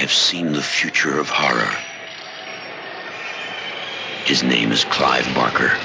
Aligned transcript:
have 0.00 0.12
seen 0.12 0.52
the 0.52 0.62
future 0.62 1.18
of 1.18 1.28
horror. 1.28 1.70
His 4.24 4.42
name 4.42 4.72
is 4.72 4.84
Clive 4.84 5.34
Barker. 5.34 5.78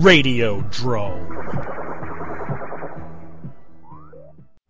Radio 0.00 0.62
Drome. 0.62 1.28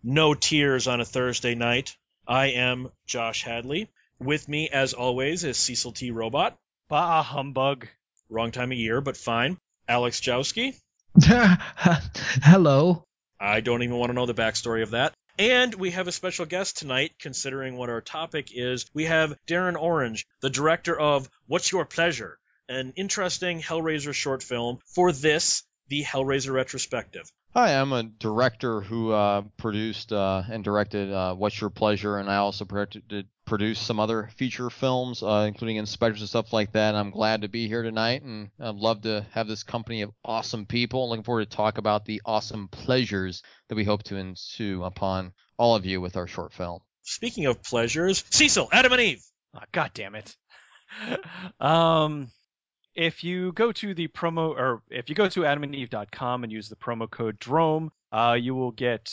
No 0.03 0.33
tears 0.33 0.89
on 0.89 0.99
a 0.99 1.05
Thursday 1.05 1.55
night. 1.55 1.95
I 2.27 2.47
am 2.47 2.89
Josh 3.05 3.43
Hadley. 3.43 3.87
With 4.19 4.49
me, 4.49 4.67
as 4.67 4.93
always, 4.93 5.45
is 5.45 5.55
Cecil 5.55 5.93
T. 5.93 6.11
Robot. 6.11 6.57
Bah 6.89 7.23
humbug. 7.23 7.87
Wrong 8.29 8.51
time 8.51 8.73
of 8.73 8.77
year, 8.77 8.99
but 8.99 9.15
fine. 9.15 9.57
Alex 9.87 10.19
Jowski. 10.19 10.75
Hello. 11.23 13.05
I 13.39 13.61
don't 13.61 13.83
even 13.83 13.95
want 13.95 14.09
to 14.09 14.13
know 14.13 14.25
the 14.25 14.33
backstory 14.33 14.83
of 14.83 14.91
that. 14.91 15.13
And 15.39 15.73
we 15.73 15.91
have 15.91 16.09
a 16.09 16.11
special 16.11 16.45
guest 16.45 16.77
tonight, 16.77 17.13
considering 17.19 17.77
what 17.77 17.89
our 17.89 18.01
topic 18.01 18.49
is. 18.53 18.85
We 18.93 19.05
have 19.05 19.37
Darren 19.47 19.81
Orange, 19.81 20.27
the 20.41 20.49
director 20.49 20.99
of 20.99 21.29
What's 21.47 21.71
Your 21.71 21.85
Pleasure, 21.85 22.37
an 22.71 22.93
interesting 22.95 23.61
Hellraiser 23.61 24.13
short 24.13 24.41
film 24.41 24.79
for 24.85 25.11
this, 25.11 25.63
the 25.89 26.03
Hellraiser 26.03 26.53
retrospective. 26.53 27.29
Hi, 27.53 27.73
I'm 27.73 27.91
a 27.91 28.03
director 28.03 28.79
who 28.79 29.11
uh, 29.11 29.41
produced 29.57 30.13
uh, 30.13 30.43
and 30.49 30.63
directed 30.63 31.11
uh, 31.11 31.35
What's 31.35 31.59
Your 31.59 31.69
Pleasure, 31.69 32.17
and 32.17 32.29
I 32.29 32.37
also 32.37 32.63
produced, 32.63 33.05
produced 33.45 33.85
some 33.85 33.99
other 33.99 34.29
feature 34.37 34.69
films, 34.69 35.21
uh, 35.21 35.43
including 35.49 35.75
inspectors 35.75 36.21
and 36.21 36.29
stuff 36.29 36.53
like 36.53 36.71
that. 36.71 36.95
I'm 36.95 37.11
glad 37.11 37.41
to 37.41 37.49
be 37.49 37.67
here 37.67 37.83
tonight, 37.83 38.23
and 38.23 38.51
I'd 38.57 38.75
love 38.75 39.01
to 39.01 39.25
have 39.31 39.49
this 39.49 39.63
company 39.63 40.03
of 40.03 40.11
awesome 40.23 40.65
people. 40.65 41.09
Looking 41.09 41.25
forward 41.25 41.49
to 41.49 41.57
talk 41.57 41.77
about 41.77 42.05
the 42.05 42.21
awesome 42.25 42.69
pleasures 42.69 43.43
that 43.67 43.75
we 43.75 43.83
hope 43.83 44.03
to 44.03 44.15
ensue 44.15 44.85
upon 44.85 45.33
all 45.57 45.75
of 45.75 45.85
you 45.85 45.99
with 45.99 46.15
our 46.15 46.27
short 46.27 46.53
film. 46.53 46.79
Speaking 47.03 47.47
of 47.47 47.61
pleasures, 47.61 48.23
Cecil, 48.29 48.69
Adam 48.71 48.93
and 48.93 49.01
Eve. 49.01 49.23
Oh, 49.53 49.59
God 49.73 49.91
damn 49.93 50.15
it. 50.15 50.33
um, 51.59 52.31
if 52.95 53.23
you 53.23 53.51
go 53.53 53.71
to 53.71 53.93
the 53.93 54.07
promo, 54.09 54.49
or 54.49 54.81
if 54.89 55.09
you 55.09 55.15
go 55.15 55.27
to 55.29 55.41
adamandeve.com 55.41 56.43
and 56.43 56.51
use 56.51 56.69
the 56.69 56.75
promo 56.75 57.09
code 57.09 57.39
DROME, 57.39 57.91
uh, 58.11 58.37
you 58.39 58.53
will 58.55 58.71
get 58.71 59.11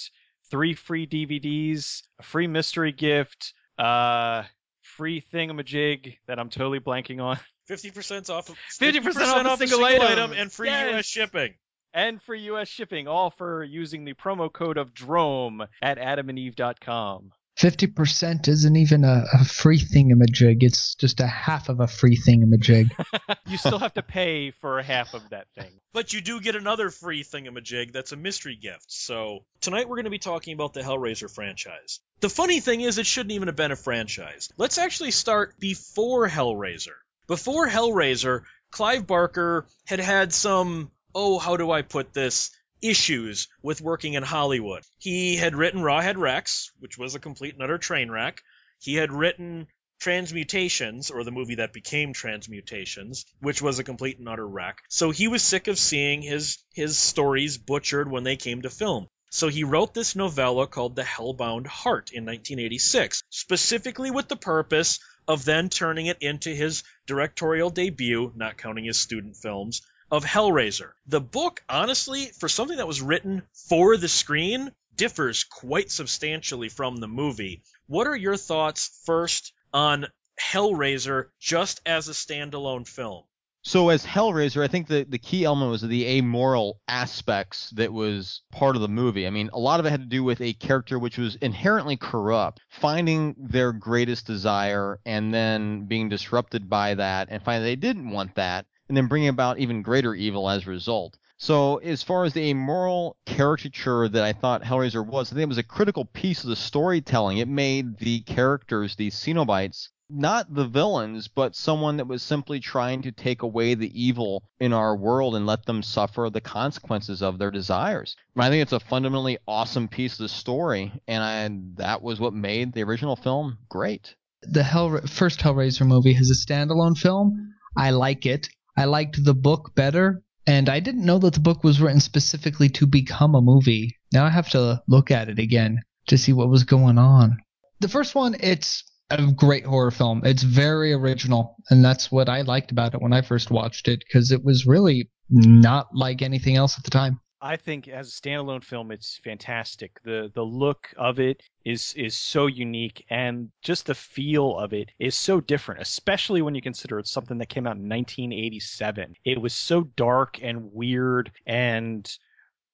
three 0.51 0.75
free 0.75 1.07
DVDs, 1.07 2.03
a 2.19 2.23
free 2.23 2.47
mystery 2.47 2.93
gift, 2.93 3.53
uh, 3.79 4.43
free 4.83 5.23
thingamajig 5.33 6.17
that 6.27 6.39
I'm 6.39 6.49
totally 6.51 6.81
blanking 6.81 7.23
on, 7.23 7.39
50% 7.71 8.31
off 8.31 8.49
of 8.49 8.57
50% 8.81 9.07
off 9.07 9.47
a 9.47 9.49
off 9.51 9.59
single 9.59 9.85
item. 9.85 10.33
and 10.33 10.51
free 10.51 10.69
Yes. 10.69 10.95
US 11.01 11.07
shipping. 11.07 11.55
and 11.95 12.21
free 12.23 12.41
US 12.51 12.69
shipping, 12.69 13.07
all 13.07 13.31
for 13.31 13.63
using 13.63 14.05
the 14.05 14.15
promo 14.15 14.53
code 14.53 14.79
of 14.79 14.95
DROME 14.95 15.67
at 15.83 15.99
adamandeve.com. 15.99 17.33
50% 17.59 18.47
isn't 18.47 18.77
even 18.77 19.05
a, 19.05 19.25
a 19.33 19.45
free 19.45 19.81
thingamajig. 19.81 20.63
It's 20.63 20.95
just 20.95 21.19
a 21.19 21.27
half 21.27 21.69
of 21.69 21.81
a 21.81 21.89
free 21.89 22.17
thingamajig. 22.17 22.91
You 23.47 23.57
still 23.57 23.79
have 23.79 23.95
to 23.95 24.03
pay 24.03 24.51
for 24.51 24.79
a 24.79 24.83
half 24.83 25.15
of 25.15 25.31
that 25.31 25.47
thing. 25.55 25.81
But 25.95 26.13
you 26.13 26.21
do 26.21 26.39
get 26.39 26.55
another 26.55 26.91
free 26.91 27.25
thingamajig 27.25 27.93
that's 27.93 28.13
a 28.13 28.17
mystery 28.17 28.57
gift. 28.57 28.85
So 28.89 29.47
tonight 29.63 29.89
we're 29.89 29.97
going 29.97 30.05
to 30.05 30.11
be 30.11 30.19
talking 30.19 30.53
about 30.53 30.75
the 30.75 30.83
Hellraiser 30.83 31.35
franchise. 31.35 32.01
The 32.21 32.29
funny 32.29 32.61
thing 32.61 32.83
is, 32.83 32.99
it 32.99 33.07
shouldn't 33.07 33.33
even 33.33 33.49
have 33.49 33.57
been 33.57 33.73
a 33.73 33.77
franchise. 33.77 34.51
Let's 34.59 34.77
actually 34.77 35.13
start 35.13 35.59
before 35.59 36.29
Hellraiser. 36.29 36.97
Before 37.27 37.67
Hellraiser, 37.67 38.43
Clive 38.71 39.07
Barker 39.07 39.67
had 39.87 40.01
had 40.01 40.35
some, 40.35 40.91
oh, 41.15 41.39
how 41.39 41.57
do 41.57 41.71
I 41.71 41.81
put 41.81 42.13
this? 42.13 42.51
Issues 42.81 43.49
with 43.63 43.81
working 43.81 44.15
in 44.15 44.23
Hollywood. 44.23 44.85
He 44.99 45.37
had 45.37 45.57
written 45.57 45.83
Rawhead 45.83 46.17
Rex, 46.17 46.71
which 46.79 46.97
was 46.97 47.15
a 47.15 47.21
complete 47.21 47.55
and 47.55 47.63
utter 47.63 47.79
train 47.79 48.11
wreck. 48.11 48.43
He 48.81 48.95
had 48.95 49.13
written 49.13 49.67
Transmutations, 50.01 51.11
or 51.11 51.25
the 51.25 51.33
movie 51.33 51.57
that 51.57 51.73
became 51.73 52.13
Transmutations, 52.13 53.27
which 53.41 53.61
was 53.61 53.81
a 53.81 53.85
complete 53.85 54.19
and 54.19 54.29
utter 54.29 54.47
wreck. 54.47 54.83
So 54.89 55.11
he 55.11 55.27
was 55.27 55.43
sick 55.43 55.67
of 55.67 55.79
seeing 55.79 56.23
his 56.23 56.59
his 56.73 56.97
stories 56.97 57.59
butchered 57.59 58.09
when 58.09 58.23
they 58.23 58.37
came 58.37 58.63
to 58.63 58.71
film. 58.71 59.09
So 59.31 59.49
he 59.49 59.65
wrote 59.65 59.93
this 59.93 60.15
novella 60.17 60.67
called 60.67 60.95
The 60.95 61.03
Hellbound 61.03 61.67
Heart 61.67 62.13
in 62.13 62.25
1986, 62.25 63.23
specifically 63.29 64.11
with 64.11 64.29
the 64.29 64.37
purpose 64.37 65.01
of 65.27 65.45
then 65.45 65.69
turning 65.69 66.07
it 66.07 66.19
into 66.23 66.51
his 66.55 66.83
directorial 67.07 67.69
debut, 67.69 68.33
not 68.37 68.57
counting 68.57 68.85
his 68.85 68.99
student 68.99 69.37
films, 69.37 69.83
of 70.11 70.25
Hellraiser. 70.25 70.93
The 71.07 71.21
book, 71.21 71.63
honestly, 71.69 72.27
for 72.39 72.49
something 72.49 72.79
that 72.79 72.89
was 72.89 73.03
written 73.03 73.43
for 73.69 73.97
the 73.97 74.09
screen, 74.09 74.73
differs 74.97 75.45
quite 75.45 75.91
substantially 75.91 76.69
from 76.69 76.97
the 76.97 77.09
movie. 77.09 77.63
What 77.87 78.07
are 78.07 78.17
your 78.17 78.37
thoughts 78.37 79.01
first 79.05 79.53
on 79.73 80.07
Hellraiser 80.41 81.27
just 81.41 81.81
as 81.87 82.09
a 82.09 82.13
standalone 82.13 82.87
film? 82.87 83.25
So 83.63 83.91
as 83.91 84.07
Hellraiser, 84.07 84.63
I 84.63 84.69
think 84.69 84.87
the, 84.87 85.05
the 85.05 85.19
key 85.19 85.45
element 85.45 85.71
was 85.71 85.83
the 85.83 86.07
amoral 86.07 86.81
aspects 86.87 87.71
that 87.71 87.93
was 87.93 88.41
part 88.51 88.77
of 88.77 88.83
the 88.83 88.89
movie. 88.89 89.27
I 89.27 89.31
mean, 89.31 89.51
a 89.53 89.59
lot 89.59 89.79
of 89.79 89.85
it 89.85 89.91
had 89.91 90.01
to 90.01 90.07
do 90.07 90.25
with 90.25 90.41
a 90.41 90.55
character 90.55 90.99
which 90.99 91.19
was 91.19 91.37
inherently 91.37 91.97
corrupt, 91.97 92.61
finding 92.69 93.35
their 93.37 93.73
greatest 93.73 94.27
desire 94.27 95.01
and 95.05 95.35
then 95.35 95.85
being 95.85 96.09
disrupted 96.09 96.71
by 96.71 96.95
that 96.95 97.29
and 97.31 97.43
finding 97.43 97.65
they 97.65 97.77
didn't 97.77 98.11
want 98.11 98.37
that 98.37 98.65
and 98.89 98.97
then 98.97 99.07
bringing 99.07 99.29
about 99.29 99.59
even 99.59 99.83
greater 99.83 100.15
evil 100.15 100.49
as 100.49 100.67
a 100.67 100.71
result. 100.71 101.19
So 101.37 101.77
as 101.77 102.03
far 102.03 102.25
as 102.25 102.33
the 102.33 102.51
amoral 102.51 103.17
caricature 103.25 104.09
that 104.09 104.25
I 104.25 104.33
thought 104.33 104.65
Hellraiser 104.65 105.07
was, 105.07 105.31
I 105.31 105.35
think 105.35 105.45
it 105.45 105.49
was 105.49 105.59
a 105.59 105.63
critical 105.63 106.05
piece 106.05 106.43
of 106.43 106.51
the 106.51 106.57
storytelling. 106.57 107.39
It 107.39 107.49
made 107.49 107.99
the 107.99 108.21
characters, 108.23 108.97
these 108.97 109.15
Cenobites, 109.15 109.89
not 110.11 110.53
the 110.53 110.67
villains, 110.67 111.29
but 111.29 111.55
someone 111.55 111.99
that 111.99 112.09
was 112.09 112.23
simply 112.23 112.61
trying 112.61 113.03
to 113.03 113.13
take 113.13 113.43
away 113.43 113.75
the 113.75 113.93
evil 114.01 114.43
in 114.59 114.73
our 114.73 114.97
world 114.97 115.37
and 115.37 115.47
let 115.47 115.67
them 115.67 115.83
suffer 115.83 116.31
the 116.33 116.41
consequences 116.41 117.23
of 117.23 117.39
their 117.39 117.51
desires. 117.51 118.17
I 118.37 118.49
think 118.49 118.63
it's 118.63 118.73
a 118.73 118.81
fundamentally 118.81 119.39
awesome 119.47 119.87
piece 119.87 120.15
of 120.15 120.25
the 120.25 120.29
story, 120.29 120.93
and 121.07 121.23
I, 121.23 121.83
that 121.83 122.03
was 122.03 122.19
what 122.19 122.33
made 122.33 122.73
the 122.73 122.85
original 122.85 123.17
film 123.17 123.59
great. 123.69 124.17
The 124.43 124.63
Hell 124.63 125.01
first 125.07 125.41
Hellraiser 125.41 125.87
movie 125.87 126.17
is 126.17 126.31
a 126.31 126.53
standalone 126.53 126.97
film. 126.97 127.55
I 127.77 127.91
like 127.91 128.25
it. 128.27 128.49
I 128.79 128.85
liked 128.85 129.25
the 129.25 129.35
book 129.35 129.75
better, 129.75 130.23
and 130.47 130.69
I 130.69 130.79
didn't 130.79 131.05
know 131.05 131.19
that 131.19 131.35
the 131.35 131.41
book 131.41 131.65
was 131.65 131.81
written 131.81 131.99
specifically 131.99 132.69
to 132.71 132.87
become 132.87 133.35
a 133.35 133.41
movie. 133.41 133.97
Now 134.13 134.25
I 134.25 134.31
have 134.31 134.49
to 134.51 134.81
look 134.87 135.11
at 135.11 135.29
it 135.29 135.41
again 135.41 135.83
to 136.07 136.17
see 136.17 136.33
what 136.33 136.49
was 136.49 136.63
going 136.63 136.97
on. 136.97 137.39
The 137.81 137.89
first 137.89 138.15
one, 138.15 138.37
it's 138.39 138.85
a 139.11 139.33
great 139.33 139.67
horror 139.67 139.91
film. 139.91 140.23
It's 140.25 140.45
very 140.45 140.93
original, 140.93 141.57
and 141.71 141.85
that's 141.85 142.13
what 142.13 142.29
I 142.29 142.43
liked 142.43 142.71
about 142.71 142.95
it 142.95 143.03
when 143.03 143.13
I 143.13 143.23
first 143.23 143.51
watched 143.51 143.89
it 143.89 144.05
because 144.07 144.31
it 144.31 144.45
was 144.45 144.65
really 144.65 145.11
not 145.29 145.89
like 145.93 146.23
anything 146.23 146.55
else 146.55 146.79
at 146.79 146.85
the 146.85 146.91
time. 146.91 147.19
I 147.41 147.57
think 147.57 147.87
as 147.87 148.09
a 148.09 148.21
standalone 148.21 148.65
film, 148.65 148.91
it's 148.91 149.19
fantastic. 149.19 150.03
the 150.03 150.31
The 150.35 150.45
look 150.45 150.93
of 150.97 151.21
it 151.21 151.43
is 151.65 151.95
is 151.95 152.17
so 152.17 152.47
unique, 152.47 153.05
and 153.11 153.51
just 153.63 153.87
the 153.87 153.95
feel 153.95 154.59
of 154.59 154.73
it 154.73 154.91
is 154.99 155.17
so 155.17 155.41
different. 155.41 155.81
Especially 155.81 156.43
when 156.43 156.57
you 156.57 156.61
consider 156.61 156.99
it's 156.99 157.13
something 157.13 157.39
that 157.39 157.49
came 157.49 157.67
out 157.67 157.77
in 157.77 157.89
1987. 157.89 159.15
It 159.25 159.41
was 159.41 159.55
so 159.55 159.83
dark 159.83 160.43
and 160.43 160.73
weird 160.73 161.31
and 161.47 162.11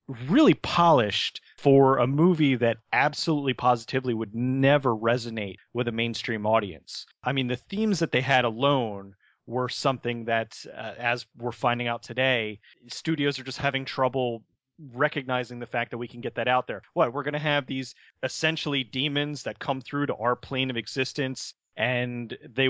really 0.09 0.55
polished 0.55 1.43
for 1.59 1.99
a 1.99 2.07
movie 2.07 2.55
that 2.57 2.79
absolutely 2.93 3.55
positively 3.55 4.15
would 4.15 4.35
never 4.35 4.95
resonate 4.95 5.57
with 5.75 5.89
a 5.89 5.93
mainstream 5.93 6.47
audience. 6.47 7.05
I 7.23 7.33
mean, 7.33 7.49
the 7.49 7.57
themes 7.57 7.99
that 7.99 8.13
they 8.13 8.21
had 8.21 8.45
alone 8.45 9.15
were 9.47 9.69
something 9.69 10.25
that, 10.25 10.57
uh, 10.75 10.95
as 10.99 11.27
we're 11.37 11.53
finding 11.53 11.87
out 11.87 12.03
today, 12.03 12.61
studios 12.89 13.39
are 13.39 13.45
just 13.45 13.59
having 13.59 13.85
trouble 13.85 14.43
recognizing 14.93 15.59
the 15.59 15.67
fact 15.67 15.91
that 15.91 15.99
we 15.99 16.09
can 16.09 16.21
get 16.21 16.37
that 16.37 16.49
out 16.49 16.67
there. 16.67 16.83
What, 16.93 17.13
we're 17.13 17.23
going 17.23 17.35
to 17.35 17.39
have 17.39 17.67
these 17.67 17.95
essentially 18.23 18.85
demons 18.85 19.45
that 19.45 19.59
come 19.59 19.81
through 19.81 20.07
to 20.07 20.15
our 20.15 20.37
plane 20.37 20.71
of 20.71 20.77
existence 20.77 21.55
and 21.77 22.37
they 22.55 22.69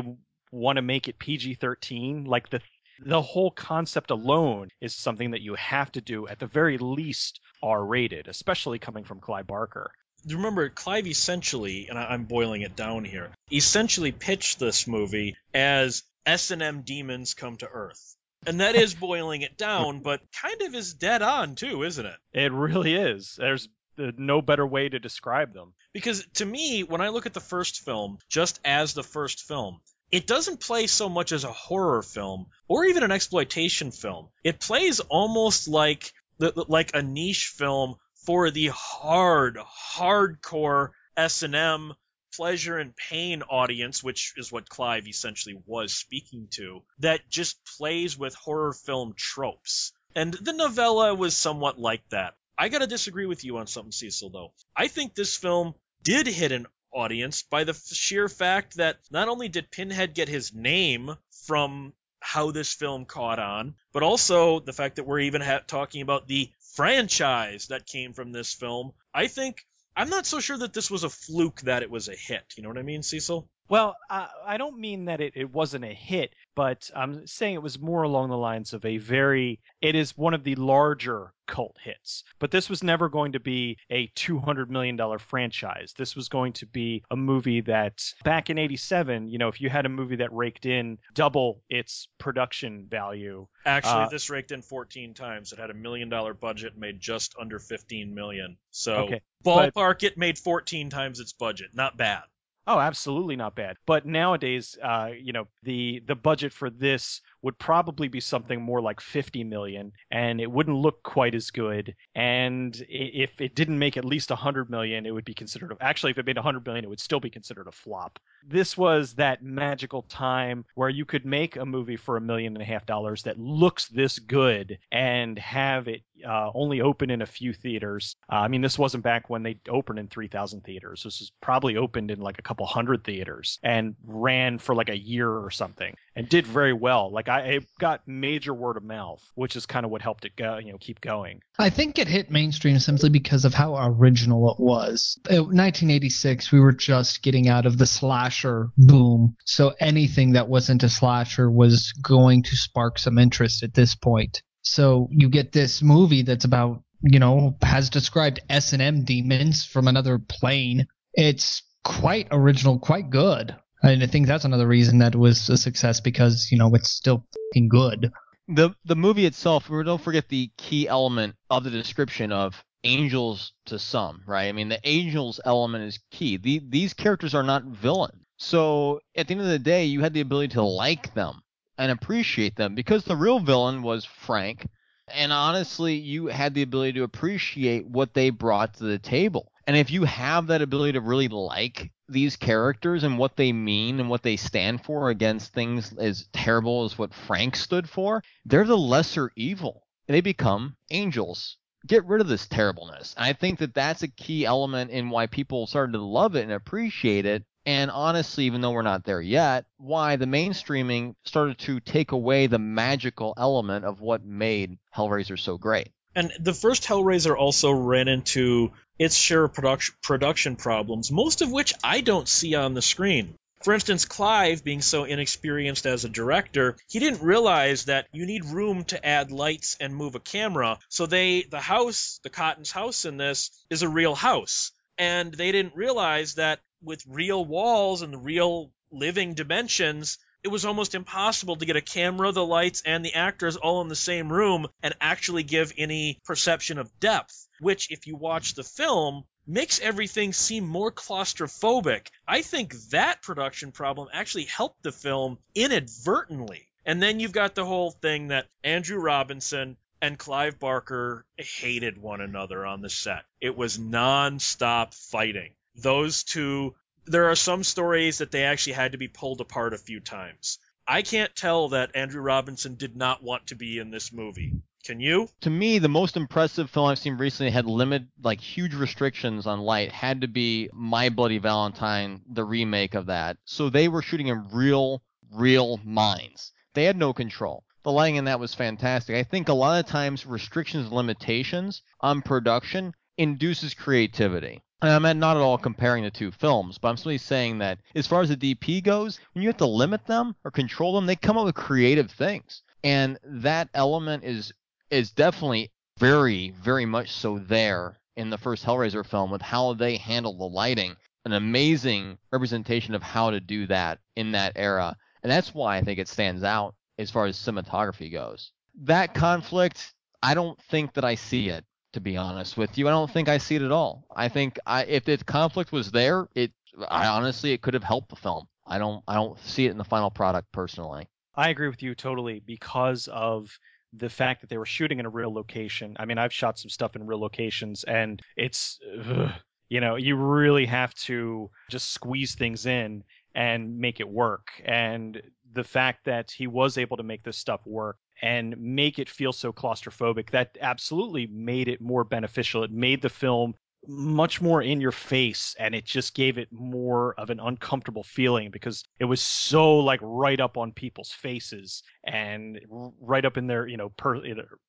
want 0.52 0.76
to 0.76 0.82
make 0.82 1.08
it 1.08 1.18
PG 1.18 1.54
13? 1.54 2.24
Like 2.24 2.50
the 2.50 2.60
the 3.00 3.20
whole 3.20 3.50
concept 3.50 4.12
alone 4.12 4.68
is 4.80 4.94
something 4.94 5.32
that 5.32 5.40
you 5.40 5.54
have 5.54 5.90
to 5.92 6.00
do 6.00 6.28
at 6.28 6.38
the 6.38 6.46
very 6.46 6.78
least 6.78 7.40
R 7.62 7.84
rated, 7.84 8.28
especially 8.28 8.78
coming 8.78 9.04
from 9.04 9.20
Clive 9.20 9.48
Barker. 9.48 9.90
Remember, 10.26 10.68
Clive 10.68 11.06
essentially, 11.06 11.88
and 11.88 11.98
I'm 11.98 12.24
boiling 12.24 12.62
it 12.62 12.76
down 12.76 13.04
here, 13.04 13.30
essentially 13.52 14.12
pitched 14.12 14.58
this 14.58 14.86
movie 14.86 15.36
as 15.52 16.02
S&M 16.24 16.82
demons 16.82 17.34
come 17.34 17.56
to 17.58 17.68
Earth. 17.68 18.16
And 18.46 18.61
that 18.61 18.75
is 18.75 18.94
boiling 18.94 19.43
it 19.43 19.56
down, 19.56 20.00
but 20.00 20.20
kind 20.32 20.62
of 20.62 20.75
is 20.75 20.94
dead 20.94 21.23
on 21.23 21.55
too, 21.55 21.82
isn't 21.82 22.06
it? 22.06 22.17
It 22.32 22.52
really 22.52 22.94
is. 22.94 23.37
There's 23.38 23.69
uh, 23.99 24.12
no 24.17 24.43
better 24.43 24.67
way 24.67 24.88
to 24.88 24.99
describe 24.99 25.52
them. 25.52 25.75
Because 25.93 26.26
to 26.35 26.44
me, 26.44 26.82
when 26.82 27.00
I 27.00 27.08
look 27.08 27.26
at 27.26 27.35
the 27.35 27.41
first 27.41 27.85
film, 27.85 28.19
just 28.29 28.61
as 28.64 28.94
the 28.94 29.02
first 29.02 29.43
film, 29.43 29.81
it 30.11 30.26
doesn't 30.26 30.61
play 30.61 30.87
so 30.87 31.08
much 31.08 31.32
as 31.32 31.44
a 31.44 31.52
horror 31.52 32.02
film 32.02 32.46
or 32.69 32.85
even 32.85 33.02
an 33.02 33.12
exploitation 33.12 33.91
film. 33.91 34.29
It 34.43 34.61
plays 34.61 35.00
almost 35.00 35.69
like 35.69 36.12
like 36.38 36.94
a 36.94 37.02
niche 37.02 37.55
film 37.56 37.96
for 38.26 38.50
the 38.50 38.69
hard, 38.75 39.58
hardcore 39.96 40.91
S&M 41.17 41.94
pleasure 42.36 42.78
and 42.78 42.96
pain 42.96 43.42
audience, 43.42 44.02
which 44.02 44.34
is 44.36 44.52
what 44.52 44.69
Clive 44.69 45.06
essentially 45.06 45.56
was 45.66 45.94
speaking 45.94 46.48
to, 46.52 46.82
that 47.00 47.28
just 47.28 47.58
plays 47.78 48.19
with 48.19 48.34
horror 48.34 48.72
film 48.72 49.14
tropes. 49.16 49.92
And 50.14 50.32
the 50.32 50.52
novella 50.52 51.14
was 51.14 51.36
somewhat 51.36 51.78
like 51.78 52.08
that. 52.10 52.34
I 52.56 52.69
gotta 52.69 52.86
disagree 52.86 53.26
with 53.26 53.44
you 53.44 53.58
on 53.58 53.66
something, 53.66 53.92
Cecil, 53.92 54.31
though. 54.31 54.52
I 54.76 54.88
think 54.88 55.14
this 55.14 55.36
film 55.36 55.75
did 56.02 56.26
hit 56.26 56.52
an 56.52 56.66
audience 56.92 57.42
by 57.42 57.64
the 57.64 57.75
sheer 57.75 58.28
fact 58.28 58.76
that 58.76 58.98
not 59.10 59.28
only 59.28 59.48
did 59.48 59.70
Pinhead 59.70 60.14
get 60.14 60.28
his 60.28 60.54
name 60.54 61.16
from 61.46 61.92
how 62.20 62.52
this 62.52 62.72
film 62.72 63.04
caught 63.04 63.38
on, 63.38 63.75
but 63.92 64.02
also 64.02 64.60
the 64.60 64.72
fact 64.72 64.96
that 64.96 65.06
we're 65.06 65.20
even 65.20 65.42
ha- 65.42 65.60
talking 65.66 66.00
about 66.00 66.26
the 66.26 66.50
franchise 66.75 67.66
that 67.66 67.86
came 67.86 68.14
from 68.14 68.32
this 68.32 68.54
film. 68.54 68.92
I 69.12 69.26
think 69.26 69.64
I'm 69.96 70.11
not 70.11 70.26
so 70.26 70.41
sure 70.41 70.58
that 70.58 70.73
this 70.73 70.91
was 70.91 71.05
a 71.05 71.11
fluke 71.11 71.61
that 71.62 71.82
it 71.82 71.91
was 71.91 72.08
a 72.08 72.14
hit. 72.14 72.55
You 72.56 72.62
know 72.62 72.69
what 72.69 72.79
I 72.79 72.82
mean, 72.82 73.02
Cecil? 73.02 73.49
Well, 73.69 73.96
I, 74.11 74.29
I 74.44 74.56
don't 74.56 74.79
mean 74.79 75.06
that 75.06 75.20
it, 75.20 75.35
it 75.37 75.52
wasn't 75.52 75.85
a 75.85 75.94
hit, 75.94 76.35
but 76.54 76.90
I'm 76.94 77.26
saying 77.26 77.54
it 77.54 77.62
was 77.62 77.78
more 77.78 78.02
along 78.02 78.30
the 78.30 78.36
lines 78.36 78.72
of 78.72 78.84
a 78.84 78.98
very, 78.98 79.60
it 79.80 79.94
is 79.94 80.16
one 80.16 80.34
of 80.34 80.44
the 80.44 80.54
larger 80.54 81.32
cult 81.46 81.76
hits. 81.82 82.24
But 82.38 82.50
this 82.50 82.70
was 82.70 82.82
never 82.82 83.08
going 83.08 83.32
to 83.32 83.40
be 83.40 83.78
a 83.90 84.08
$200 84.08 84.68
million 84.68 84.98
franchise. 85.18 85.94
This 85.96 86.16
was 86.16 86.28
going 86.28 86.54
to 86.54 86.66
be 86.66 87.02
a 87.10 87.16
movie 87.16 87.62
that 87.62 88.02
back 88.24 88.50
in 88.50 88.58
87, 88.58 89.28
you 89.28 89.38
know, 89.38 89.48
if 89.48 89.60
you 89.60 89.68
had 89.68 89.86
a 89.86 89.90
movie 89.90 90.16
that 90.16 90.32
raked 90.32 90.66
in 90.66 90.98
double 91.12 91.62
its 91.68 92.08
production 92.18 92.86
value. 92.88 93.46
Actually, 93.66 94.04
uh, 94.04 94.08
this 94.08 94.30
raked 94.30 94.52
in 94.52 94.62
14 94.62 95.14
times. 95.14 95.52
It 95.52 95.58
had 95.58 95.70
a 95.70 95.74
million 95.74 96.08
dollar 96.08 96.34
budget, 96.34 96.76
made 96.76 97.00
just 97.00 97.34
under 97.38 97.58
15 97.58 98.14
million. 98.14 98.56
So 98.70 98.94
okay, 98.94 99.20
ballpark, 99.44 99.72
but, 99.74 100.02
it 100.02 100.18
made 100.18 100.38
14 100.38 100.90
times 100.90 101.20
its 101.20 101.32
budget. 101.32 101.68
Not 101.74 101.96
bad. 101.96 102.22
Oh, 102.66 102.78
absolutely 102.78 103.37
not 103.37 103.55
bad. 103.55 103.76
But 103.87 104.06
nowadays, 104.06 104.76
uh, 104.82 105.11
you 105.19 105.32
know, 105.32 105.49
the 105.62 106.00
the 106.06 106.14
budget 106.14 106.52
for 106.52 106.70
this 106.70 107.20
would 107.44 107.58
probably 107.58 108.08
be 108.08 108.20
something 108.20 108.62
more 108.62 108.81
like 108.81 109.02
50 109.02 109.44
million, 109.44 109.93
and 110.11 110.41
it 110.41 110.50
wouldn't 110.50 110.79
look 110.79 111.02
quite 111.02 111.35
as 111.35 111.50
good. 111.50 111.94
And 112.14 112.75
if 112.88 113.38
it 113.38 113.55
didn't 113.55 113.79
make 113.79 113.99
at 113.99 114.05
least 114.05 114.31
100 114.31 114.70
million, 114.70 115.05
it 115.05 115.12
would 115.12 115.26
be 115.26 115.35
considered. 115.35 115.70
A, 115.70 115.76
actually, 115.79 116.12
if 116.12 116.19
it 116.19 116.25
made 116.25 116.38
100 116.38 116.64
million, 116.64 116.87
it 116.87 116.88
would 116.88 117.00
still 117.00 117.20
be 117.20 117.29
considered 117.29 117.69
a 117.69 117.73
flop. 117.73 118.19
This 118.46 118.79
was 118.79 119.14
that 119.17 119.43
magical 119.43 120.02
time 120.02 120.64
where 120.75 120.88
you 120.88 121.05
could 121.05 121.26
make 121.26 121.56
a 121.56 121.67
movie 121.67 121.96
for 121.96 122.17
a 122.17 122.20
million 122.20 122.55
and 122.55 122.62
a 122.62 122.64
half 122.64 122.87
dollars 122.87 123.25
that 123.25 123.38
looks 123.38 123.88
this 123.88 124.19
good 124.19 124.79
and 124.91 125.38
have 125.38 125.87
it 125.87 126.00
uh, 126.26 126.50
only 126.55 126.81
open 126.81 127.11
in 127.11 127.20
a 127.20 127.26
few 127.26 127.52
theaters. 127.52 128.17
Uh, 128.32 128.37
I 128.37 128.49
mean, 128.49 128.62
this 128.62 128.79
wasn't 128.79 129.05
back 129.05 129.29
when 129.29 129.43
they 129.43 129.58
opened 129.69 129.99
in 129.99 130.08
3,000 130.08 130.62
theaters. 130.62 131.02
This 131.02 131.20
was 131.20 131.32
probably 131.43 131.76
opened 131.76 132.11
in 132.11 132.20
like 132.20 132.38
a 132.38 132.43
couple 132.43 132.64
hundred 132.67 133.05
theaters 133.05 133.58
and 133.62 133.96
ran 134.06 134.58
for 134.58 134.75
like 134.75 134.88
a 134.88 134.99
year 134.99 135.29
or 135.29 135.50
something 135.50 135.94
and 136.17 136.29
did 136.29 136.46
very 136.46 136.73
well. 136.73 137.11
Like 137.11 137.29
I 137.34 137.40
it 137.40 137.66
got 137.81 138.06
major 138.06 138.54
word 138.54 138.76
of 138.76 138.84
mouth, 138.84 139.20
which 139.34 139.56
is 139.56 139.66
kind 139.66 139.84
of 139.84 139.90
what 139.90 140.02
helped 140.02 140.25
it 140.25 140.36
go, 140.36 140.58
you 140.58 140.70
know, 140.70 140.78
keep 140.78 141.00
going. 141.00 141.40
I 141.58 141.70
think 141.70 141.98
it 141.98 142.06
hit 142.06 142.31
mainstream 142.31 142.78
simply 142.78 143.10
because 143.10 143.44
of 143.44 143.54
how 143.54 143.76
original 143.76 144.52
it 144.52 144.60
was. 144.60 145.19
In 145.28 145.36
1986, 145.36 146.52
we 146.52 146.60
were 146.60 146.72
just 146.72 147.22
getting 147.22 147.48
out 147.48 147.66
of 147.66 147.78
the 147.78 147.86
slasher 147.86 148.69
boom, 148.76 149.36
so 149.44 149.74
anything 149.81 150.32
that 150.32 150.48
wasn't 150.48 150.84
a 150.84 150.88
slasher 150.88 151.50
was 151.50 151.93
going 152.03 152.44
to 152.44 152.56
spark 152.56 152.98
some 152.98 153.19
interest 153.19 153.62
at 153.62 153.74
this 153.74 153.94
point. 153.94 154.43
So 154.62 155.08
you 155.10 155.29
get 155.29 155.53
this 155.53 155.82
movie 155.82 156.22
that's 156.22 156.44
about, 156.44 156.82
you 157.03 157.19
know, 157.19 157.56
has 157.62 157.91
described 157.91 158.41
S&M 158.48 159.05
demons 159.05 159.64
from 159.64 159.88
another 159.88 160.19
plane. 160.19 160.86
It's 161.12 161.62
quite 161.84 162.29
original, 162.31 162.79
quite 162.79 163.10
good. 163.10 163.55
And 163.84 164.03
I 164.03 164.06
think 164.06 164.26
that's 164.26 164.44
another 164.44 164.67
reason 164.67 164.98
that 164.98 165.14
it 165.14 165.19
was 165.19 165.48
a 165.50 165.56
success 165.56 166.00
because, 166.00 166.50
you 166.50 166.58
know, 166.58 166.74
it's 166.74 166.91
still 166.91 167.24
good. 167.69 168.10
The 168.48 168.74
the 168.84 168.96
movie 168.96 169.26
itself, 169.26 169.69
don't 169.69 170.00
forget 170.00 170.29
the 170.29 170.50
key 170.56 170.88
element 170.88 171.36
of 171.50 171.64
the 171.64 171.70
description 171.70 172.32
of 172.32 172.64
angels 172.82 173.53
to 173.67 173.79
some, 173.79 174.22
right? 174.26 174.48
I 174.48 174.53
mean, 174.53 174.69
the 174.69 174.81
angels 174.84 175.41
element 175.44 175.84
is 175.84 175.98
key. 176.10 176.36
The, 176.36 176.62
these 176.69 176.94
characters 176.94 177.34
are 177.34 177.43
not 177.43 177.64
villains. 177.64 178.24
So 178.36 179.00
at 179.14 179.26
the 179.26 179.34
end 179.34 179.41
of 179.41 179.48
the 179.48 179.58
day, 179.58 179.84
you 179.84 180.00
had 180.00 180.12
the 180.12 180.20
ability 180.20 180.55
to 180.55 180.62
like 180.62 181.14
them 181.14 181.41
and 181.79 181.91
appreciate 181.91 182.56
them 182.56 182.74
because 182.74 183.05
the 183.05 183.17
real 183.17 183.41
villain 183.41 183.82
was 183.82 184.05
Frank. 184.05 184.67
And 185.08 185.32
honestly, 185.32 185.94
you 185.94 186.27
had 186.27 186.55
the 186.55 186.63
ability 186.63 186.94
to 186.94 187.03
appreciate 187.03 187.87
what 187.87 188.15
they 188.15 188.31
brought 188.31 188.75
to 188.75 188.84
the 188.84 188.99
table. 188.99 189.53
And 189.67 189.77
if 189.77 189.91
you 189.91 190.05
have 190.05 190.46
that 190.49 190.63
ability 190.63 190.93
to 190.93 191.01
really 191.01 191.29
like 191.29 191.91
these 192.08 192.37
characters 192.37 193.03
and 193.03 193.19
what 193.19 193.37
they 193.37 193.53
mean 193.53 194.01
and 194.01 194.11
what 194.11 194.23
they 194.23 194.37
stand 194.37 194.84
for 194.84 195.08
against 195.08 195.53
things 195.53 195.93
as 195.94 196.29
terrible 196.32 196.84
as 196.84 196.99
what 196.99 197.15
Frank 197.15 197.56
stood 197.56 197.89
for, 197.89 198.23
they're 198.44 198.65
the 198.65 198.77
lesser 198.77 199.31
evil. 199.37 199.87
They 200.06 200.20
become 200.20 200.77
angels. 200.91 201.56
Get 201.87 202.05
rid 202.06 202.20
of 202.20 202.29
this 202.29 202.46
terribleness. 202.46 203.15
And 203.17 203.25
I 203.25 203.32
think 203.32 203.58
that 203.58 203.75
that's 203.75 204.03
a 204.03 204.08
key 204.08 204.44
element 204.44 204.91
in 204.91 205.11
why 205.11 205.27
people 205.27 205.67
started 205.67 205.93
to 205.93 206.03
love 206.03 206.34
it 206.37 206.43
and 206.43 206.53
appreciate 206.53 207.27
it 207.27 207.44
and 207.66 207.90
honestly, 207.90 208.44
even 208.44 208.60
though 208.60 208.72
we're 208.72 208.82
not 208.82 209.04
there 209.04 209.20
yet, 209.20 209.64
why 209.78 210.16
the 210.16 210.26
mainstreaming 210.26 211.14
started 211.24 211.58
to 211.60 211.80
take 211.80 212.12
away 212.12 212.46
the 212.46 212.58
magical 212.58 213.34
element 213.36 213.84
of 213.84 214.00
what 214.00 214.24
made 214.24 214.78
Hellraiser 214.94 215.38
so 215.38 215.56
great. 215.56 215.88
And 216.14 216.32
the 216.38 216.54
first 216.54 216.84
Hellraiser 216.84 217.36
also 217.36 217.70
ran 217.72 218.08
into 218.08 218.72
its 218.98 219.16
share 219.16 219.44
of 219.44 219.54
production, 219.54 219.94
production 220.02 220.56
problems, 220.56 221.10
most 221.10 221.42
of 221.42 221.50
which 221.50 221.74
I 221.82 222.00
don't 222.02 222.28
see 222.28 222.54
on 222.54 222.74
the 222.74 222.82
screen. 222.82 223.34
For 223.62 223.72
instance, 223.72 224.04
Clive, 224.04 224.62
being 224.62 224.82
so 224.82 225.04
inexperienced 225.04 225.86
as 225.86 226.04
a 226.04 226.10
director, 226.10 226.76
he 226.86 226.98
didn't 226.98 227.22
realize 227.22 227.86
that 227.86 228.06
you 228.12 228.26
need 228.26 228.44
room 228.44 228.84
to 228.84 229.04
add 229.04 229.32
lights 229.32 229.78
and 229.80 229.96
move 229.96 230.14
a 230.14 230.20
camera. 230.20 230.78
So 230.90 231.06
they, 231.06 231.42
the 231.42 231.60
house, 231.60 232.20
the 232.22 232.30
Cotton's 232.30 232.70
house 232.70 233.06
in 233.06 233.16
this, 233.16 233.50
is 233.70 233.82
a 233.82 233.88
real 233.88 234.14
house. 234.14 234.70
And 234.98 235.32
they 235.32 235.50
didn't 235.50 235.74
realize 235.74 236.34
that 236.34 236.60
with 236.84 237.05
real 237.08 237.44
walls 237.44 238.03
and 238.03 238.24
real 238.24 238.70
living 238.91 239.34
dimensions, 239.34 240.19
it 240.43 240.48
was 240.48 240.64
almost 240.64 240.94
impossible 240.94 241.56
to 241.56 241.64
get 241.64 241.76
a 241.76 241.81
camera, 241.81 242.31
the 242.31 242.44
lights, 242.44 242.82
and 242.84 243.05
the 243.05 243.14
actors 243.14 243.56
all 243.56 243.81
in 243.81 243.88
the 243.88 243.96
same 243.96 244.31
room 244.31 244.67
and 244.82 244.94
actually 245.00 245.43
give 245.43 245.72
any 245.79 246.20
perception 246.24 246.79
of 246.79 247.00
depth, 247.00 247.48
which, 247.60 247.91
if 247.91 248.06
you 248.06 248.17
watch 248.17 248.55
the 248.55 248.62
film, 248.62 249.24
makes 249.46 249.81
everything 249.81 250.32
seem 250.32 250.67
more 250.67 250.93
claustrophobic. 250.93 252.08
I 252.29 252.43
think 252.43 252.74
that 252.91 253.22
production 253.22 253.72
problem 253.72 254.08
actually 254.12 254.44
helped 254.44 254.82
the 254.82 254.93
film 254.93 255.38
inadvertently. 255.55 256.69
And 256.86 257.03
then 257.03 257.20
you've 257.20 257.32
got 257.32 257.55
the 257.55 257.64
whole 257.64 257.91
thing 257.91 258.29
that 258.29 258.46
Andrew 258.62 258.98
Robinson 258.98 259.79
and 260.03 260.19
Clive 260.19 260.58
Barker 260.58 261.24
hated 261.38 261.96
one 261.96 262.20
another 262.20 262.67
on 262.67 262.82
the 262.82 262.91
set. 262.91 263.24
It 263.41 263.56
was 263.56 263.79
non-stop 263.79 264.93
fighting. 264.93 265.53
Those 265.76 266.22
two, 266.22 266.74
there 267.06 267.31
are 267.31 267.36
some 267.36 267.64
stories 267.64 268.19
that 268.19 268.31
they 268.31 268.44
actually 268.44 268.74
had 268.74 268.93
to 268.93 268.98
be 268.98 269.08
pulled 269.08 269.40
apart 269.40 269.74
a 269.74 269.78
few 269.78 270.00
times. 270.00 270.58
I 270.86 271.02
can't 271.02 271.34
tell 271.34 271.70
that 271.70 271.96
Andrew 271.96 272.20
Robinson 272.20 272.74
did 272.74 272.94
not 272.94 273.22
want 273.22 273.46
to 273.48 273.54
be 273.54 273.78
in 273.78 273.90
this 273.90 274.12
movie. 274.12 274.52
Can 274.84 275.00
you? 275.00 275.31
To 275.40 275.50
me, 275.50 275.78
the 275.78 275.88
most 275.88 276.14
impressive 276.14 276.69
film 276.69 276.88
I've 276.88 276.98
seen 276.98 277.16
recently 277.16 277.50
had 277.50 277.64
limit 277.64 278.02
like 278.22 278.38
huge 278.38 278.74
restrictions 278.74 279.46
on 279.46 279.60
light 279.60 279.90
had 279.90 280.20
to 280.20 280.28
be 280.28 280.69
My 280.74 281.08
Bloody 281.08 281.38
Valentine, 281.38 282.20
the 282.31 282.44
remake 282.44 282.94
of 282.94 283.06
that. 283.06 283.38
So 283.46 283.70
they 283.70 283.88
were 283.88 284.02
shooting 284.02 284.26
in 284.26 284.48
real, 284.52 285.02
real 285.32 285.81
mines. 285.84 286.52
They 286.74 286.84
had 286.84 286.98
no 286.98 287.14
control. 287.14 287.64
The 287.82 287.93
lighting 287.93 288.16
in 288.16 288.24
that 288.26 288.40
was 288.40 288.54
fantastic. 288.54 289.16
I 289.16 289.22
think 289.24 289.48
a 289.48 289.54
lot 289.54 289.81
of 289.82 289.90
times 289.90 290.26
restrictions 290.26 290.86
and 290.86 290.94
limitations 290.94 291.82
on 292.00 292.20
production 292.20 292.94
induces 293.16 293.72
creativity. 293.72 294.63
And 294.82 295.06
I'm 295.06 295.19
not 295.19 295.36
at 295.36 295.43
all 295.43 295.56
comparing 295.56 296.04
the 296.04 296.10
two 296.10 296.31
films, 296.31 296.78
but 296.78 296.88
I'm 296.88 296.96
simply 296.96 297.19
saying 297.19 297.58
that 297.58 297.78
as 297.94 298.06
far 298.06 298.20
as 298.20 298.28
the 298.28 298.36
DP 298.36 298.82
goes, 298.82 299.19
when 299.32 299.43
you 299.43 299.48
have 299.48 299.56
to 299.58 299.66
limit 299.66 300.06
them 300.06 300.36
or 300.44 300.50
control 300.50 300.94
them, 300.94 301.06
they 301.06 301.16
come 301.16 301.38
up 301.38 301.46
with 301.46 301.54
creative 301.54 302.10
things. 302.10 302.62
And 302.82 303.19
that 303.24 303.70
element 303.74 304.24
is 304.24 304.52
is 304.90 305.10
definitely 305.10 305.72
very, 305.98 306.50
very 306.50 306.84
much 306.84 307.10
so 307.10 307.38
there 307.38 307.98
in 308.16 308.31
the 308.31 308.38
first 308.38 308.64
Hellraiser 308.64 309.04
film 309.06 309.31
with 309.31 309.43
how 309.43 309.72
they 309.74 309.96
handle 309.96 310.36
the 310.36 310.44
lighting. 310.44 310.96
An 311.24 311.32
amazing 311.32 312.19
representation 312.31 312.94
of 312.94 313.02
how 313.02 313.31
to 313.31 313.40
do 313.40 313.66
that 313.69 314.00
in 314.16 314.32
that 314.32 314.52
era. 314.56 314.94
And 315.22 315.32
that's 315.32 315.54
why 315.54 315.78
I 315.78 315.81
think 315.81 315.98
it 315.98 316.08
stands 316.08 316.44
out 316.44 316.74
as 316.98 317.10
far 317.10 317.24
as 317.24 317.38
cinematography 317.38 318.12
goes. 318.12 318.52
That 318.82 319.14
conflict, 319.14 319.94
I 320.22 320.34
don't 320.34 320.60
think 320.64 320.93
that 320.94 321.04
I 321.04 321.14
see 321.14 321.48
it, 321.48 321.64
to 321.94 322.01
be 322.01 322.17
honest 322.17 322.56
with 322.56 322.77
you. 322.77 322.86
I 322.89 322.91
don't 322.91 323.10
think 323.10 323.29
I 323.29 323.39
see 323.39 323.55
it 323.55 323.63
at 323.63 323.72
all. 323.72 324.05
I 324.15 324.29
think 324.29 324.58
I, 324.67 324.84
if 324.84 325.05
the 325.05 325.17
conflict 325.17 325.72
was 325.72 325.91
there, 325.91 326.29
it 326.34 326.53
I 326.89 327.06
honestly 327.06 327.53
it 327.53 327.63
could 327.63 327.74
have 327.74 327.84
helped 327.84 328.10
the 328.10 328.17
film. 328.17 328.46
I 328.67 328.79
don't 328.79 329.03
I 329.08 329.15
don't 329.15 329.39
see 329.41 329.67
it 329.67 329.70
in 329.70 329.79
the 329.79 329.84
final 329.84 330.10
product 330.10 330.51
personally. 330.53 331.08
I 331.36 331.48
agree 331.48 331.69
with 331.69 331.82
you 331.82 331.94
totally 331.94 332.41
because 332.44 333.08
of 333.08 333.48
the 333.93 334.08
fact 334.08 334.41
that 334.41 334.51
they 334.51 334.58
were 334.58 334.67
shooting 334.67 334.98
in 334.98 335.06
a 335.06 335.10
real 335.10 335.32
location. 335.32 335.96
I 335.98 336.05
mean, 336.05 336.19
I've 336.19 336.32
shot 336.32 336.58
some 336.58 336.69
stuff 336.69 336.96
in 336.96 337.06
real 337.06 337.20
locations, 337.20 337.84
and 337.84 338.20
it's, 338.36 338.81
ugh, 339.06 339.31
you 339.69 339.81
know, 339.81 339.94
you 339.94 340.17
really 340.17 340.67
have 340.67 340.94
to 340.94 341.51
just 341.70 341.93
squeeze 341.93 342.34
things 342.34 342.67
in 342.67 343.05
and 343.34 343.79
make 343.79 344.00
it 344.00 344.08
work. 344.08 344.48
And 344.64 345.20
the 345.53 345.64
fact 345.64 346.05
that 346.05 346.31
he 346.31 346.46
was 346.46 346.79
able 346.79 346.96
to 346.96 347.03
make 347.03 347.22
this 347.22 347.38
stuff 347.38 347.60
work 347.67 347.96
and 348.22 348.56
make 348.58 348.98
it 348.98 349.08
feel 349.08 349.32
so 349.32 349.53
claustrophobic, 349.53 350.31
that 350.31 350.56
absolutely 350.60 351.26
made 351.26 351.69
it 351.69 351.81
more 351.81 352.05
beneficial. 352.05 352.64
It 352.64 352.70
made 352.70 353.03
the 353.03 353.08
film 353.08 353.55
much 353.86 354.41
more 354.41 354.62
in 354.62 354.81
your 354.81 354.93
face 354.93 355.55
and 355.58 355.74
it 355.74 355.84
just 355.84 356.14
gave 356.14 356.38
it 356.38 356.48
more 356.50 357.14
of 357.19 357.31
an 357.31 357.41
uncomfortable 357.41 358.03
feeling 358.03 358.50
because 358.50 358.84
it 358.98 359.05
was 359.05 359.20
so 359.20 359.79
like 359.79 360.00
right 360.03 360.41
up 360.41 360.56
on 360.56 360.72
people's 360.72 361.10
faces 361.10 361.82
and 362.05 362.60
right 363.00 363.24
up 363.24 363.36
in 363.36 363.46
their 363.46 363.67
you 363.67 363.76
know 363.76 363.91
per, 363.91 364.22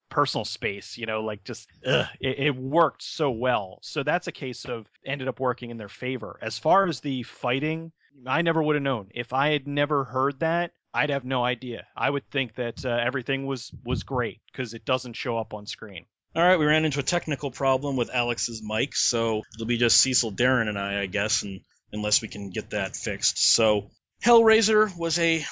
personal 0.09 0.45
space 0.45 0.97
you 0.97 1.05
know 1.05 1.21
like 1.21 1.43
just 1.43 1.67
ugh, 1.85 2.05
it, 2.19 2.39
it 2.39 2.55
worked 2.55 3.03
so 3.03 3.31
well 3.31 3.79
so 3.81 4.03
that's 4.03 4.27
a 4.27 4.31
case 4.31 4.65
of 4.65 4.85
ended 5.05 5.27
up 5.27 5.39
working 5.39 5.69
in 5.69 5.77
their 5.77 5.89
favor 5.89 6.37
as 6.41 6.59
far 6.59 6.85
as 6.87 6.99
the 6.99 7.23
fighting 7.23 7.91
i 8.25 8.41
never 8.41 8.61
would 8.61 8.75
have 8.75 8.83
known 8.83 9.07
if 9.13 9.33
i 9.33 9.49
had 9.49 9.67
never 9.67 10.03
heard 10.03 10.39
that 10.39 10.71
I'd 10.95 11.09
have 11.09 11.25
no 11.25 11.43
idea. 11.43 11.85
I 11.93 12.09
would 12.09 12.25
think 12.31 12.55
that 12.55 12.85
uh, 12.85 12.89
everything 12.89 13.45
was 13.45 13.69
was 13.83 14.03
great 14.03 14.39
because 14.49 14.73
it 14.73 14.85
doesn't 14.85 15.17
show 15.17 15.37
up 15.37 15.53
on 15.53 15.65
screen. 15.65 16.05
All 16.33 16.41
right, 16.41 16.57
we 16.57 16.65
ran 16.65 16.85
into 16.85 16.99
a 16.99 17.03
technical 17.03 17.51
problem 17.51 17.97
with 17.97 18.09
Alex's 18.13 18.63
mic, 18.63 18.95
so 18.95 19.41
it'll 19.55 19.67
be 19.67 19.77
just 19.77 19.99
Cecil, 19.99 20.31
Darren, 20.31 20.69
and 20.69 20.79
I, 20.79 21.01
I 21.01 21.05
guess, 21.05 21.43
and 21.43 21.59
unless 21.91 22.21
we 22.21 22.29
can 22.29 22.49
get 22.49 22.69
that 22.69 22.95
fixed. 22.95 23.37
So 23.39 23.89
Hellraiser 24.23 24.95
was 24.97 25.19
a 25.19 25.45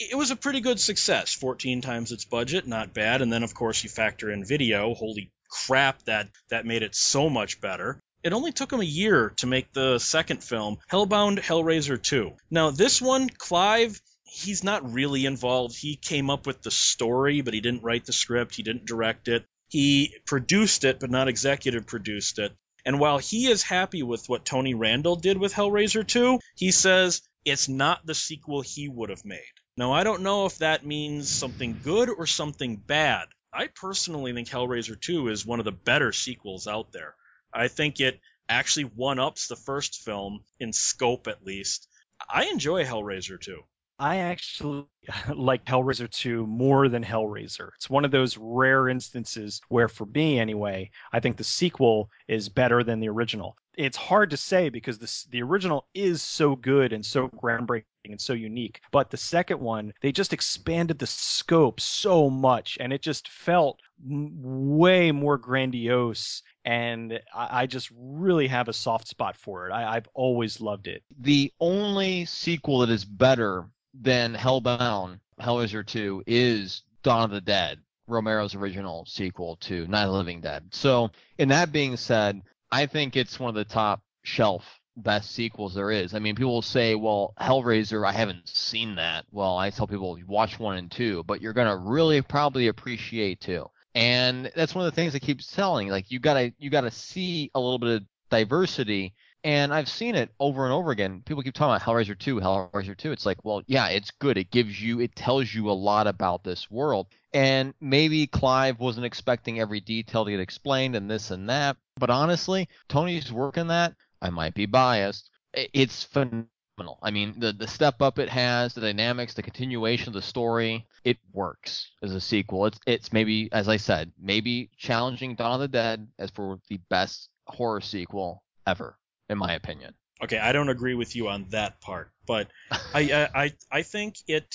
it 0.00 0.16
was 0.16 0.32
a 0.32 0.36
pretty 0.36 0.60
good 0.60 0.80
success. 0.80 1.34
14 1.34 1.82
times 1.82 2.10
its 2.10 2.24
budget, 2.24 2.66
not 2.66 2.94
bad. 2.94 3.22
And 3.22 3.32
then 3.32 3.44
of 3.44 3.54
course 3.54 3.84
you 3.84 3.90
factor 3.90 4.30
in 4.30 4.44
video. 4.44 4.94
Holy 4.94 5.30
crap, 5.66 6.02
that 6.04 6.28
that 6.48 6.66
made 6.66 6.82
it 6.82 6.96
so 6.96 7.30
much 7.30 7.60
better. 7.60 8.00
It 8.22 8.32
only 8.32 8.52
took 8.52 8.72
him 8.72 8.80
a 8.80 8.84
year 8.84 9.32
to 9.38 9.46
make 9.46 9.72
the 9.72 9.98
second 9.98 10.44
film, 10.44 10.78
Hellbound 10.90 11.38
Hellraiser 11.38 12.02
2. 12.02 12.32
Now 12.50 12.70
this 12.70 13.00
one, 13.00 13.30
Clive 13.30 14.00
he's 14.30 14.62
not 14.62 14.92
really 14.92 15.26
involved. 15.26 15.76
He 15.76 15.96
came 15.96 16.30
up 16.30 16.46
with 16.46 16.62
the 16.62 16.70
story, 16.70 17.40
but 17.40 17.54
he 17.54 17.60
didn't 17.60 17.82
write 17.82 18.06
the 18.06 18.12
script, 18.12 18.54
he 18.54 18.62
didn't 18.62 18.86
direct 18.86 19.28
it. 19.28 19.44
He 19.68 20.14
produced 20.24 20.84
it, 20.84 21.00
but 21.00 21.10
not 21.10 21.28
executive 21.28 21.86
produced 21.86 22.38
it. 22.38 22.52
And 22.84 22.98
while 22.98 23.18
he 23.18 23.46
is 23.48 23.62
happy 23.62 24.02
with 24.02 24.28
what 24.28 24.44
Tony 24.44 24.74
Randel 24.74 25.20
did 25.20 25.36
with 25.36 25.52
Hellraiser 25.52 26.06
2, 26.06 26.38
he 26.56 26.70
says 26.70 27.22
it's 27.44 27.68
not 27.68 28.06
the 28.06 28.14
sequel 28.14 28.62
he 28.62 28.88
would 28.88 29.10
have 29.10 29.24
made. 29.24 29.40
Now, 29.76 29.92
I 29.92 30.04
don't 30.04 30.22
know 30.22 30.46
if 30.46 30.58
that 30.58 30.86
means 30.86 31.28
something 31.28 31.80
good 31.82 32.08
or 32.08 32.26
something 32.26 32.76
bad. 32.76 33.28
I 33.52 33.66
personally 33.66 34.32
think 34.32 34.48
Hellraiser 34.48 34.98
2 34.98 35.28
is 35.28 35.46
one 35.46 35.58
of 35.58 35.64
the 35.64 35.72
better 35.72 36.12
sequels 36.12 36.66
out 36.66 36.92
there. 36.92 37.14
I 37.52 37.68
think 37.68 38.00
it 38.00 38.20
actually 38.48 38.84
one 38.84 39.18
ups 39.18 39.46
the 39.46 39.56
first 39.56 40.02
film, 40.02 40.44
in 40.58 40.72
scope 40.72 41.28
at 41.28 41.44
least. 41.44 41.88
I 42.28 42.46
enjoy 42.46 42.84
Hellraiser 42.84 43.40
2. 43.40 43.62
I 43.98 44.16
actually 44.16 44.86
like 45.34 45.64
Hellraiser 45.66 46.10
2 46.10 46.46
more 46.46 46.88
than 46.88 47.04
Hellraiser. 47.04 47.70
It's 47.76 47.90
one 47.90 48.04
of 48.04 48.10
those 48.10 48.38
rare 48.38 48.88
instances 48.88 49.60
where, 49.68 49.88
for 49.88 50.06
me 50.06 50.38
anyway, 50.38 50.90
I 51.12 51.20
think 51.20 51.36
the 51.36 51.44
sequel 51.44 52.10
is 52.26 52.48
better 52.48 52.82
than 52.82 53.00
the 53.00 53.08
original. 53.08 53.56
It's 53.76 53.96
hard 53.96 54.30
to 54.30 54.36
say 54.36 54.68
because 54.70 54.98
the, 54.98 55.24
the 55.30 55.42
original 55.42 55.86
is 55.94 56.22
so 56.22 56.56
good 56.56 56.92
and 56.92 57.04
so 57.04 57.28
groundbreaking 57.28 57.84
and 58.04 58.20
so 58.20 58.32
unique. 58.32 58.80
But 58.90 59.10
the 59.10 59.16
second 59.16 59.60
one, 59.60 59.92
they 60.00 60.12
just 60.12 60.32
expanded 60.32 60.98
the 60.98 61.06
scope 61.06 61.80
so 61.80 62.30
much 62.30 62.78
and 62.80 62.92
it 62.92 63.02
just 63.02 63.28
felt 63.28 63.80
way 64.02 65.12
more 65.12 65.38
grandiose 65.38 66.42
and 66.64 67.20
I, 67.34 67.62
I, 67.62 67.66
just 67.66 67.90
really 67.94 68.46
have 68.48 68.68
a 68.68 68.72
soft 68.72 69.08
spot 69.08 69.36
for 69.36 69.68
it. 69.68 69.72
I, 69.72 69.94
have 69.94 70.08
always 70.14 70.60
loved 70.60 70.86
it. 70.88 71.02
The 71.18 71.52
only 71.60 72.24
sequel 72.26 72.80
that 72.80 72.90
is 72.90 73.04
better 73.04 73.66
than 73.94 74.34
Hellbound, 74.34 75.20
Hellraiser 75.40 75.86
2 75.86 76.24
is 76.26 76.82
Dawn 77.02 77.24
of 77.24 77.30
the 77.30 77.40
Dead, 77.40 77.78
Romero's 78.06 78.54
original 78.54 79.06
sequel 79.06 79.56
to 79.56 79.86
Night 79.86 80.04
of 80.04 80.12
the 80.12 80.18
Living 80.18 80.40
Dead. 80.40 80.64
So, 80.70 81.10
in 81.38 81.48
that 81.48 81.72
being 81.72 81.96
said, 81.96 82.42
I 82.70 82.86
think 82.86 83.16
it's 83.16 83.40
one 83.40 83.48
of 83.48 83.54
the 83.54 83.64
top 83.64 84.02
shelf 84.22 84.79
best 84.96 85.32
sequels 85.32 85.74
there 85.74 85.90
is. 85.90 86.14
I 86.14 86.18
mean, 86.18 86.34
people 86.34 86.52
will 86.52 86.62
say, 86.62 86.94
well, 86.94 87.34
Hellraiser, 87.40 88.06
I 88.06 88.12
haven't 88.12 88.48
seen 88.48 88.96
that. 88.96 89.24
Well, 89.30 89.56
I 89.56 89.70
tell 89.70 89.86
people, 89.86 90.18
watch 90.26 90.58
one 90.58 90.76
and 90.76 90.90
two, 90.90 91.24
but 91.24 91.40
you're 91.40 91.52
going 91.52 91.68
to 91.68 91.76
really 91.76 92.22
probably 92.22 92.68
appreciate 92.68 93.40
two. 93.40 93.66
And 93.94 94.50
that's 94.54 94.74
one 94.74 94.86
of 94.86 94.92
the 94.92 94.96
things 94.96 95.14
I 95.14 95.18
keep 95.18 95.40
telling. 95.40 95.88
Like, 95.88 96.10
you 96.10 96.20
gotta, 96.20 96.52
you 96.58 96.70
gotta 96.70 96.92
see 96.92 97.50
a 97.54 97.60
little 97.60 97.78
bit 97.78 97.96
of 97.96 98.02
diversity 98.30 99.14
and 99.42 99.72
I've 99.72 99.88
seen 99.88 100.14
it 100.14 100.30
over 100.38 100.64
and 100.64 100.72
over 100.72 100.90
again. 100.90 101.22
People 101.24 101.42
keep 101.42 101.54
talking 101.54 101.74
about 101.74 101.82
Hellraiser 101.82 102.18
2, 102.18 102.36
Hellraiser 102.36 102.96
2. 102.96 103.12
It's 103.12 103.24
like, 103.24 103.42
well, 103.42 103.62
yeah, 103.66 103.88
it's 103.88 104.10
good. 104.10 104.36
It 104.36 104.50
gives 104.50 104.80
you, 104.80 105.00
it 105.00 105.16
tells 105.16 105.52
you 105.54 105.70
a 105.70 105.72
lot 105.72 106.06
about 106.06 106.44
this 106.44 106.70
world. 106.70 107.06
And 107.32 107.72
maybe 107.80 108.26
Clive 108.26 108.80
wasn't 108.80 109.06
expecting 109.06 109.58
every 109.58 109.80
detail 109.80 110.24
to 110.24 110.30
get 110.30 110.40
explained 110.40 110.94
and 110.94 111.10
this 111.10 111.30
and 111.30 111.48
that. 111.48 111.76
But 111.98 112.10
honestly, 112.10 112.68
Tony's 112.88 113.32
work 113.32 113.56
in 113.56 113.68
that, 113.68 113.94
I 114.22 114.30
might 114.30 114.54
be 114.54 114.66
biased. 114.66 115.30
It's 115.52 116.04
phenomenal. 116.04 116.98
I 117.02 117.10
mean, 117.10 117.34
the, 117.38 117.52
the 117.52 117.66
step 117.66 118.00
up 118.00 118.18
it 118.18 118.28
has, 118.28 118.74
the 118.74 118.80
dynamics, 118.80 119.34
the 119.34 119.42
continuation 119.42 120.08
of 120.08 120.14
the 120.14 120.22
story, 120.22 120.86
it 121.04 121.18
works 121.32 121.90
as 122.02 122.14
a 122.14 122.20
sequel. 122.20 122.66
It's, 122.66 122.78
it's 122.86 123.12
maybe, 123.12 123.48
as 123.52 123.68
I 123.68 123.76
said, 123.76 124.12
maybe 124.18 124.70
challenging 124.76 125.34
Dawn 125.34 125.54
of 125.54 125.60
the 125.60 125.68
Dead 125.68 126.08
as 126.18 126.30
for 126.30 126.58
the 126.68 126.80
best 126.88 127.28
horror 127.46 127.80
sequel 127.80 128.42
ever 128.66 128.96
in 129.30 129.38
my 129.38 129.54
opinion. 129.54 129.94
Okay, 130.22 130.38
I 130.38 130.52
don't 130.52 130.68
agree 130.68 130.94
with 130.94 131.16
you 131.16 131.28
on 131.28 131.46
that 131.50 131.80
part, 131.80 132.10
but 132.26 132.48
I, 132.70 133.28
I 133.34 133.52
I 133.70 133.82
think 133.82 134.16
it, 134.26 134.54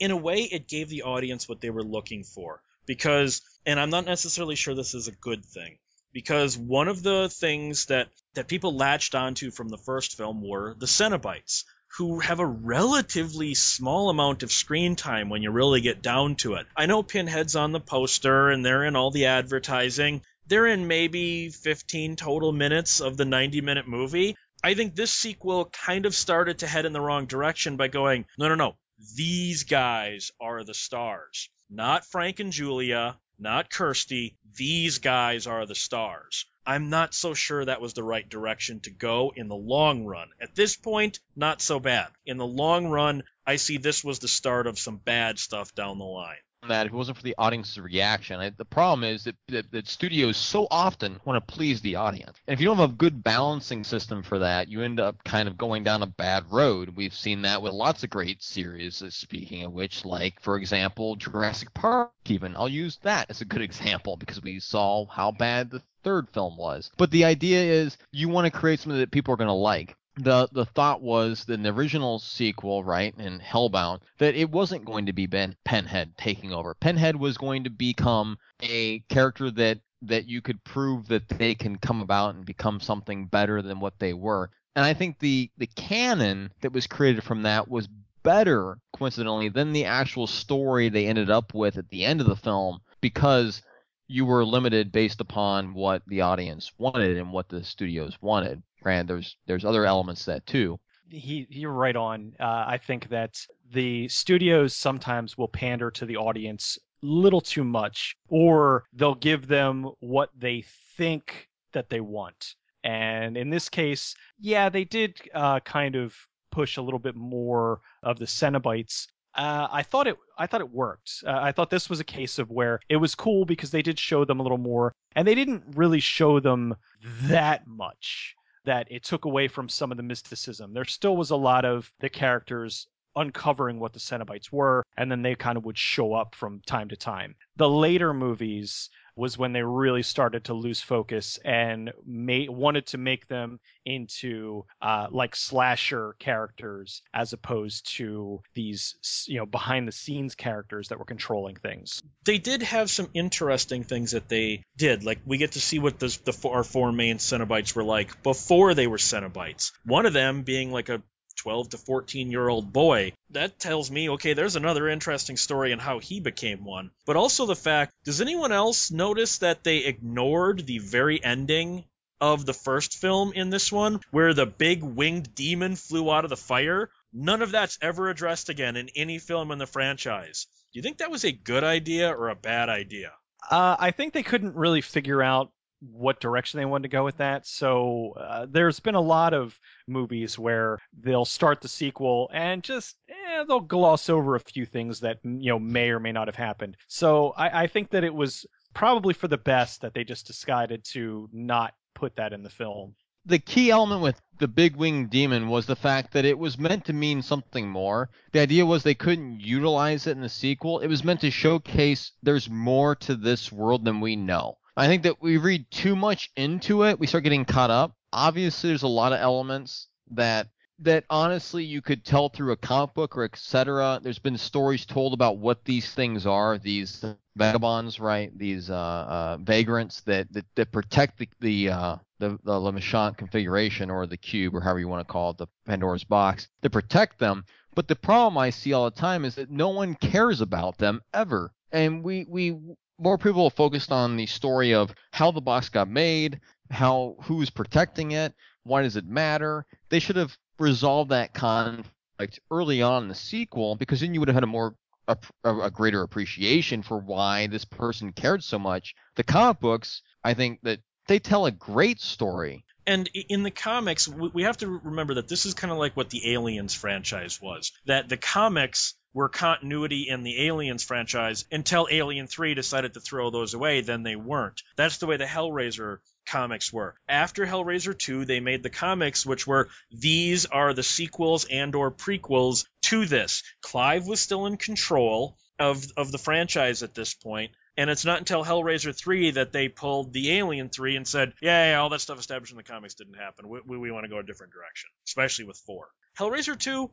in 0.00 0.10
a 0.10 0.16
way, 0.16 0.38
it 0.38 0.66
gave 0.66 0.88
the 0.88 1.02
audience 1.02 1.48
what 1.48 1.60
they 1.60 1.70
were 1.70 1.84
looking 1.84 2.24
for 2.24 2.62
because, 2.86 3.42
and 3.64 3.78
I'm 3.78 3.90
not 3.90 4.06
necessarily 4.06 4.56
sure 4.56 4.74
this 4.74 4.94
is 4.94 5.06
a 5.06 5.12
good 5.12 5.44
thing 5.44 5.78
because 6.12 6.58
one 6.58 6.88
of 6.88 7.02
the 7.02 7.28
things 7.28 7.86
that 7.86 8.08
that 8.34 8.48
people 8.48 8.76
latched 8.76 9.14
onto 9.14 9.50
from 9.50 9.68
the 9.68 9.78
first 9.78 10.16
film 10.16 10.42
were 10.46 10.74
the 10.74 10.86
Cenobites. 10.86 11.64
who 11.96 12.20
have 12.20 12.38
a 12.38 12.46
relatively 12.46 13.52
small 13.54 14.10
amount 14.10 14.44
of 14.44 14.52
screen 14.52 14.94
time 14.94 15.28
when 15.28 15.42
you 15.42 15.50
really 15.50 15.80
get 15.80 16.00
down 16.00 16.36
to 16.36 16.54
it. 16.54 16.64
I 16.76 16.86
know 16.86 17.02
Pinhead's 17.02 17.56
on 17.56 17.72
the 17.72 17.80
poster 17.80 18.48
and 18.48 18.64
they're 18.64 18.84
in 18.84 18.94
all 18.94 19.10
the 19.10 19.26
advertising. 19.26 20.22
They're 20.46 20.68
in 20.68 20.86
maybe 20.86 21.48
15 21.50 22.14
total 22.14 22.52
minutes 22.52 23.00
of 23.00 23.16
the 23.16 23.24
90 23.24 23.60
minute 23.60 23.88
movie. 23.88 24.36
I 24.62 24.74
think 24.74 24.94
this 24.94 25.10
sequel 25.12 25.64
kind 25.64 26.06
of 26.06 26.14
started 26.14 26.60
to 26.60 26.68
head 26.68 26.86
in 26.86 26.92
the 26.92 27.00
wrong 27.00 27.26
direction 27.26 27.76
by 27.76 27.88
going, 27.88 28.26
no, 28.38 28.48
no, 28.48 28.54
no. 28.54 28.76
These 29.16 29.64
guys 29.64 30.30
are 30.40 30.62
the 30.62 30.74
stars. 30.74 31.48
Not 31.68 32.04
Frank 32.06 32.38
and 32.38 32.52
Julia, 32.52 33.18
not 33.38 33.70
Kirsty. 33.70 34.36
These 34.54 34.98
guys 34.98 35.46
are 35.46 35.66
the 35.66 35.74
stars. 35.74 36.44
I'm 36.70 36.88
not 36.88 37.14
so 37.14 37.34
sure 37.34 37.64
that 37.64 37.80
was 37.80 37.94
the 37.94 38.04
right 38.04 38.28
direction 38.28 38.78
to 38.82 38.92
go 38.92 39.32
in 39.34 39.48
the 39.48 39.56
long 39.56 40.04
run. 40.04 40.28
At 40.40 40.54
this 40.54 40.76
point, 40.76 41.18
not 41.34 41.60
so 41.60 41.80
bad. 41.80 42.12
In 42.24 42.36
the 42.36 42.46
long 42.46 42.86
run, 42.86 43.24
I 43.44 43.56
see 43.56 43.78
this 43.78 44.04
was 44.04 44.20
the 44.20 44.28
start 44.28 44.68
of 44.68 44.78
some 44.78 44.98
bad 44.98 45.40
stuff 45.40 45.74
down 45.74 45.98
the 45.98 46.04
line 46.04 46.36
that 46.68 46.86
if 46.86 46.92
it 46.92 46.96
wasn't 46.96 47.16
for 47.16 47.22
the 47.22 47.34
audience's 47.38 47.80
reaction. 47.80 48.40
I, 48.40 48.50
the 48.50 48.64
problem 48.64 49.04
is 49.04 49.24
that, 49.24 49.36
that, 49.48 49.70
that, 49.72 49.88
studios 49.88 50.36
so 50.36 50.66
often 50.70 51.20
want 51.24 51.46
to 51.46 51.54
please 51.54 51.80
the 51.80 51.96
audience. 51.96 52.38
And 52.46 52.54
if 52.54 52.60
you 52.60 52.66
don't 52.66 52.76
have 52.76 52.90
a 52.90 52.94
good 52.94 53.22
balancing 53.22 53.82
system 53.82 54.22
for 54.22 54.38
that, 54.40 54.68
you 54.68 54.82
end 54.82 55.00
up 55.00 55.22
kind 55.24 55.48
of 55.48 55.56
going 55.56 55.84
down 55.84 56.02
a 56.02 56.06
bad 56.06 56.44
road. 56.50 56.90
We've 56.96 57.14
seen 57.14 57.42
that 57.42 57.62
with 57.62 57.72
lots 57.72 58.04
of 58.04 58.10
great 58.10 58.42
series, 58.42 59.02
uh, 59.02 59.10
speaking 59.10 59.64
of 59.64 59.72
which, 59.72 60.04
like, 60.04 60.40
for 60.40 60.56
example, 60.56 61.16
Jurassic 61.16 61.72
Park, 61.74 62.12
even. 62.26 62.56
I'll 62.56 62.68
use 62.68 62.98
that 63.02 63.30
as 63.30 63.40
a 63.40 63.46
good 63.46 63.62
example 63.70 64.16
because 64.16 64.42
we 64.42 64.60
saw 64.60 65.06
how 65.06 65.32
bad 65.32 65.70
the 65.70 65.82
third 66.02 66.28
film 66.30 66.56
was. 66.56 66.90
But 66.96 67.10
the 67.10 67.24
idea 67.24 67.62
is 67.62 67.96
you 68.12 68.28
want 68.28 68.46
to 68.46 68.58
create 68.58 68.80
something 68.80 69.00
that 69.00 69.10
people 69.10 69.34
are 69.34 69.38
going 69.38 69.48
to 69.48 69.52
like 69.54 69.96
the 70.22 70.48
the 70.52 70.64
thought 70.64 71.02
was 71.02 71.48
in 71.48 71.62
the 71.62 71.72
original 71.72 72.18
sequel, 72.18 72.84
right, 72.84 73.14
in 73.18 73.40
Hellbound, 73.40 74.00
that 74.18 74.34
it 74.34 74.50
wasn't 74.50 74.84
going 74.84 75.06
to 75.06 75.12
be 75.12 75.26
Ben 75.26 75.56
Pinhead 75.64 76.16
taking 76.16 76.52
over. 76.52 76.74
Pinhead 76.74 77.16
was 77.16 77.38
going 77.38 77.64
to 77.64 77.70
become 77.70 78.38
a 78.62 79.00
character 79.08 79.50
that 79.52 79.80
that 80.02 80.26
you 80.26 80.40
could 80.40 80.62
prove 80.64 81.08
that 81.08 81.28
they 81.28 81.54
can 81.54 81.76
come 81.76 82.00
about 82.00 82.34
and 82.34 82.44
become 82.46 82.80
something 82.80 83.26
better 83.26 83.60
than 83.60 83.80
what 83.80 83.98
they 83.98 84.14
were. 84.14 84.50
And 84.76 84.84
I 84.84 84.94
think 84.94 85.18
the 85.18 85.50
the 85.58 85.66
canon 85.66 86.52
that 86.62 86.72
was 86.72 86.86
created 86.86 87.24
from 87.24 87.42
that 87.42 87.68
was 87.68 87.88
better 88.22 88.78
coincidentally 88.96 89.48
than 89.48 89.72
the 89.72 89.86
actual 89.86 90.26
story 90.26 90.88
they 90.88 91.06
ended 91.06 91.30
up 91.30 91.54
with 91.54 91.78
at 91.78 91.88
the 91.88 92.04
end 92.04 92.20
of 92.20 92.26
the 92.26 92.36
film 92.36 92.80
because 93.00 93.62
you 94.08 94.26
were 94.26 94.44
limited 94.44 94.92
based 94.92 95.20
upon 95.20 95.72
what 95.72 96.02
the 96.06 96.20
audience 96.20 96.72
wanted 96.78 97.16
and 97.16 97.32
what 97.32 97.48
the 97.48 97.62
studios 97.62 98.16
wanted. 98.20 98.62
Granted, 98.82 99.08
there's 99.08 99.36
there's 99.46 99.64
other 99.64 99.84
elements 99.84 100.24
to 100.24 100.32
that 100.32 100.46
too. 100.46 100.78
He 101.08 101.46
you're 101.50 101.72
right 101.72 101.96
on. 101.96 102.34
Uh, 102.38 102.64
I 102.66 102.78
think 102.78 103.08
that 103.08 103.44
the 103.72 104.08
studios 104.08 104.76
sometimes 104.76 105.36
will 105.36 105.48
pander 105.48 105.90
to 105.92 106.06
the 106.06 106.16
audience 106.16 106.78
little 107.02 107.40
too 107.40 107.64
much, 107.64 108.16
or 108.28 108.84
they'll 108.92 109.14
give 109.14 109.46
them 109.46 109.90
what 110.00 110.30
they 110.36 110.64
think 110.96 111.48
that 111.72 111.88
they 111.88 112.00
want. 112.00 112.54
And 112.82 113.36
in 113.36 113.50
this 113.50 113.68
case, 113.68 114.14
yeah, 114.38 114.68
they 114.68 114.84
did 114.84 115.18
uh, 115.34 115.60
kind 115.60 115.96
of 115.96 116.14
push 116.50 116.76
a 116.76 116.82
little 116.82 116.98
bit 116.98 117.14
more 117.14 117.80
of 118.02 118.18
the 118.18 118.24
Cenobites 118.24 119.06
uh, 119.34 119.68
I 119.70 119.82
thought 119.82 120.08
it 120.08 120.16
I 120.36 120.46
thought 120.46 120.60
it 120.60 120.70
worked. 120.70 121.22
Uh, 121.24 121.38
I 121.40 121.52
thought 121.52 121.70
this 121.70 121.88
was 121.88 122.00
a 122.00 122.04
case 122.04 122.38
of 122.38 122.50
where 122.50 122.80
it 122.88 122.96
was 122.96 123.14
cool 123.14 123.44
because 123.44 123.70
they 123.70 123.82
did 123.82 123.98
show 123.98 124.24
them 124.24 124.40
a 124.40 124.42
little 124.42 124.58
more, 124.58 124.92
and 125.14 125.26
they 125.26 125.34
didn't 125.34 125.62
really 125.76 126.00
show 126.00 126.40
them 126.40 126.74
that 127.22 127.66
much 127.66 128.34
that 128.70 128.86
it 128.88 129.02
took 129.02 129.24
away 129.24 129.48
from 129.48 129.68
some 129.68 129.90
of 129.90 129.96
the 129.96 130.02
mysticism. 130.04 130.72
There 130.72 130.84
still 130.84 131.16
was 131.16 131.30
a 131.30 131.36
lot 131.36 131.64
of 131.64 131.90
the 131.98 132.08
characters 132.08 132.86
uncovering 133.16 133.80
what 133.80 133.92
the 133.92 133.98
Cenobites 133.98 134.52
were, 134.52 134.86
and 134.96 135.10
then 135.10 135.22
they 135.22 135.34
kind 135.34 135.58
of 135.58 135.64
would 135.64 135.76
show 135.76 136.14
up 136.14 136.36
from 136.36 136.60
time 136.66 136.88
to 136.90 136.96
time. 136.96 137.34
The 137.56 137.68
later 137.68 138.14
movies 138.14 138.88
was 139.16 139.38
when 139.38 139.52
they 139.52 139.62
really 139.62 140.02
started 140.02 140.44
to 140.44 140.54
lose 140.54 140.80
focus 140.80 141.38
and 141.44 141.92
made, 142.06 142.50
wanted 142.50 142.86
to 142.86 142.98
make 142.98 143.26
them 143.28 143.60
into 143.84 144.64
uh, 144.82 145.06
like 145.10 145.34
slasher 145.34 146.14
characters 146.18 147.02
as 147.12 147.32
opposed 147.32 147.96
to 147.96 148.40
these 148.54 149.26
you 149.26 149.38
know 149.38 149.46
behind 149.46 149.88
the 149.88 149.92
scenes 149.92 150.34
characters 150.34 150.88
that 150.88 150.98
were 150.98 151.04
controlling 151.04 151.56
things. 151.56 152.02
They 152.24 152.38
did 152.38 152.62
have 152.62 152.90
some 152.90 153.08
interesting 153.14 153.84
things 153.84 154.12
that 154.12 154.28
they 154.28 154.62
did. 154.76 155.04
Like 155.04 155.20
we 155.24 155.38
get 155.38 155.52
to 155.52 155.60
see 155.60 155.78
what 155.78 155.98
the, 155.98 156.18
the 156.24 156.48
our 156.48 156.64
four 156.64 156.92
main 156.92 157.18
Cenobites 157.18 157.74
were 157.74 157.84
like 157.84 158.22
before 158.22 158.74
they 158.74 158.86
were 158.86 158.98
Cenobites. 158.98 159.72
One 159.84 160.06
of 160.06 160.12
them 160.12 160.42
being 160.42 160.72
like 160.72 160.88
a 160.88 161.02
12 161.40 161.70
to 161.70 161.78
14 161.78 162.30
year 162.30 162.48
old 162.48 162.70
boy. 162.70 163.12
That 163.30 163.58
tells 163.58 163.90
me, 163.90 164.10
okay, 164.10 164.34
there's 164.34 164.56
another 164.56 164.88
interesting 164.88 165.38
story 165.38 165.72
in 165.72 165.78
how 165.78 165.98
he 165.98 166.20
became 166.20 166.64
one. 166.64 166.90
But 167.06 167.16
also 167.16 167.46
the 167.46 167.56
fact, 167.56 167.92
does 168.04 168.20
anyone 168.20 168.52
else 168.52 168.90
notice 168.90 169.38
that 169.38 169.64
they 169.64 169.78
ignored 169.78 170.66
the 170.66 170.78
very 170.78 171.22
ending 171.22 171.84
of 172.20 172.44
the 172.44 172.52
first 172.52 172.98
film 172.98 173.32
in 173.32 173.48
this 173.48 173.72
one, 173.72 174.00
where 174.10 174.34
the 174.34 174.44
big 174.44 174.82
winged 174.82 175.34
demon 175.34 175.76
flew 175.76 176.12
out 176.12 176.24
of 176.24 176.30
the 176.30 176.36
fire? 176.36 176.90
None 177.12 177.40
of 177.40 177.52
that's 177.52 177.78
ever 177.80 178.10
addressed 178.10 178.50
again 178.50 178.76
in 178.76 178.90
any 178.94 179.18
film 179.18 179.50
in 179.50 179.58
the 179.58 179.66
franchise. 179.66 180.46
Do 180.72 180.78
you 180.78 180.82
think 180.82 180.98
that 180.98 181.10
was 181.10 181.24
a 181.24 181.32
good 181.32 181.64
idea 181.64 182.10
or 182.10 182.28
a 182.28 182.36
bad 182.36 182.68
idea? 182.68 183.12
Uh, 183.50 183.76
I 183.78 183.92
think 183.92 184.12
they 184.12 184.22
couldn't 184.22 184.56
really 184.56 184.82
figure 184.82 185.22
out 185.22 185.50
what 185.80 186.20
direction 186.20 186.58
they 186.58 186.66
wanted 186.66 186.82
to 186.82 186.96
go 186.96 187.04
with 187.04 187.16
that. 187.18 187.46
So 187.46 188.12
uh, 188.16 188.46
there's 188.50 188.80
been 188.80 188.94
a 188.94 189.00
lot 189.00 189.32
of 189.32 189.58
movies 189.86 190.38
where 190.38 190.78
they'll 190.98 191.24
start 191.24 191.60
the 191.60 191.68
sequel 191.68 192.30
and 192.32 192.62
just 192.62 192.96
eh, 193.08 193.44
they'll 193.48 193.60
gloss 193.60 194.10
over 194.10 194.34
a 194.34 194.40
few 194.40 194.66
things 194.66 195.00
that 195.00 195.18
you 195.24 195.50
know 195.50 195.58
may 195.58 195.90
or 195.90 196.00
may 196.00 196.12
not 196.12 196.28
have 196.28 196.36
happened. 196.36 196.76
So 196.88 197.30
I, 197.30 197.62
I 197.62 197.66
think 197.66 197.90
that 197.90 198.04
it 198.04 198.14
was 198.14 198.46
probably 198.74 199.14
for 199.14 199.28
the 199.28 199.38
best 199.38 199.80
that 199.80 199.94
they 199.94 200.04
just 200.04 200.26
decided 200.26 200.84
to 200.92 201.28
not 201.32 201.74
put 201.94 202.16
that 202.16 202.32
in 202.32 202.42
the 202.42 202.50
film. 202.50 202.94
The 203.26 203.38
key 203.38 203.70
element 203.70 204.00
with 204.00 204.20
the 204.38 204.48
big 204.48 204.76
winged 204.76 205.10
demon 205.10 205.48
was 205.48 205.66
the 205.66 205.76
fact 205.76 206.12
that 206.12 206.24
it 206.24 206.38
was 206.38 206.58
meant 206.58 206.86
to 206.86 206.94
mean 206.94 207.20
something 207.20 207.68
more. 207.68 208.08
The 208.32 208.40
idea 208.40 208.64
was 208.64 208.82
they 208.82 208.94
couldn't 208.94 209.40
utilize 209.40 210.06
it 210.06 210.12
in 210.12 210.22
the 210.22 210.28
sequel. 210.30 210.80
It 210.80 210.88
was 210.88 211.04
meant 211.04 211.20
to 211.20 211.30
showcase 211.30 212.12
there's 212.22 212.48
more 212.48 212.94
to 212.96 213.14
this 213.14 213.52
world 213.52 213.84
than 213.84 214.00
we 214.00 214.16
know. 214.16 214.56
I 214.80 214.86
think 214.86 215.02
that 215.02 215.20
we 215.20 215.36
read 215.36 215.70
too 215.70 215.94
much 215.94 216.30
into 216.36 216.84
it, 216.84 216.98
we 216.98 217.06
start 217.06 217.22
getting 217.22 217.44
caught 217.44 217.68
up. 217.68 217.92
Obviously, 218.14 218.70
there's 218.70 218.82
a 218.82 218.88
lot 218.88 219.12
of 219.12 219.20
elements 219.20 219.88
that 220.12 220.48
that 220.78 221.04
honestly 221.10 221.62
you 221.62 221.82
could 221.82 222.02
tell 222.02 222.30
through 222.30 222.52
a 222.52 222.56
comic 222.56 222.94
book 222.94 223.14
or 223.14 223.24
etc. 223.24 224.00
There's 224.02 224.18
been 224.18 224.38
stories 224.38 224.86
told 224.86 225.12
about 225.12 225.36
what 225.36 225.66
these 225.66 225.92
things 225.92 226.26
are, 226.26 226.56
these 226.56 227.04
vagabonds, 227.36 228.00
right? 228.00 228.30
These 228.38 228.70
uh, 228.70 228.74
uh, 228.74 229.36
vagrants 229.42 230.00
that, 230.06 230.32
that, 230.32 230.46
that 230.54 230.72
protect 230.72 231.18
the 231.18 231.28
the 231.40 231.68
uh, 231.68 231.96
the, 232.18 232.38
the 232.44 232.52
Lemarchand 232.52 233.18
configuration 233.18 233.90
or 233.90 234.06
the 234.06 234.16
cube 234.16 234.54
or 234.54 234.62
however 234.62 234.80
you 234.80 234.88
want 234.88 235.06
to 235.06 235.12
call 235.12 235.32
it, 235.32 235.36
the 235.36 235.46
Pandora's 235.66 236.04
box, 236.04 236.48
to 236.62 236.70
protect 236.70 237.18
them. 237.18 237.44
But 237.74 237.86
the 237.86 237.96
problem 237.96 238.38
I 238.38 238.48
see 238.48 238.72
all 238.72 238.86
the 238.86 238.96
time 238.98 239.26
is 239.26 239.34
that 239.34 239.50
no 239.50 239.68
one 239.68 239.94
cares 239.94 240.40
about 240.40 240.78
them 240.78 241.02
ever. 241.12 241.52
And 241.70 242.02
we, 242.02 242.24
we 242.26 242.58
more 243.00 243.18
people 243.18 243.50
focused 243.50 243.90
on 243.90 244.16
the 244.16 244.26
story 244.26 244.74
of 244.74 244.94
how 245.10 245.30
the 245.30 245.40
box 245.40 245.68
got 245.68 245.88
made, 245.88 246.40
how 246.70 247.16
who's 247.22 247.50
protecting 247.50 248.12
it, 248.12 248.34
why 248.62 248.82
does 248.82 248.96
it 248.96 249.06
matter. 249.06 249.66
They 249.88 249.98
should 249.98 250.16
have 250.16 250.36
resolved 250.58 251.10
that 251.10 251.32
conflict 251.32 252.40
early 252.50 252.82
on 252.82 253.04
in 253.04 253.08
the 253.08 253.14
sequel 253.14 253.74
because 253.76 254.00
then 254.00 254.14
you 254.14 254.20
would 254.20 254.28
have 254.28 254.36
had 254.36 254.44
a 254.44 254.46
more 254.46 254.74
a, 255.08 255.16
a, 255.44 255.70
greater 255.70 256.02
appreciation 256.02 256.82
for 256.82 256.98
why 256.98 257.48
this 257.48 257.64
person 257.64 258.12
cared 258.12 258.44
so 258.44 258.60
much. 258.60 258.94
The 259.16 259.24
comic 259.24 259.58
books, 259.58 260.02
I 260.22 260.34
think 260.34 260.60
that 260.62 260.80
they 261.08 261.18
tell 261.18 261.46
a 261.46 261.50
great 261.50 262.00
story. 262.00 262.64
And 262.86 263.08
in 263.28 263.42
the 263.42 263.50
comics, 263.50 264.06
we 264.08 264.44
have 264.44 264.58
to 264.58 264.68
remember 264.68 265.14
that 265.14 265.26
this 265.26 265.46
is 265.46 265.54
kind 265.54 265.72
of 265.72 265.78
like 265.78 265.96
what 265.96 266.10
the 266.10 266.32
Aliens 266.32 266.74
franchise 266.74 267.40
was. 267.40 267.72
That 267.86 268.08
the 268.08 268.16
comics 268.16 268.94
were 269.12 269.28
continuity 269.28 270.08
in 270.08 270.22
the 270.22 270.46
Aliens 270.46 270.84
franchise 270.84 271.44
until 271.50 271.88
Alien 271.90 272.26
3 272.26 272.54
decided 272.54 272.94
to 272.94 273.00
throw 273.00 273.30
those 273.30 273.54
away, 273.54 273.80
then 273.80 274.02
they 274.02 274.16
weren't. 274.16 274.62
That's 274.76 274.98
the 274.98 275.06
way 275.06 275.16
the 275.16 275.24
Hellraiser 275.24 275.98
comics 276.26 276.72
were. 276.72 276.94
After 277.08 277.44
Hellraiser 277.44 277.98
2, 277.98 278.24
they 278.24 278.40
made 278.40 278.62
the 278.62 278.70
comics 278.70 279.26
which 279.26 279.46
were 279.46 279.68
these 279.90 280.46
are 280.46 280.72
the 280.74 280.82
sequels 280.82 281.44
and 281.44 281.74
or 281.74 281.90
prequels 281.90 282.66
to 282.82 283.06
this. 283.06 283.42
Clive 283.62 284.06
was 284.06 284.20
still 284.20 284.46
in 284.46 284.56
control 284.56 285.36
of 285.58 285.84
of 285.96 286.10
the 286.10 286.18
franchise 286.18 286.82
at 286.82 286.94
this 286.94 287.14
point, 287.14 287.52
and 287.76 287.90
it's 287.90 288.04
not 288.04 288.18
until 288.18 288.44
Hellraiser 288.44 288.96
3 288.96 289.32
that 289.32 289.52
they 289.52 289.68
pulled 289.68 290.12
the 290.12 290.32
Alien 290.32 290.68
3 290.68 290.96
and 290.96 291.08
said, 291.08 291.32
yeah, 291.40 291.70
yeah 291.72 291.80
all 291.80 291.88
that 291.90 292.00
stuff 292.00 292.18
established 292.18 292.52
in 292.52 292.56
the 292.56 292.62
comics 292.62 292.94
didn't 292.94 293.14
happen. 293.14 293.48
We, 293.48 293.60
we, 293.66 293.78
we 293.78 293.90
want 293.90 294.04
to 294.04 294.10
go 294.10 294.18
a 294.18 294.22
different 294.22 294.52
direction, 294.52 294.90
especially 295.06 295.46
with 295.46 295.58
4. 295.66 295.88
Hellraiser 296.18 296.58
2, 296.58 296.90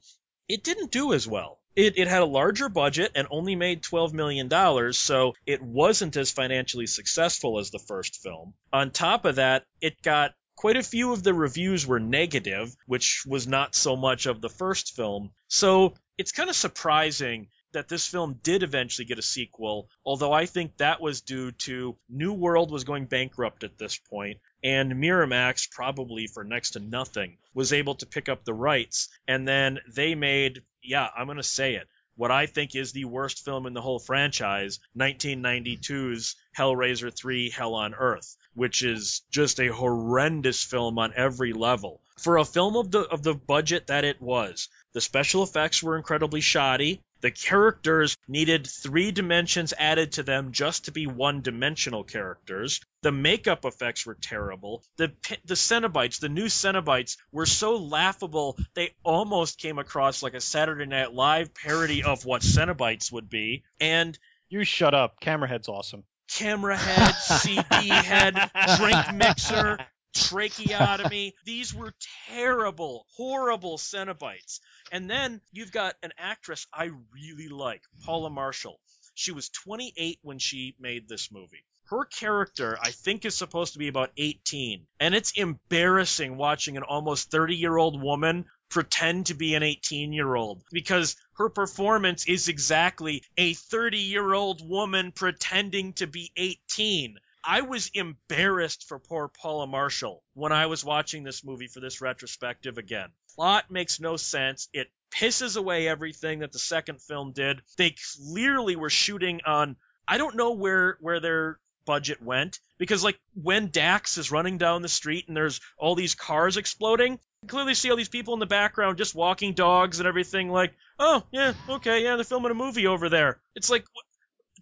it 0.47 0.63
didn't 0.63 0.91
do 0.91 1.13
as 1.13 1.27
well. 1.27 1.59
It, 1.77 1.99
it 1.99 2.07
had 2.07 2.23
a 2.23 2.25
larger 2.25 2.69
budget 2.69 3.11
and 3.13 3.27
only 3.29 3.55
made 3.55 3.83
$12 3.83 4.11
million, 4.11 4.49
so 4.93 5.35
it 5.45 5.61
wasn't 5.61 6.17
as 6.17 6.31
financially 6.31 6.87
successful 6.87 7.59
as 7.59 7.69
the 7.69 7.77
first 7.77 8.15
film. 8.23 8.55
On 8.73 8.89
top 8.89 9.25
of 9.25 9.35
that, 9.35 9.63
it 9.79 10.01
got 10.01 10.33
quite 10.55 10.75
a 10.75 10.81
few 10.81 11.13
of 11.13 11.21
the 11.21 11.35
reviews 11.35 11.85
were 11.85 11.99
negative, 11.99 12.75
which 12.87 13.23
was 13.27 13.47
not 13.47 13.75
so 13.75 13.95
much 13.95 14.25
of 14.25 14.41
the 14.41 14.49
first 14.49 14.95
film. 14.95 15.29
So 15.49 15.93
it's 16.17 16.31
kind 16.31 16.49
of 16.49 16.55
surprising 16.55 17.49
that 17.73 17.87
this 17.87 18.07
film 18.07 18.39
did 18.41 18.63
eventually 18.63 19.05
get 19.05 19.19
a 19.19 19.21
sequel, 19.21 19.89
although 20.03 20.33
I 20.33 20.47
think 20.47 20.77
that 20.77 20.99
was 20.99 21.21
due 21.21 21.51
to 21.51 21.95
New 22.09 22.33
World 22.33 22.71
was 22.71 22.85
going 22.85 23.05
bankrupt 23.05 23.63
at 23.63 23.77
this 23.77 23.99
point, 24.09 24.39
and 24.63 24.93
Miramax, 24.93 25.69
probably 25.69 26.27
for 26.27 26.43
next 26.43 26.71
to 26.71 26.79
nothing, 26.79 27.37
was 27.53 27.73
able 27.73 27.95
to 27.95 28.05
pick 28.05 28.29
up 28.29 28.43
the 28.43 28.53
rights, 28.53 29.09
and 29.27 29.47
then 29.47 29.79
they 29.93 30.15
made, 30.15 30.63
yeah, 30.87 31.07
I'm 31.15 31.27
going 31.27 31.37
to 31.37 31.43
say 31.43 31.75
it, 31.75 31.87
what 32.15 32.31
I 32.31 32.47
think 32.47 32.75
is 32.75 32.91
the 32.91 33.05
worst 33.05 33.45
film 33.45 33.67
in 33.67 33.73
the 33.73 33.81
whole 33.81 33.99
franchise, 33.99 34.79
1992's 34.97 36.35
Hellraiser 36.57 37.15
3 37.15 37.51
Hell 37.51 37.75
on 37.75 37.93
Earth, 37.93 38.35
which 38.55 38.81
is 38.81 39.21
just 39.29 39.59
a 39.59 39.67
horrendous 39.67 40.63
film 40.63 40.97
on 40.97 41.13
every 41.15 41.53
level. 41.53 42.01
For 42.17 42.37
a 42.37 42.45
film 42.45 42.75
of 42.75 42.89
the 42.89 43.01
of 43.01 43.21
the 43.21 43.35
budget 43.35 43.87
that 43.87 44.03
it 44.03 44.19
was, 44.19 44.67
the 44.93 45.01
special 45.01 45.43
effects 45.43 45.83
were 45.83 45.95
incredibly 45.95 46.41
shoddy. 46.41 47.03
The 47.21 47.31
characters 47.31 48.17
needed 48.27 48.67
three 48.67 49.11
dimensions 49.11 49.73
added 49.77 50.13
to 50.13 50.23
them 50.23 50.51
just 50.51 50.85
to 50.85 50.91
be 50.91 51.07
one 51.07 51.41
dimensional 51.41 52.03
characters. 52.03 52.81
The 53.01 53.11
makeup 53.11 53.65
effects 53.65 54.05
were 54.05 54.15
terrible. 54.15 54.83
The 54.97 55.11
the 55.45 55.55
Cenobites, 55.55 56.19
the 56.19 56.29
new 56.29 56.45
Cenobites, 56.45 57.17
were 57.31 57.45
so 57.45 57.77
laughable 57.77 58.57
they 58.73 58.93
almost 59.03 59.59
came 59.59 59.79
across 59.79 60.21
like 60.21 60.33
a 60.33 60.41
Saturday 60.41 60.85
Night 60.85 61.13
Live 61.13 61.53
parody 61.53 62.03
of 62.03 62.25
what 62.25 62.41
Cenobites 62.41 63.11
would 63.11 63.29
be. 63.29 63.63
And 63.79 64.17
You 64.49 64.63
shut 64.63 64.93
up. 64.93 65.19
Camerahead's 65.19 65.67
awesome. 65.67 66.03
Camerahead, 66.29 67.13
CD 67.13 67.87
head, 67.89 68.33
drink 68.77 69.13
mixer, 69.13 69.77
tracheotomy. 70.13 71.35
These 71.45 71.73
were 71.73 71.93
terrible, 72.29 73.05
horrible 73.15 73.77
Cenobites. 73.77 74.59
And 74.91 75.09
then 75.09 75.41
you've 75.51 75.71
got 75.71 75.95
an 76.03 76.13
actress 76.17 76.67
I 76.73 76.91
really 77.13 77.49
like, 77.49 77.81
Paula 78.05 78.29
Marshall. 78.29 78.79
She 79.15 79.31
was 79.31 79.49
28 79.49 80.19
when 80.21 80.39
she 80.39 80.75
made 80.79 81.07
this 81.07 81.31
movie. 81.31 81.63
Her 81.85 82.05
character, 82.05 82.77
I 82.81 82.91
think, 82.91 83.23
is 83.23 83.35
supposed 83.35 83.73
to 83.73 83.79
be 83.79 83.87
about 83.87 84.11
18. 84.17 84.85
And 84.99 85.15
it's 85.15 85.31
embarrassing 85.31 86.35
watching 86.35 86.77
an 86.77 86.83
almost 86.83 87.31
30 87.31 87.55
year 87.55 87.77
old 87.77 88.01
woman 88.01 88.45
pretend 88.69 89.27
to 89.27 89.33
be 89.33 89.55
an 89.55 89.63
18 89.63 90.11
year 90.11 90.35
old 90.35 90.61
because 90.71 91.15
her 91.37 91.49
performance 91.49 92.27
is 92.27 92.49
exactly 92.49 93.23
a 93.37 93.53
30 93.53 93.99
year 93.99 94.33
old 94.33 94.67
woman 94.67 95.11
pretending 95.11 95.93
to 95.93 96.07
be 96.07 96.31
18. 96.35 97.17
I 97.49 97.61
was 97.61 97.89
embarrassed 97.93 98.89
for 98.89 98.99
poor 98.99 99.29
Paula 99.29 99.67
Marshall 99.67 100.21
when 100.33 100.51
I 100.51 100.65
was 100.65 100.83
watching 100.83 101.23
this 101.23 101.45
movie 101.45 101.69
for 101.69 101.79
this 101.79 102.01
retrospective 102.01 102.77
again. 102.77 103.09
Plot 103.35 103.71
makes 103.71 104.01
no 104.01 104.17
sense. 104.17 104.67
It 104.73 104.91
pisses 105.11 105.55
away 105.55 105.87
everything 105.87 106.39
that 106.39 106.51
the 106.51 106.59
second 106.59 107.01
film 107.01 107.31
did. 107.31 107.61
They 107.77 107.95
clearly 108.17 108.75
were 108.75 108.89
shooting 108.89 109.39
on 109.45 109.77
I 110.05 110.17
don't 110.17 110.35
know 110.35 110.51
where 110.51 110.97
where 110.99 111.21
their 111.21 111.57
budget 111.85 112.21
went 112.21 112.59
because 112.77 113.01
like 113.01 113.17
when 113.33 113.69
Dax 113.69 114.17
is 114.17 114.29
running 114.29 114.57
down 114.57 114.81
the 114.81 114.89
street 114.89 115.29
and 115.29 115.37
there's 115.37 115.61
all 115.77 115.95
these 115.95 116.15
cars 116.15 116.57
exploding, 116.57 117.17
you 117.43 117.47
clearly 117.47 117.75
see 117.75 117.89
all 117.89 117.95
these 117.95 118.09
people 118.09 118.33
in 118.33 118.41
the 118.41 118.45
background 118.45 118.97
just 118.97 119.15
walking 119.15 119.53
dogs 119.53 119.99
and 119.99 120.07
everything 120.07 120.49
like, 120.49 120.73
"Oh, 120.99 121.23
yeah, 121.31 121.53
okay, 121.69 122.03
yeah, 122.03 122.15
they're 122.15 122.25
filming 122.25 122.51
a 122.51 122.55
movie 122.55 122.87
over 122.87 123.07
there." 123.07 123.39
It's 123.55 123.69
like 123.69 123.85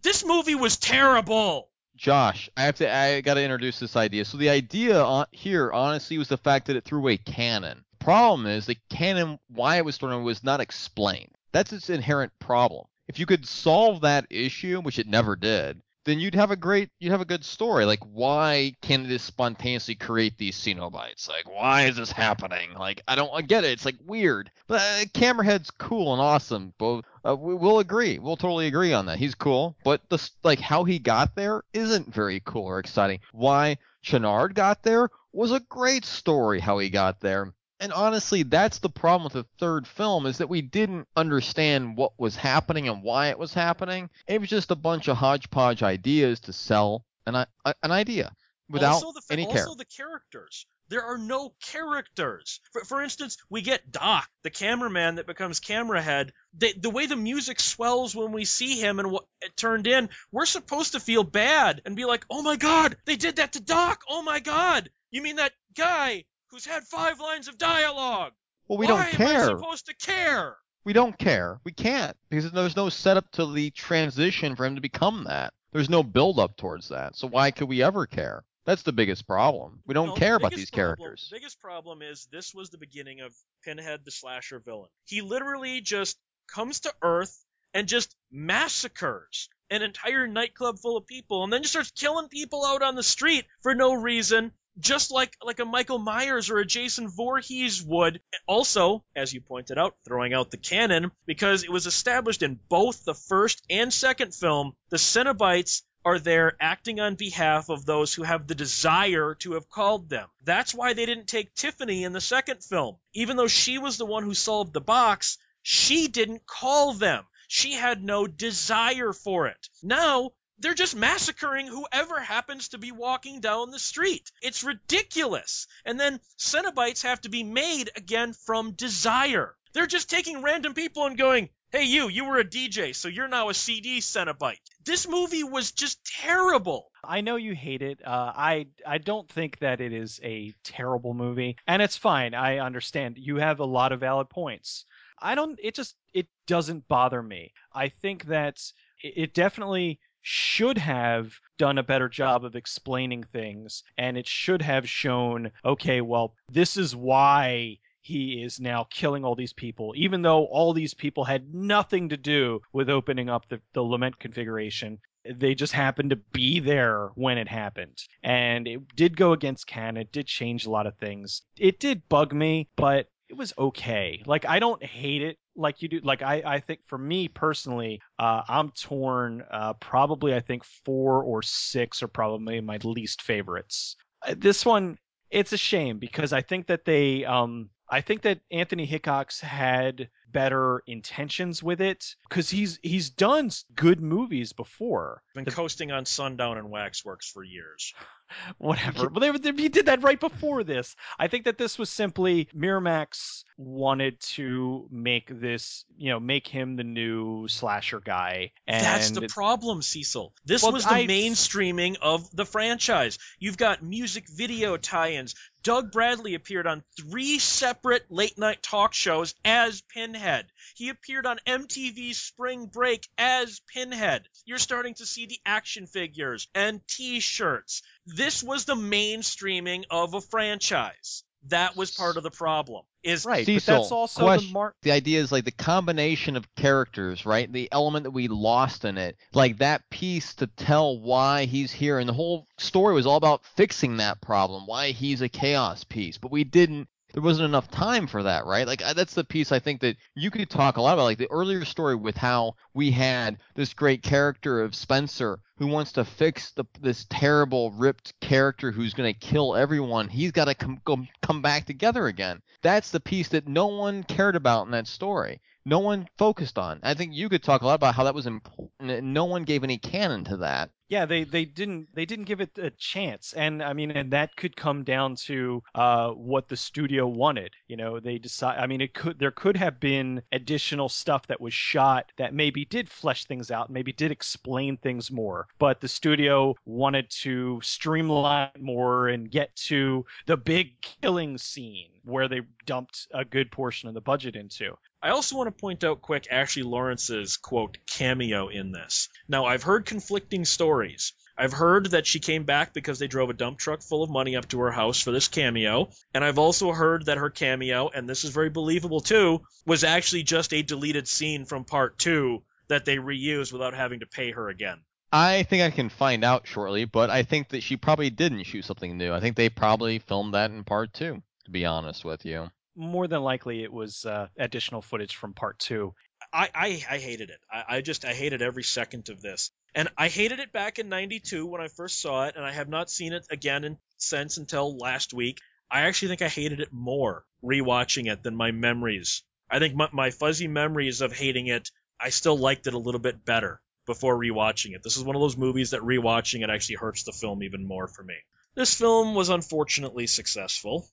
this 0.04 0.24
movie 0.24 0.54
was 0.54 0.78
terrible. 0.78 1.72
Josh, 1.96 2.50
I 2.58 2.64
have 2.64 2.76
to 2.78 2.94
I 2.94 3.22
got 3.22 3.36
to 3.36 3.44
introduce 3.44 3.80
this 3.80 3.96
idea. 3.96 4.26
So 4.26 4.38
the 4.38 4.50
idea 4.50 5.02
on, 5.02 5.26
here 5.32 5.72
honestly 5.72 6.18
was 6.18 6.28
the 6.28 6.38
fact 6.38 6.68
that 6.68 6.76
it 6.76 6.84
threw 6.84 7.08
a 7.08 7.18
canon. 7.18 7.84
The 8.00 8.04
problem 8.04 8.46
is 8.46 8.66
the 8.66 8.78
canon 8.90 9.40
why 9.48 9.78
it 9.78 9.86
was 9.86 9.98
thrown 9.98 10.24
was 10.24 10.44
not 10.44 10.60
explained. 10.60 11.32
That's 11.52 11.74
its 11.74 11.90
inherent 11.90 12.38
problem. 12.40 12.86
If 13.08 13.20
you 13.20 13.26
could 13.26 13.48
solve 13.48 14.02
that 14.02 14.26
issue, 14.30 14.82
which 14.82 15.00
it 15.00 15.08
never 15.08 15.36
did, 15.36 15.82
then 16.06 16.20
you'd 16.20 16.36
have 16.36 16.52
a 16.52 16.56
great 16.56 16.90
you'd 17.00 17.12
have 17.12 17.22
a 17.22 17.26
good 17.26 17.44
story. 17.44 17.86
Like 17.86 18.04
why 18.04 18.74
can 18.82 19.08
this 19.08 19.24
spontaneously 19.24 19.96
create 19.96 20.38
these 20.38 20.56
Cenobites? 20.56 21.28
Like 21.28 21.50
why 21.50 21.84
is 21.84 21.98
this 21.98 22.12
happening? 22.12 22.74
Like 22.74 23.02
I 23.08 23.16
don't 23.16 23.32
I 23.34 23.42
get 23.42 23.64
it. 23.64 23.72
It's 23.72 23.86
like 23.86 23.98
weird. 24.06 24.52
But 24.68 24.82
uh, 24.82 25.06
Camerahead's 25.14 25.72
cool 25.72 26.14
and 26.14 26.22
awesome. 26.22 26.74
Both 26.78 27.06
uh, 27.28 27.36
we, 27.36 27.56
we'll 27.56 27.80
agree. 27.80 28.20
We'll 28.20 28.38
totally 28.38 28.68
agree 28.68 28.94
on 28.94 29.08
that. 29.08 29.18
He's 29.18 29.36
cool, 29.36 29.76
but 29.84 30.08
the 30.10 30.30
like 30.44 30.60
how 30.60 30.84
he 30.84 31.00
got 31.00 31.36
there 31.36 31.64
isn't 31.74 32.14
very 32.14 32.42
cool 32.46 32.66
or 32.66 32.80
exciting. 32.80 33.20
Why 33.32 33.78
Channard 34.04 34.54
got 34.54 34.84
there 34.84 35.10
was 35.34 35.52
a 35.52 35.60
great 35.60 36.06
story. 36.06 36.60
How 36.60 36.78
he 36.78 36.90
got 36.90 37.20
there. 37.20 37.55
And 37.80 37.92
honestly, 37.92 38.44
that's 38.44 38.80
the 38.80 38.90
problem 38.90 39.26
with 39.26 39.34
the 39.34 39.46
third 39.60 39.86
film 39.86 40.26
is 40.26 40.38
that 40.38 40.48
we 40.48 40.62
didn't 40.62 41.08
understand 41.16 41.98
what 41.98 42.14
was 42.18 42.36
happening 42.36 42.88
and 42.88 43.04
why 43.04 43.30
it 43.30 43.38
was 43.38 43.54
happening. 43.54 44.10
It 44.28 44.40
was 44.40 44.50
just 44.50 44.72
a 44.72 44.76
bunch 44.76 45.08
of 45.08 45.18
hodgepodge 45.18 45.84
ideas 45.84 46.40
to 46.42 46.54
sell 46.54 47.06
an 47.26 47.46
an 47.84 47.92
idea 47.92 48.32
without 48.70 48.94
also 48.94 49.12
the, 49.12 49.22
any 49.30 49.46
also 49.46 49.56
care. 49.56 49.76
the 49.78 49.86
characters. 49.86 50.66
There 50.88 51.04
are 51.04 51.18
no 51.18 51.54
characters. 51.64 52.62
For, 52.72 52.86
for 52.86 53.02
instance, 53.02 53.38
we 53.50 53.62
get 53.62 53.92
Doc, 53.92 54.30
the 54.44 54.52
cameraman 54.52 55.16
that 55.16 55.26
becomes 55.26 55.60
camera 55.60 56.02
head. 56.02 56.32
The, 56.54 56.74
the 56.78 56.92
way 56.92 57.08
the 57.08 57.16
music 57.16 57.60
swells 57.60 58.16
when 58.16 58.32
we 58.32 58.46
see 58.46 58.80
him 58.80 59.00
and 59.00 59.12
what 59.12 59.26
it 59.42 59.58
turned 59.58 59.88
in, 59.88 60.10
we're 60.32 60.46
supposed 60.46 60.92
to 60.92 61.00
feel 61.00 61.24
bad 61.24 61.82
and 61.86 61.96
be 61.96 62.06
like, 62.06 62.26
"Oh 62.30 62.42
my 62.42 62.56
God, 62.56 62.96
they 63.06 63.16
did 63.16 63.38
that 63.38 63.54
to 63.54 63.60
Doc! 63.60 64.04
Oh 64.08 64.22
my 64.22 64.40
God, 64.40 64.90
you 65.12 65.22
mean 65.22 65.38
that 65.38 65.54
guy 65.76 66.26
who's 66.52 66.66
had 66.66 66.84
five 66.84 67.20
lines 67.20 67.48
of 67.48 67.58
dialogue? 67.58 68.34
Well, 68.68 68.78
we 68.78 68.86
Why 68.88 69.04
don't 69.04 69.12
care. 69.14 69.28
am 69.44 69.56
I 69.58 69.60
supposed 69.60 69.86
to 69.88 69.96
care?" 69.96 70.58
We 70.84 70.94
don't 70.94 71.18
care. 71.18 71.60
We 71.64 71.72
can't 71.72 72.16
because 72.30 72.52
there's 72.52 72.76
no 72.76 72.90
setup 72.90 73.32
to 73.34 73.52
the 73.52 73.72
transition 73.72 74.56
for 74.56 74.66
him 74.66 74.76
to 74.76 74.82
become 74.82 75.24
that. 75.24 75.54
There's 75.72 75.90
no 75.90 76.04
build 76.04 76.38
up 76.40 76.58
towards 76.58 76.90
that. 76.90 77.16
So 77.16 77.28
why 77.28 77.50
could 77.52 77.68
we 77.68 77.82
ever 77.82 78.06
care? 78.06 78.44
That's 78.66 78.84
the 78.84 78.94
biggest 78.94 79.28
problem. 79.28 79.82
We 79.86 79.94
don't 79.96 80.08
No, 80.10 80.14
the 80.14 80.20
care 80.20 80.36
about 80.36 80.52
these 80.54 80.70
problem- 80.70 80.98
characters. 80.98 81.28
The 81.30 81.36
biggest 81.38 81.60
problem 81.60 82.02
is 82.02 82.28
this 82.32 82.54
was 82.54 82.70
the 82.70 82.78
beginning 82.78 83.22
of 83.22 83.34
Pinhead 83.64 84.06
the 84.06 84.12
slasher 84.12 84.60
villain. 84.60 84.90
He 85.06 85.22
literally 85.22 85.82
just 85.82 86.18
comes 86.48 86.82
to 86.82 86.94
Earth 87.02 87.36
and 87.74 87.88
just 87.88 88.16
massacres 88.32 89.50
an 89.70 89.82
entire 89.82 90.28
nightclub 90.28 90.80
full 90.80 90.98
of 90.98 91.06
people 91.08 91.44
and 91.44 91.52
then 91.52 91.64
just 91.64 91.74
starts 91.74 91.92
killing 91.92 92.30
people 92.30 92.64
out 92.66 92.82
on 92.84 92.96
the 92.96 93.04
street 93.04 93.46
for 93.62 93.74
no 93.76 93.94
reason. 93.94 94.52
Just 94.80 95.12
like 95.12 95.38
like 95.42 95.60
a 95.60 95.66
Michael 95.66 96.00
Myers 96.00 96.50
or 96.50 96.58
a 96.58 96.66
Jason 96.66 97.08
Voorhees 97.08 97.82
would. 97.82 98.22
Also, 98.48 99.04
as 99.16 99.34
you 99.34 99.42
pointed 99.42 99.78
out, 99.78 99.96
throwing 100.06 100.34
out 100.34 100.52
the 100.52 100.58
canon 100.58 101.12
because 101.26 101.64
it 101.64 101.72
was 101.72 101.86
established 101.86 102.44
in 102.44 102.60
both 102.70 103.06
the 103.06 103.14
first 103.14 103.64
and 103.70 103.94
second 103.94 104.34
film, 104.36 104.74
the 104.90 104.98
Cenobites 104.98 105.84
are 106.06 106.20
there 106.20 106.56
acting 106.60 107.00
on 107.00 107.16
behalf 107.16 107.70
of 107.70 107.86
those 107.86 108.14
who 108.14 108.22
have 108.22 108.46
the 108.46 108.54
desire 108.54 109.34
to 109.36 109.54
have 109.54 109.70
called 109.70 110.08
them. 110.08 110.30
That's 110.44 110.74
why 110.74 110.94
they 110.94 111.08
didn't 111.08 111.28
take 111.28 111.56
Tiffany 111.56 112.04
in 112.04 112.14
the 112.14 112.22
second 112.22 112.64
film. 112.64 112.98
Even 113.14 113.38
though 113.38 113.48
she 113.48 113.80
was 113.80 113.98
the 113.98 114.06
one 114.06 114.24
who 114.24 114.36
solved 114.36 114.74
the 114.74 114.82
box, 114.82 115.40
she 115.64 116.08
didn't 116.08 116.46
call 116.46 116.94
them. 116.94 117.24
She 117.48 117.74
had 117.74 118.04
no 118.04 118.28
desire 118.28 119.14
for 119.14 119.48
it. 119.48 119.70
Now, 119.82 120.34
they're 120.60 120.74
just 120.74 120.96
massacring 120.96 121.68
whoever 121.68 122.20
happens 122.20 122.70
to 122.70 122.78
be 122.78 122.92
walking 122.92 123.42
down 123.42 123.72
the 123.72 123.80
street. 123.80 124.32
It's 124.42 124.64
ridiculous. 124.64 125.68
And 125.86 126.00
then 126.00 126.20
Cenobites 126.38 127.04
have 127.04 127.22
to 127.22 127.30
be 127.30 127.44
made 127.44 127.90
again 127.96 128.34
from 128.34 128.72
desire. 128.72 129.56
They're 129.74 129.88
just 129.88 130.10
taking 130.10 130.42
random 130.42 130.74
people 130.74 131.06
and 131.06 131.18
going, 131.18 131.50
hey, 131.72 131.84
you, 131.84 132.08
you 132.08 132.26
were 132.26 132.40
a 132.40 132.46
DJ, 132.46 132.96
so 132.96 133.10
you're 133.10 133.28
now 133.28 133.50
a 133.50 133.54
CD 133.54 134.00
Cenobite. 134.00 134.62
This 134.86 135.08
movie 135.08 135.44
was 135.44 135.74
just 135.74 136.00
terrible. 136.06 136.90
I 137.04 137.22
know 137.22 137.36
you 137.36 137.54
hate 137.54 137.82
it. 137.82 138.00
Uh, 138.06 138.32
I 138.34 138.68
I 138.86 138.98
don't 138.98 139.30
think 139.30 139.60
that 139.60 139.82
it 139.82 139.92
is 139.92 140.20
a 140.24 140.54
terrible 140.64 141.14
movie, 141.14 141.58
and 141.68 141.82
it's 141.82 141.98
fine. 141.98 142.34
I 142.34 142.60
understand. 142.60 143.18
You 143.18 143.38
have 143.38 143.60
a 143.60 143.66
lot 143.66 143.92
of 143.92 144.00
valid 144.00 144.30
points. 144.30 144.86
I 145.20 145.36
don't. 145.36 145.60
It 145.62 145.76
just 145.76 145.96
it 146.14 146.28
doesn't 146.48 146.88
bother 146.88 147.22
me. 147.22 147.52
I 147.74 147.90
think 147.90 148.26
that 148.26 148.62
it, 149.04 149.14
it 149.16 149.34
definitely 149.34 150.00
should 150.28 150.80
have 150.80 151.40
done 151.60 151.78
a 151.78 151.84
better 151.84 152.10
job 152.10 152.44
of 152.44 152.56
explaining 152.56 153.24
things, 153.24 153.84
and 153.96 154.18
it 154.18 154.28
should 154.28 154.64
have 154.64 154.90
shown. 154.90 155.52
Okay, 155.64 156.02
well, 156.02 156.34
this 156.52 156.78
is 156.78 156.96
why 156.96 157.78
he 158.02 158.42
is 158.42 158.60
now 158.60 158.88
killing 158.90 159.24
all 159.24 159.36
these 159.36 159.54
people, 159.54 159.94
even 159.96 160.24
though 160.24 160.46
all 160.46 160.74
these 160.74 160.96
people 160.96 161.26
had 161.26 161.54
nothing 161.54 162.10
to 162.10 162.18
do 162.18 162.60
with 162.74 162.90
opening 162.90 163.30
up 163.30 163.48
the, 163.50 163.62
the 163.74 163.84
lament 163.84 164.18
configuration. 164.18 164.98
They 165.32 165.54
just 165.54 165.74
happened 165.74 166.10
to 166.10 166.16
be 166.16 166.60
there 166.60 167.10
when 167.14 167.38
it 167.38 167.48
happened. 167.48 168.00
And 168.24 168.68
it 168.68 168.96
did 168.96 169.16
go 169.16 169.32
against 169.32 169.68
canon. 169.68 170.02
It 170.02 170.12
did 170.12 170.26
change 170.26 170.66
a 170.66 170.72
lot 170.72 170.88
of 170.88 170.98
things. 170.98 171.44
It 171.56 171.80
did 171.80 172.10
bug 172.10 172.34
me, 172.34 172.68
but 172.76 173.10
it 173.30 173.38
was 173.38 173.54
okay. 173.60 174.24
Like, 174.26 174.46
I 174.46 174.58
don't 174.58 174.84
hate 174.84 175.22
it 175.22 175.38
like 175.56 175.82
you 175.82 175.88
do. 175.88 176.00
Like, 176.04 176.22
I, 176.22 176.42
I 176.46 176.60
think 176.60 176.82
for 176.88 176.98
me 176.98 177.28
personally, 177.28 178.02
uh, 178.20 178.42
I'm 178.48 178.72
torn. 178.72 179.44
Uh, 179.50 179.74
probably, 179.74 180.34
I 180.34 180.40
think 180.42 180.64
four 180.64 181.24
or 181.24 181.42
six 181.42 182.04
are 182.04 182.08
probably 182.08 182.62
my 182.62 182.78
least 182.84 183.22
favorites. 183.22 183.96
Uh, 184.26 184.36
This 184.38 184.66
one, 184.66 184.98
it's 185.32 185.54
a 185.54 185.58
shame 185.58 185.98
because 186.00 186.34
I 186.34 186.42
think 186.42 186.68
that 186.68 186.86
they 186.86 187.26
um 187.26 187.70
I 187.90 188.02
think 188.02 188.24
that 188.24 188.40
Anthony 188.52 188.86
Hickox 188.86 189.40
had 189.40 190.10
better 190.32 190.82
intentions 190.88 191.62
with 191.62 191.82
it 191.82 192.16
because 192.30 192.50
he's 192.50 192.80
he's 192.82 193.10
done 193.12 193.50
good 193.76 194.02
movies 194.02 194.54
before. 194.54 195.22
Been 195.36 195.44
The- 195.46 195.52
coasting 195.52 195.92
on 195.92 196.06
Sundown 196.06 196.58
and 196.58 196.70
Waxworks 196.72 197.30
for 197.30 197.44
years. 197.44 197.94
Whatever. 198.58 199.10
Well, 199.10 199.20
they, 199.34 199.52
they, 199.52 199.62
he 199.62 199.70
did 199.70 199.88
that 199.88 200.04
right 200.04 200.20
before 200.20 200.64
this. 200.64 200.96
I 201.20 201.28
think 201.28 201.46
that 201.46 201.58
this 201.58 201.78
was 201.78 201.90
simply 201.90 202.48
Miramax 202.56 203.44
wanted 203.58 204.20
to 204.20 204.88
make 204.92 205.30
this, 205.30 205.86
you 205.98 206.10
know, 206.10 206.20
make 206.20 206.48
him 206.48 206.76
the 206.76 206.84
new 206.84 207.48
slasher 207.48 208.00
guy. 208.00 208.52
And 208.68 208.84
That's 208.84 209.12
the 209.12 209.28
problem, 209.28 209.82
Cecil. 209.82 210.34
This 210.46 210.64
Well, 210.64 210.74
was 210.74 210.84
the 210.84 210.94
I- 210.94 211.08
mainstreaming 211.08 211.96
of 212.02 212.30
the 212.36 212.46
franchise. 212.46 213.18
You've 213.40 213.58
got 213.58 213.84
music 213.84 214.26
video 214.30 214.78
tie-ins. 214.78 215.36
Doug 215.64 215.92
Bradley 215.92 216.36
appeared 216.36 216.68
on 216.68 216.84
three 216.96 217.40
separate 217.40 218.06
late-night 218.12 218.62
talk 218.62 218.94
shows 218.94 219.34
as 219.44 219.82
Pinhead. 219.82 220.46
He 220.76 220.90
appeared 220.90 221.26
on 221.26 221.40
MTV's 221.48 222.22
Spring 222.22 222.68
Break 222.68 223.08
as 223.18 223.62
Pinhead. 223.74 224.28
You're 224.46 224.60
starting 224.60 224.94
to 224.96 225.08
see 225.08 225.26
the 225.26 225.40
action 225.44 225.88
figures 225.88 226.48
and 226.54 226.82
T-shirts. 226.88 227.82
This 228.06 228.44
was 228.44 228.66
the 228.66 228.76
mainstreaming 228.76 229.86
of 229.90 230.14
a 230.14 230.22
franchise. 230.22 231.24
That 231.50 231.76
was 231.76 231.92
part 231.92 232.18
of 232.18 232.24
the 232.24 232.32
problem. 232.32 232.86
Is 233.04 233.24
right, 233.24 233.46
Cecil, 233.46 233.76
but 233.76 233.82
that's 233.82 233.92
also 233.92 234.22
question- 234.22 234.50
the 234.50 234.54
mark. 234.54 234.76
the 234.82 234.92
idea 234.92 235.20
is 235.20 235.32
like 235.32 235.46
the 235.46 235.52
combination 235.52 236.36
of 236.36 236.56
characters, 236.56 237.24
right? 237.24 237.52
The 237.52 237.70
element 237.72 238.06
that 238.06 238.12
we 238.12 238.28
lost 238.28 238.84
in 238.84 238.98
it, 238.98 239.18
like 239.32 239.60
that 239.60 239.88
piece 239.92 240.34
to 240.36 240.48
tell 240.48 241.00
why 241.00 241.46
he's 241.46 241.72
here, 241.72 242.00
and 242.00 242.10
the 242.10 242.14
whole 242.14 242.48
story 242.58 242.96
was 242.96 243.06
all 243.06 243.18
about 243.18 243.46
fixing 243.46 243.98
that 243.98 244.22
problem, 244.22 244.66
why 244.66 244.90
he's 244.90 245.22
a 245.22 245.30
chaos 245.30 245.84
piece. 245.84 246.18
But 246.18 246.32
we 246.32 246.44
didn't. 246.44 246.90
There 247.14 247.22
wasn't 247.22 247.46
enough 247.46 247.70
time 247.70 248.08
for 248.08 248.24
that, 248.24 248.46
right? 248.46 248.68
Like 248.68 248.80
that's 248.96 249.14
the 249.14 249.24
piece 249.24 249.52
I 249.52 249.60
think 249.60 249.82
that 249.82 249.98
you 250.16 250.32
could 250.32 250.50
talk 250.50 250.78
a 250.78 250.82
lot 250.82 250.96
about, 250.96 251.04
like 251.04 251.20
the 251.20 251.32
earlier 251.32 251.64
story 251.64 251.96
with 251.96 252.18
how 252.18 252.56
we 252.74 252.90
had 252.92 253.38
this 253.54 253.74
great 253.74 254.02
character 254.02 254.62
of 254.62 254.76
Spencer 254.76 255.40
who 255.58 255.68
wants 255.68 255.94
to 255.94 256.04
fix 256.04 256.52
the, 256.52 256.66
this 256.82 257.06
terrible 257.10 257.72
ripped 257.72 258.14
character 258.20 258.72
who's 258.72 258.94
going 258.94 259.14
to 259.14 259.20
kill 259.20 259.56
everyone. 259.56 260.08
He's 260.10 260.32
got 260.32 260.46
to 260.46 260.56
come 260.56 260.82
come 260.86 261.08
come 261.22 261.42
back 261.42 261.66
together 261.66 262.08
again. 262.08 262.42
That's 262.62 262.92
the 262.92 263.00
piece 263.00 263.30
that 263.30 263.48
no 263.48 263.68
one 263.68 264.04
cared 264.04 264.36
about 264.36 264.66
in 264.66 264.72
that 264.72 264.88
story. 264.88 265.40
No 265.68 265.80
one 265.80 266.08
focused 266.18 266.60
on. 266.60 266.80
I 266.84 266.94
think 266.94 267.16
you 267.16 267.28
could 267.28 267.42
talk 267.42 267.64
a 267.64 267.66
lot 267.66 267.74
about 267.74 267.96
how 267.96 268.04
that 268.04 268.14
was 268.14 268.28
important, 268.28 269.04
no 269.04 269.26
one 269.26 269.44
gave 269.44 269.64
any 269.64 269.80
canon 269.80 270.24
to 270.26 270.38
that. 270.38 270.70
Yeah, 270.88 271.08
they 271.08 271.24
they 271.24 271.46
didn't 271.46 271.88
they 271.96 272.06
didn't 272.06 272.26
give 272.26 272.42
it 272.42 272.60
a 272.60 272.70
chance, 272.70 273.34
and 273.34 273.64
I 273.64 273.74
mean, 273.74 273.90
and 273.90 274.14
that 274.14 274.36
could 274.36 274.56
come 274.56 274.84
down 274.84 275.16
to 275.26 275.64
uh, 275.74 276.12
what 276.12 276.48
the 276.48 276.58
studio 276.58 277.08
wanted. 277.08 277.54
You 277.68 277.78
know, 277.78 278.00
they 278.00 278.20
decide. 278.20 278.60
I 278.60 278.68
mean, 278.68 278.82
it 278.82 278.94
could 278.94 279.18
there 279.18 279.32
could 279.32 279.58
have 279.58 279.80
been 279.80 280.22
additional 280.32 280.88
stuff 280.88 281.26
that 281.28 281.42
was 281.42 281.56
shot 281.56 282.12
that 282.18 282.36
maybe 282.36 282.66
did 282.66 282.88
flesh 282.88 283.26
things 283.26 283.50
out, 283.50 283.72
maybe 283.72 283.92
did 283.94 284.12
explain 284.12 284.78
things 284.78 285.10
more, 285.10 285.48
but 285.58 285.82
the 285.82 285.88
studio 285.88 286.54
wanted 286.66 287.10
to 287.22 287.60
streamline 287.64 288.52
more 288.60 289.08
and 289.08 289.32
get 289.32 289.56
to 289.56 290.06
the 290.28 290.38
big 290.38 290.80
killing 290.82 291.40
scene 291.40 291.90
where 292.04 292.28
they 292.28 292.42
dumped 292.68 293.08
a 293.12 293.26
good 293.26 293.52
portion 293.52 293.90
of 293.90 293.96
the 293.96 294.02
budget 294.02 294.36
into. 294.36 294.78
I 295.06 295.12
also 295.12 295.38
want 295.38 295.56
to 295.56 295.62
point 295.62 295.84
out 295.84 296.02
quick 296.02 296.26
Ashley 296.32 296.64
Lawrence's 296.64 297.38
quote 297.38 297.78
cameo 297.86 298.48
in 298.48 298.72
this. 298.72 299.08
Now, 299.28 299.46
I've 299.46 299.62
heard 299.62 299.86
conflicting 299.86 300.46
stories. 300.46 301.14
I've 301.38 301.54
heard 301.54 301.92
that 301.92 302.08
she 302.08 302.20
came 302.20 302.44
back 302.44 302.74
because 302.74 302.98
they 302.98 303.06
drove 303.06 303.30
a 303.30 303.34
dump 303.34 303.60
truck 303.60 303.84
full 303.84 304.02
of 304.02 304.10
money 304.10 304.36
up 304.36 304.48
to 304.48 304.60
her 304.62 304.72
house 304.72 305.00
for 305.00 305.12
this 305.12 305.28
cameo, 305.28 305.92
and 306.16 306.26
I've 306.26 306.40
also 306.40 306.72
heard 306.72 307.06
that 307.06 307.20
her 307.20 307.30
cameo, 307.30 307.88
and 307.88 308.10
this 308.10 308.24
is 308.24 308.32
very 308.32 308.50
believable 308.50 309.00
too, 309.00 309.44
was 309.64 309.84
actually 309.84 310.24
just 310.24 310.56
a 310.56 310.64
deleted 310.64 311.08
scene 311.08 311.46
from 311.46 311.66
part 311.66 312.00
2 312.00 312.42
that 312.70 312.86
they 312.86 312.98
reused 312.98 313.54
without 313.54 313.76
having 313.76 314.00
to 314.00 314.08
pay 314.08 314.32
her 314.32 314.50
again. 314.50 314.80
I 315.14 315.44
think 315.44 315.62
I 315.62 315.70
can 315.70 315.90
find 315.90 316.24
out 316.24 316.48
shortly, 316.48 316.86
but 316.86 317.12
I 317.12 317.22
think 317.22 317.50
that 317.50 317.62
she 317.62 317.78
probably 317.78 318.10
didn't 318.10 318.46
shoot 318.46 318.66
something 318.66 318.98
new. 318.98 319.14
I 319.14 319.20
think 319.20 319.36
they 319.36 319.50
probably 319.50 320.00
filmed 320.00 320.34
that 320.34 320.50
in 320.50 320.64
part 320.64 320.94
two, 320.94 321.22
to 321.44 321.52
be 321.52 321.64
honest 321.64 322.04
with 322.04 322.26
you. 322.26 322.50
More 322.76 323.08
than 323.08 323.22
likely, 323.22 323.64
it 323.64 323.72
was 323.72 324.06
uh, 324.06 324.28
additional 324.38 324.82
footage 324.82 325.16
from 325.16 325.34
part 325.34 325.60
two. 325.60 325.94
I, 326.34 326.50
I, 326.54 326.68
I 326.90 326.98
hated 326.98 327.30
it. 327.30 327.40
I, 327.52 327.64
I 327.78 327.82
just 327.82 328.04
I 328.04 328.14
hated 328.14 328.42
every 328.42 328.64
second 328.64 329.10
of 329.10 329.22
this. 329.22 329.52
And 329.74 329.90
I 329.98 330.10
hated 330.10 330.40
it 330.40 330.52
back 330.52 330.80
in 330.80 330.90
'92 330.90 331.46
when 331.46 331.62
I 331.62 331.68
first 331.70 332.02
saw 332.02 332.26
it, 332.26 332.36
and 332.36 332.46
I 332.46 332.52
have 332.52 332.70
not 332.70 332.90
seen 332.90 333.14
it 333.14 333.26
again 333.30 333.64
in, 333.64 333.78
since 333.98 334.38
until 334.38 334.78
last 334.78 335.14
week. 335.14 335.40
I 335.72 335.82
actually 335.82 336.10
think 336.10 336.22
I 336.22 336.28
hated 336.28 336.60
it 336.60 336.72
more 336.72 337.26
rewatching 337.44 338.12
it 338.12 338.24
than 338.24 338.36
my 338.36 338.52
memories. 338.52 339.24
I 339.50 339.60
think 339.60 339.76
my, 339.76 339.90
my 339.92 340.12
fuzzy 340.12 340.48
memories 340.48 341.02
of 341.02 341.14
hating 341.14 341.48
it, 341.48 341.72
I 342.00 342.10
still 342.10 342.38
liked 342.38 342.68
it 342.68 342.74
a 342.74 342.80
little 342.80 343.00
bit 343.00 343.26
better 343.26 343.62
before 343.86 344.18
rewatching 344.18 344.76
it. 344.76 344.84
This 344.84 344.98
is 344.98 345.04
one 345.04 345.16
of 345.16 345.22
those 345.22 345.38
movies 345.38 345.72
that 345.72 345.82
rewatching 345.82 346.44
it 346.44 346.50
actually 346.50 346.76
hurts 346.76 347.04
the 347.04 347.12
film 347.12 347.44
even 347.44 347.68
more 347.68 347.88
for 347.88 348.04
me. 348.04 348.16
This 348.56 348.76
film 348.76 349.16
was 349.16 349.30
unfortunately 349.30 350.08
successful 350.08 350.88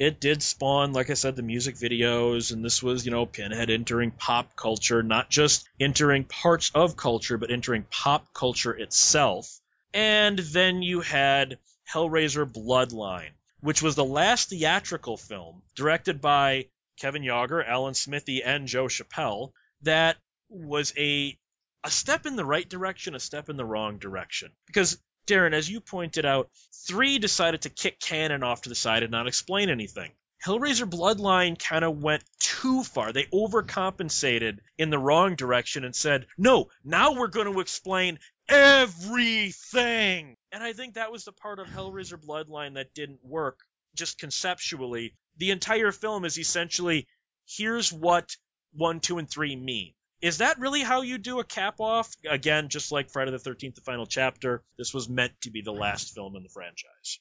it 0.00 0.18
did 0.18 0.42
spawn, 0.42 0.94
like 0.94 1.10
I 1.10 1.14
said, 1.14 1.36
the 1.36 1.42
music 1.42 1.76
videos, 1.76 2.52
and 2.52 2.64
this 2.64 2.82
was, 2.82 3.04
you 3.04 3.10
know, 3.10 3.26
Pinhead 3.26 3.68
entering 3.68 4.10
pop 4.10 4.56
culture, 4.56 5.02
not 5.02 5.28
just 5.28 5.68
entering 5.78 6.24
parts 6.24 6.70
of 6.74 6.96
culture, 6.96 7.36
but 7.36 7.50
entering 7.50 7.84
pop 7.90 8.32
culture 8.32 8.72
itself. 8.72 9.60
And 9.92 10.38
then 10.38 10.80
you 10.80 11.02
had 11.02 11.58
Hellraiser 11.92 12.50
Bloodline, 12.50 13.32
which 13.60 13.82
was 13.82 13.94
the 13.94 14.04
last 14.04 14.48
theatrical 14.48 15.18
film 15.18 15.60
directed 15.74 16.22
by 16.22 16.68
Kevin 16.98 17.22
Yagher, 17.22 17.62
Alan 17.66 17.92
Smithee, 17.92 18.42
and 18.42 18.68
Joe 18.68 18.86
Chappelle 18.86 19.52
that 19.82 20.16
was 20.48 20.94
a 20.96 21.38
a 21.84 21.90
step 21.90 22.24
in 22.24 22.36
the 22.36 22.44
right 22.44 22.68
direction, 22.68 23.14
a 23.14 23.20
step 23.20 23.50
in 23.50 23.56
the 23.56 23.64
wrong 23.64 23.98
direction. 23.98 24.50
Because 24.66 24.98
Darren, 25.30 25.52
as 25.52 25.70
you 25.70 25.80
pointed 25.80 26.26
out, 26.26 26.50
three 26.88 27.18
decided 27.18 27.62
to 27.62 27.70
kick 27.70 28.00
canon 28.00 28.42
off 28.42 28.62
to 28.62 28.68
the 28.68 28.74
side 28.74 29.04
and 29.04 29.12
not 29.12 29.28
explain 29.28 29.70
anything. 29.70 30.10
Hellraiser 30.44 30.88
Bloodline 30.88 31.58
kind 31.58 31.84
of 31.84 32.02
went 32.02 32.24
too 32.40 32.82
far. 32.82 33.12
They 33.12 33.24
overcompensated 33.24 34.58
in 34.78 34.90
the 34.90 34.98
wrong 34.98 35.36
direction 35.36 35.84
and 35.84 35.94
said, 35.94 36.26
no, 36.36 36.70
now 36.82 37.12
we're 37.12 37.28
going 37.28 37.52
to 37.52 37.60
explain 37.60 38.18
everything. 38.48 40.36
And 40.50 40.64
I 40.64 40.72
think 40.72 40.94
that 40.94 41.12
was 41.12 41.24
the 41.24 41.32
part 41.32 41.58
of 41.58 41.68
Hellraiser 41.68 42.18
Bloodline 42.18 42.74
that 42.74 42.94
didn't 42.94 43.24
work, 43.24 43.60
just 43.94 44.18
conceptually. 44.18 45.14
The 45.36 45.50
entire 45.50 45.92
film 45.92 46.24
is 46.24 46.38
essentially 46.38 47.06
here's 47.46 47.92
what 47.92 48.36
1, 48.72 49.00
2, 49.00 49.18
and 49.18 49.30
3 49.30 49.56
mean. 49.56 49.92
Is 50.20 50.38
that 50.38 50.58
really 50.58 50.82
how 50.82 51.00
you 51.00 51.16
do 51.16 51.40
a 51.40 51.44
cap 51.44 51.80
off? 51.80 52.14
Again, 52.28 52.68
just 52.68 52.92
like 52.92 53.10
Friday 53.10 53.30
the 53.30 53.38
13th, 53.38 53.74
the 53.74 53.80
final 53.80 54.06
chapter, 54.06 54.62
this 54.76 54.92
was 54.92 55.08
meant 55.08 55.32
to 55.42 55.50
be 55.50 55.62
the 55.62 55.72
last 55.72 56.14
film 56.14 56.36
in 56.36 56.42
the 56.42 56.50
franchise. 56.50 57.20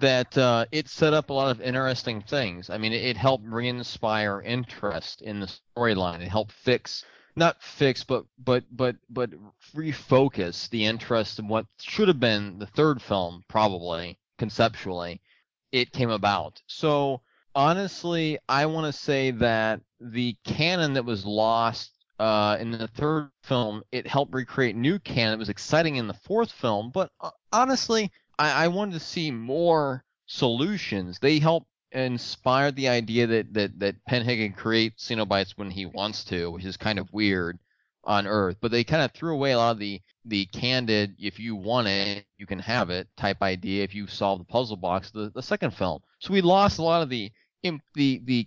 That 0.00 0.36
uh, 0.36 0.66
it 0.72 0.88
set 0.88 1.14
up 1.14 1.30
a 1.30 1.32
lot 1.32 1.50
of 1.50 1.60
interesting 1.60 2.22
things. 2.22 2.70
I 2.70 2.78
mean, 2.78 2.92
it, 2.92 3.02
it 3.02 3.16
helped 3.16 3.46
re-inspire 3.46 4.40
interest 4.42 5.22
in 5.22 5.40
the 5.40 5.52
storyline. 5.76 6.20
It 6.20 6.28
helped 6.28 6.52
fix, 6.52 7.04
not 7.34 7.62
fix, 7.62 8.04
but 8.04 8.26
but 8.38 8.64
but 8.70 8.96
but 9.08 9.30
refocus 9.74 10.68
the 10.68 10.84
interest 10.84 11.38
in 11.38 11.48
what 11.48 11.66
should 11.80 12.08
have 12.08 12.20
been 12.20 12.58
the 12.58 12.66
third 12.66 13.00
film, 13.00 13.42
probably 13.48 14.18
conceptually. 14.38 15.22
It 15.72 15.92
came 15.92 16.10
about. 16.10 16.62
So 16.66 17.22
honestly, 17.54 18.38
I 18.48 18.66
want 18.66 18.92
to 18.92 19.00
say 19.00 19.30
that 19.32 19.80
the 19.98 20.36
canon 20.44 20.94
that 20.94 21.04
was 21.04 21.24
lost 21.24 21.93
uh, 22.18 22.56
in 22.60 22.70
the 22.70 22.88
third 22.88 23.30
film, 23.42 23.82
it 23.92 24.06
helped 24.06 24.34
recreate 24.34 24.76
new 24.76 24.98
canon. 24.98 25.34
It 25.34 25.38
was 25.38 25.48
exciting 25.48 25.96
in 25.96 26.06
the 26.06 26.14
fourth 26.14 26.52
film, 26.52 26.90
but 26.90 27.10
uh, 27.20 27.30
honestly, 27.52 28.10
I, 28.38 28.64
I 28.64 28.68
wanted 28.68 28.94
to 28.94 29.00
see 29.00 29.30
more 29.30 30.04
solutions. 30.26 31.18
They 31.20 31.38
helped 31.38 31.66
inspire 31.92 32.72
the 32.72 32.88
idea 32.88 33.26
that 33.26 33.54
that 33.54 33.78
that 33.78 34.04
Pinhead 34.06 34.38
can 34.38 34.52
create 34.52 34.96
Cenobites 34.96 35.52
when 35.56 35.70
he 35.70 35.86
wants 35.86 36.24
to, 36.24 36.50
which 36.50 36.64
is 36.64 36.76
kind 36.76 36.98
of 36.98 37.12
weird 37.12 37.58
on 38.04 38.26
Earth. 38.26 38.56
But 38.60 38.70
they 38.70 38.84
kind 38.84 39.02
of 39.02 39.12
threw 39.12 39.32
away 39.32 39.52
a 39.52 39.58
lot 39.58 39.72
of 39.72 39.78
the 39.78 40.00
the 40.24 40.46
candid, 40.46 41.16
if 41.18 41.38
you 41.38 41.54
want 41.54 41.88
it, 41.88 42.24
you 42.38 42.46
can 42.46 42.58
have 42.60 42.90
it 42.90 43.08
type 43.16 43.42
idea. 43.42 43.84
If 43.84 43.94
you 43.94 44.06
solve 44.06 44.38
the 44.38 44.44
puzzle 44.44 44.76
box, 44.76 45.10
the 45.10 45.30
the 45.34 45.42
second 45.42 45.72
film. 45.72 46.00
So 46.20 46.32
we 46.32 46.40
lost 46.40 46.78
a 46.78 46.82
lot 46.82 47.02
of 47.02 47.08
the 47.08 47.30
the 47.94 48.20
the 48.24 48.46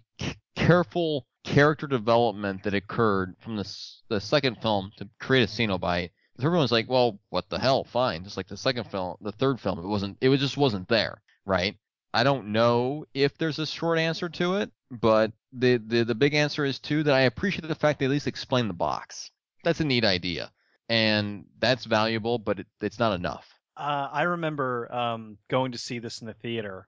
careful 0.56 1.26
character 1.48 1.88
development 1.88 2.64
that 2.64 2.74
occurred 2.74 3.36
from 3.40 3.56
the 3.56 3.68
the 4.10 4.20
second 4.20 4.62
film 4.62 4.92
to 4.98 5.08
create 5.20 5.44
a 5.44 5.48
Cenobite. 5.48 6.12
was 6.38 6.72
like, 6.72 6.90
well, 6.90 7.20
what 7.30 7.50
the 7.50 7.58
hell? 7.58 7.84
Fine. 7.86 8.24
Just 8.24 8.38
like 8.38 8.48
the 8.48 8.58
second 8.58 8.86
film, 8.86 9.16
the 9.22 9.32
third 9.32 9.60
film, 9.60 9.80
it 9.80 9.88
wasn't. 9.88 10.18
It 10.22 10.30
was 10.30 10.42
just 10.42 10.58
wasn't 10.58 10.90
there, 10.90 11.22
right? 11.46 11.78
I 12.14 12.24
don't 12.24 12.52
know 12.52 13.06
if 13.14 13.38
there's 13.38 13.60
a 13.60 13.66
short 13.66 13.98
answer 13.98 14.30
to 14.30 14.58
it, 14.58 14.72
but 14.92 15.32
the 15.54 15.78
the 15.78 16.04
the 16.04 16.16
big 16.16 16.34
answer 16.34 16.66
is 16.66 16.80
too 16.80 17.04
that 17.04 17.14
I 17.14 17.22
appreciate 17.22 17.68
the 17.68 17.76
fact 17.76 18.00
they 18.00 18.06
at 18.06 18.12
least 18.12 18.28
explain 18.28 18.68
the 18.68 18.74
box. 18.74 19.32
That's 19.64 19.80
a 19.80 19.86
neat 19.86 20.06
idea, 20.06 20.52
and 20.90 21.46
that's 21.60 21.86
valuable, 21.86 22.40
but 22.40 22.60
it, 22.60 22.68
it's 22.82 23.00
not 23.00 23.14
enough. 23.14 23.48
Uh, 23.76 24.10
I 24.12 24.24
remember 24.24 24.94
um, 24.94 25.38
going 25.50 25.72
to 25.74 25.78
see 25.78 26.00
this 26.00 26.22
in 26.22 26.28
the 26.28 26.34
theater 26.34 26.88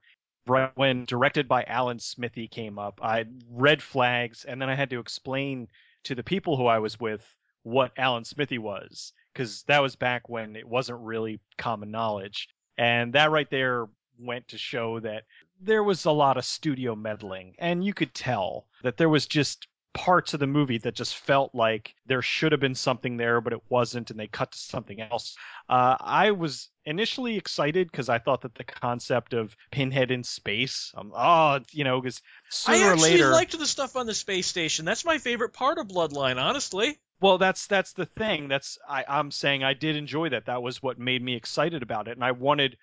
right 0.49 0.71
when 0.75 1.05
directed 1.05 1.47
by 1.47 1.63
Alan 1.63 1.99
Smithee 1.99 2.47
came 2.47 2.79
up, 2.79 2.99
I 3.01 3.25
red 3.51 3.81
flags, 3.81 4.45
and 4.45 4.61
then 4.61 4.69
I 4.69 4.75
had 4.75 4.89
to 4.91 4.99
explain 4.99 5.67
to 6.03 6.15
the 6.15 6.23
people 6.23 6.57
who 6.57 6.65
I 6.65 6.79
was 6.79 6.99
with 6.99 7.23
what 7.63 7.91
Alan 7.97 8.25
Smithee 8.25 8.57
was, 8.57 9.13
because 9.33 9.63
that 9.63 9.81
was 9.81 9.95
back 9.95 10.29
when 10.29 10.55
it 10.55 10.67
wasn't 10.67 10.99
really 11.01 11.39
common 11.57 11.91
knowledge. 11.91 12.49
And 12.77 13.13
that 13.13 13.31
right 13.31 13.49
there 13.49 13.87
went 14.17 14.47
to 14.49 14.57
show 14.57 14.99
that 14.99 15.23
there 15.61 15.83
was 15.83 16.05
a 16.05 16.11
lot 16.11 16.37
of 16.37 16.45
studio 16.45 16.95
meddling, 16.95 17.55
and 17.59 17.83
you 17.83 17.93
could 17.93 18.13
tell 18.13 18.65
that 18.83 18.97
there 18.97 19.09
was 19.09 19.27
just 19.27 19.67
parts 19.93 20.33
of 20.33 20.39
the 20.39 20.47
movie 20.47 20.77
that 20.77 20.95
just 20.95 21.17
felt 21.17 21.53
like 21.53 21.95
there 22.05 22.21
should 22.21 22.51
have 22.51 22.61
been 22.61 22.75
something 22.75 23.17
there, 23.17 23.41
but 23.41 23.53
it 23.53 23.61
wasn't, 23.69 24.11
and 24.11 24.19
they 24.19 24.27
cut 24.27 24.51
to 24.51 24.57
something 24.57 25.01
else. 25.01 25.35
Uh, 25.67 25.97
I 25.99 26.31
was 26.31 26.69
initially 26.89 27.37
excited 27.37 27.89
because 27.89 28.09
I 28.09 28.17
thought 28.17 28.41
that 28.41 28.55
the 28.55 28.63
concept 28.63 29.33
of 29.33 29.55
Pinhead 29.71 30.09
in 30.11 30.23
space, 30.23 30.91
um, 30.97 31.13
oh, 31.15 31.59
you 31.71 31.83
know, 31.83 32.01
because 32.01 32.21
sooner 32.49 32.77
I 32.77 32.81
or 32.81 32.93
actually 32.93 33.11
later, 33.11 33.31
liked 33.31 33.57
the 33.57 33.67
stuff 33.67 33.95
on 33.95 34.07
the 34.07 34.13
space 34.13 34.47
station. 34.47 34.85
That's 34.85 35.05
my 35.05 35.19
favorite 35.19 35.53
part 35.53 35.77
of 35.77 35.87
Bloodline, 35.87 36.41
honestly. 36.41 36.97
Well, 37.21 37.37
that's 37.37 37.67
that's 37.67 37.93
the 37.93 38.05
thing. 38.05 38.47
That's 38.47 38.79
I, 38.87 39.05
I'm 39.07 39.29
saying 39.29 39.63
I 39.63 39.75
did 39.75 39.95
enjoy 39.95 40.29
that. 40.29 40.47
That 40.47 40.63
was 40.63 40.81
what 40.81 40.97
made 40.97 41.21
me 41.21 41.35
excited 41.35 41.83
about 41.83 42.07
it, 42.07 42.17
and 42.17 42.23
I 42.23 42.31
wanted 42.31 42.77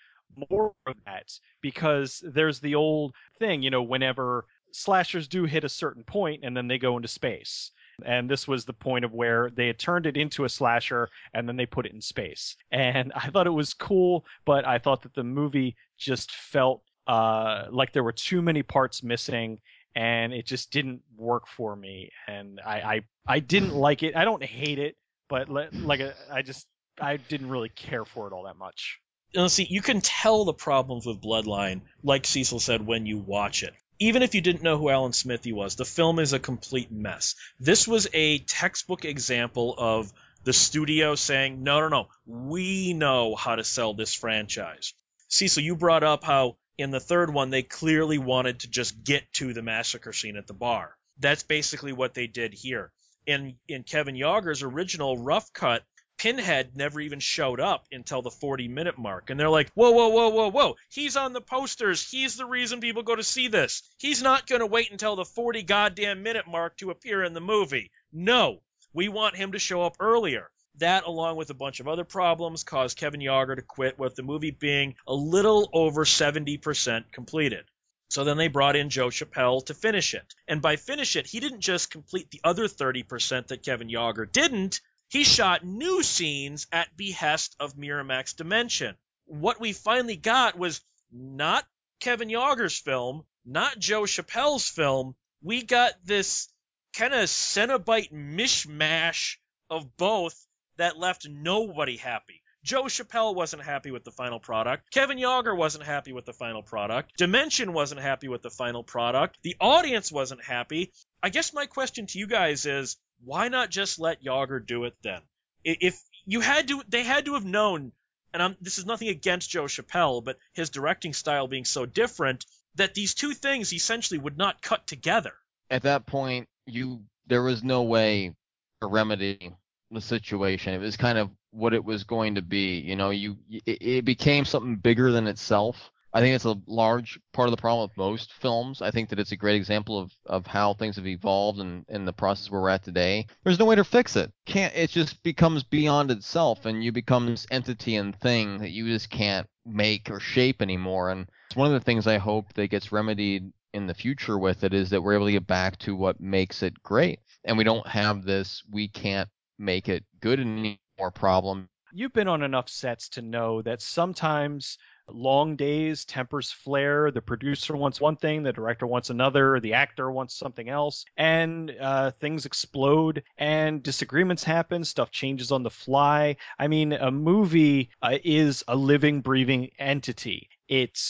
more 0.51 0.75
of 0.87 0.95
that 1.07 1.33
because 1.61 2.23
there's 2.25 2.61
the 2.61 2.77
old 2.77 3.15
thing, 3.39 3.63
you 3.63 3.71
know, 3.71 3.83
whenever 3.83 4.45
slashers 4.73 5.29
do 5.29 5.45
hit 5.45 5.65
a 5.65 5.69
certain 5.69 6.05
point 6.05 6.45
and 6.45 6.57
then 6.57 6.69
they 6.69 6.79
go 6.79 6.97
into 6.97 7.09
space. 7.09 7.71
And 8.05 8.29
this 8.29 8.47
was 8.47 8.65
the 8.65 8.73
point 8.73 9.05
of 9.05 9.13
where 9.13 9.51
they 9.51 9.67
had 9.67 9.79
turned 9.79 10.07
it 10.07 10.17
into 10.17 10.45
a 10.45 10.49
slasher 10.49 11.09
and 11.33 11.49
then 11.49 11.57
they 11.57 11.67
put 11.67 11.87
it 11.87 11.93
in 11.93 12.01
space. 12.01 12.57
And 12.71 13.13
I 13.15 13.31
thought 13.31 13.47
it 13.47 13.51
was 13.51 13.75
cool, 13.75 14.25
but 14.45 14.67
I 14.67 14.79
thought 14.79 15.03
that 15.03 15.15
the 15.15 15.25
movie 15.25 15.77
just 15.99 16.31
felt 16.31 16.83
uh, 17.07 17.67
like 17.71 17.93
there 17.93 18.05
were 18.05 18.13
too 18.13 18.43
many 18.43 18.63
parts 18.63 19.03
missing 19.03 19.61
and 19.95 20.33
it 20.35 20.47
just 20.47 20.71
didn't 20.71 21.03
work 21.17 21.47
for 21.47 21.75
me. 21.75 22.11
And 22.29 22.61
I, 22.65 22.81
I, 22.81 23.01
I 23.27 23.39
didn't 23.41 23.75
like 23.75 24.03
it. 24.03 24.17
I 24.17 24.25
don't 24.25 24.43
hate 24.43 24.79
it, 24.79 24.97
but 25.29 25.49
le- 25.49 25.71
like 25.73 26.01
uh, 26.01 26.13
I 26.31 26.43
just 26.43 26.67
I 27.01 27.17
didn't 27.17 27.49
really 27.49 27.69
care 27.69 28.05
for 28.05 28.27
it 28.27 28.33
all 28.33 28.45
that 28.45 28.57
much. 28.57 29.01
Now, 29.35 29.49
see, 29.49 29.67
you 29.69 29.83
can 29.83 30.01
tell 30.01 30.45
the 30.45 30.55
problems 30.55 31.05
with 31.05 31.21
Bloodline, 31.21 31.83
like 32.03 32.27
Cecil 32.27 32.61
said, 32.61 32.87
when 32.87 33.07
you 33.07 33.19
watch 33.19 33.63
it. 33.63 33.75
Even 33.99 34.23
if 34.23 34.35
you 34.35 34.41
didn't 34.41 34.63
know 34.63 34.79
who 34.79 34.91
Alan 34.91 35.13
Smithee 35.13 35.53
was, 35.53 35.77
the 35.77 35.85
film 35.85 36.19
is 36.19 36.33
a 36.33 36.39
complete 36.39 36.91
mess. 36.91 37.35
This 37.59 37.89
was 37.89 38.09
a 38.13 38.39
textbook 38.39 39.05
example 39.05 39.75
of 39.77 40.13
the 40.45 40.53
studio 40.53 41.15
saying, 41.15 41.63
no, 41.63 41.81
no, 41.81 41.89
no, 41.89 42.09
we 42.27 42.93
know 42.93 43.35
how 43.35 43.57
to 43.57 43.65
sell 43.65 43.95
this 43.95 44.15
franchise. 44.15 44.95
Cecil, 45.29 45.63
you 45.63 45.75
brought 45.77 46.05
up 46.05 46.23
how 46.23 46.57
in 46.79 46.91
the 46.91 47.01
third 47.01 47.33
one 47.33 47.51
they 47.51 47.63
clearly 47.63 48.19
wanted 48.19 48.61
to 48.61 48.71
just 48.71 49.03
get 49.03 49.33
to 49.35 49.53
the 49.53 49.63
massacre 49.63 50.13
scene 50.13 50.37
at 50.37 50.47
the 50.47 50.55
bar. 50.55 50.97
That's 51.19 51.43
basically 51.43 51.93
what 51.93 52.15
they 52.15 52.27
did 52.27 52.53
here. 52.53 52.93
In 53.27 53.57
in 53.67 53.83
Kevin 53.83 54.15
Yagher's 54.15 54.63
original 54.63 55.19
rough 55.19 55.53
cut, 55.53 55.83
Pinhead 56.19 56.77
never 56.77 57.01
even 57.01 57.21
showed 57.21 57.61
up 57.61 57.87
until 57.93 58.23
the 58.23 58.31
40 58.31 58.69
minute 58.69 58.99
mark. 58.99 59.31
And 59.31 59.39
they're 59.39 59.51
like, 59.51 59.71
whoa, 59.75 59.91
whoa, 59.91 60.09
whoa, 60.09 60.29
whoa, 60.29 60.51
whoa. 60.51 60.77
He's 60.89 61.17
on 61.17 61.33
the 61.33 61.41
posters. 61.41 62.09
He's 62.09 62.37
the 62.37 62.47
reason 62.47 62.81
people 62.81 63.03
go 63.03 63.17
to 63.17 63.23
see 63.23 63.49
this. 63.49 63.83
He's 63.99 64.23
not 64.23 64.47
going 64.47 64.61
to 64.61 64.67
wait 64.67 64.91
until 64.91 65.17
the 65.17 65.25
40 65.25 65.63
goddamn 65.63 66.23
minute 66.23 66.47
mark 66.49 66.77
to 66.79 66.91
appear 66.91 67.23
in 67.23 67.35
the 67.35 67.41
movie. 67.41 67.91
No, 68.13 68.63
we 68.93 69.09
want 69.09 69.37
him 69.37 69.53
to 69.53 69.59
show 69.59 69.83
up 69.83 69.97
earlier. 70.01 70.51
That, 70.79 71.05
along 71.05 71.37
with 71.37 71.49
a 71.49 71.55
bunch 71.55 71.81
of 71.81 71.89
other 71.89 72.05
problems, 72.05 72.63
caused 72.63 72.99
Kevin 72.99 73.21
Yagher 73.21 73.57
to 73.57 73.63
quit, 73.63 73.99
with 73.99 74.15
the 74.15 74.23
movie 74.23 74.51
being 74.51 74.95
a 75.07 75.15
little 75.15 75.71
over 75.73 76.05
70% 76.05 77.13
completed. 77.13 77.65
So 78.09 78.25
then 78.25 78.37
they 78.37 78.49
brought 78.49 78.77
in 78.77 78.91
Joe 78.91 79.09
Chappelle 79.09 79.65
to 79.67 79.75
finish 79.75 80.15
it. 80.15 80.35
And 80.47 80.63
by 80.63 80.77
finish 80.77 81.17
it, 81.17 81.27
he 81.27 81.41
didn't 81.41 81.61
just 81.61 81.91
complete 81.91 82.31
the 82.31 82.41
other 82.45 82.69
30% 82.69 83.49
that 83.49 83.63
Kevin 83.63 83.89
Yagher 83.89 84.31
didn't, 84.31 84.81
he 85.09 85.25
shot 85.25 85.65
new 85.65 86.03
scenes 86.03 86.67
at 86.73 86.97
behest 86.97 87.57
of 87.61 87.77
Miramax 87.77 88.37
Dimension. 88.37 88.97
What 89.27 89.61
we 89.61 89.73
finally 89.73 90.17
got 90.17 90.59
was 90.59 90.81
not 91.13 91.65
Kevin 92.01 92.29
Yagher's 92.29 92.79
film, 92.79 93.25
not 93.45 93.79
Joe 93.79 94.03
Chappelle's 94.03 94.69
film. 94.69 95.15
We 95.43 95.63
got 95.63 95.93
this 96.05 96.49
kind 96.93 97.15
of 97.15 97.29
Cenobite 97.29 98.13
mishmash 98.13 99.37
of 99.71 99.97
both 99.97 100.47
that 100.77 100.99
left 100.99 101.29
nobody 101.29 101.97
happy. 101.97 102.43
Joe 102.65 102.85
Chappelle 102.85 103.35
wasn't 103.35 103.63
happy 103.63 103.93
with 103.93 104.03
the 104.03 104.11
final 104.11 104.41
product. 104.41 104.91
Kevin 104.91 105.19
Yager 105.19 105.55
wasn't 105.55 105.85
happy 105.85 106.13
with 106.13 106.25
the 106.25 106.33
final 106.33 106.63
product. 106.63 107.17
Dimension 107.17 107.73
wasn't 107.73 108.01
happy 108.01 108.27
with 108.27 108.43
the 108.43 108.51
final 108.51 108.83
product. 108.83 109.39
The 109.43 109.55
audience 109.61 110.11
wasn't 110.11 110.43
happy. 110.43 110.93
I 111.23 111.29
guess 111.29 111.55
my 111.55 111.67
question 111.67 112.07
to 112.09 112.19
you 112.19 112.27
guys 112.27 112.67
is 112.67 112.97
why 113.25 113.49
not 113.49 113.71
just 113.71 113.99
let 113.99 114.23
Yagher 114.23 114.65
do 114.65 114.85
it 114.85 114.95
then? 115.03 115.21
If 115.65 116.01
you 116.25 116.41
had 116.41 116.69
to, 116.69 116.83
they 116.89 117.03
had 117.03 117.25
to 117.27 117.35
have 117.35 117.45
known, 117.45 117.93
and 118.33 118.43
I'm, 118.43 118.57
this 118.61 118.79
is 118.79 118.87
nothing 118.87 119.09
against 119.09 119.51
Joe 119.51 119.65
Chappelle, 119.65 120.25
but 120.25 120.39
his 120.53 120.71
directing 120.71 121.13
style 121.13 121.49
being 121.49 121.65
so 121.65 121.87
different, 121.87 122.45
that 122.77 122.95
these 122.95 123.15
two 123.15 123.33
things 123.33 123.73
essentially 123.73 124.19
would 124.19 124.37
not 124.37 124.63
cut 124.63 124.87
together. 124.87 125.33
At 125.71 125.83
that 125.83 126.07
point, 126.07 126.49
you 126.67 127.03
there 127.27 127.43
was 127.43 127.65
no 127.65 127.83
way 127.83 128.35
to 128.81 128.87
remedy 128.87 129.53
the 129.91 130.01
situation. 130.01 130.75
It 130.75 130.79
was 130.79 130.97
kind 130.97 131.19
of 131.19 131.31
what 131.51 131.75
it 131.75 131.85
was 131.85 132.05
going 132.05 132.37
to 132.37 132.43
be. 132.43 132.79
You 132.79 132.97
know, 132.97 133.11
you 133.11 133.37
it, 133.51 133.79
it 133.81 134.05
became 134.05 134.45
something 134.45 134.77
bigger 134.77 135.11
than 135.11 135.27
itself. 135.27 135.91
I 136.17 136.21
think 136.21 136.35
it's 136.35 136.47
a 136.47 136.57
large 136.67 137.21
part 137.35 137.47
of 137.47 137.51
the 137.51 137.61
problem 137.61 137.91
with 137.91 137.99
most 137.99 138.33
films. 138.33 138.81
I 138.81 138.91
think 138.91 139.11
that 139.11 139.19
it's 139.19 139.33
a 139.33 139.37
great 139.37 139.57
example 139.57 139.99
of, 139.99 140.11
of 140.25 140.47
how 140.47 140.73
things 140.73 140.97
have 140.97 141.07
evolved 141.07 141.61
and, 141.61 141.85
and 141.91 142.09
the 142.09 142.13
process 142.15 142.51
where 142.51 142.63
we're 142.63 142.71
at 142.71 142.83
today. 142.83 143.27
There's 143.45 143.59
no 143.59 143.67
way 143.67 143.77
to 143.77 143.85
fix 143.85 144.17
it. 144.17 144.33
Can't 144.47 144.75
it 144.75 144.89
just 144.89 145.23
becomes 145.23 145.63
beyond 145.63 146.11
itself 146.11 146.65
and 146.65 146.83
you 146.83 146.91
become 146.91 147.27
this 147.27 147.47
entity 147.51 147.97
and 147.97 148.19
thing 148.19 148.57
that 148.61 148.71
you 148.71 148.87
just 148.87 149.11
can't 149.11 149.47
make 149.67 150.11
or 150.11 150.19
shape 150.19 150.63
anymore. 150.63 151.11
And 151.11 151.29
it's 151.49 151.57
one 151.57 151.67
of 151.67 151.75
the 151.75 151.85
things 151.85 152.07
I 152.07 152.17
hope 152.17 152.51
that 152.55 152.69
gets 152.69 152.93
remedied 152.93 153.53
in 153.75 153.87
the 153.87 153.93
future 153.93 154.39
with 154.39 154.65
it 154.65 154.73
is 154.73 154.89
that 154.89 155.03
we're 155.03 155.17
able 155.17 155.27
to 155.27 155.33
get 155.33 155.47
back 155.47 155.77
to 155.81 155.95
what 155.95 156.19
makes 156.19 156.63
it 156.63 156.83
great. 156.83 157.21
And 157.45 157.59
we 157.59 157.65
don't 157.65 157.87
have 157.87 158.25
this 158.25 158.63
we 158.73 158.89
can't 158.89 159.29
make 159.59 159.91
it 159.91 160.03
good 160.21 160.41
anymore 160.41 161.11
problem. 161.13 161.69
You've 161.93 162.15
been 162.15 162.29
on 162.29 162.43
enough 162.43 162.71
sets 162.71 163.11
to 163.11 163.23
know 163.23 163.61
that 163.63 163.83
sometimes 163.83 164.79
long 165.09 165.57
days, 165.57 166.05
tempers 166.05 166.51
flare. 166.51 167.11
The 167.11 167.23
producer 167.23 167.77
wants 167.77 168.01
one 168.01 168.17
thing, 168.17 168.43
the 168.43 168.53
director 168.53 168.87
wants 168.87 169.11
another, 169.11 169.61
the 169.61 169.75
actor 169.75 170.11
wants 170.11 170.35
something 170.35 170.69
else, 170.69 171.05
and 171.17 171.75
uh, 171.81 172.11
things 172.13 172.47
explode 172.47 173.23
and 173.39 173.83
disagreements 173.83 174.45
happen. 174.45 174.85
Stuff 174.85 175.11
changes 175.11 175.53
on 175.53 175.63
the 175.63 175.71
fly. 175.71 176.37
I 176.59 176.69
mean, 176.69 176.93
a 176.93 177.11
movie 177.11 177.91
uh, 178.03 178.19
is 178.25 178.65
a 178.69 178.77
living, 178.77 179.21
breathing 179.21 179.71
entity. 179.79 180.49
It 180.69 181.01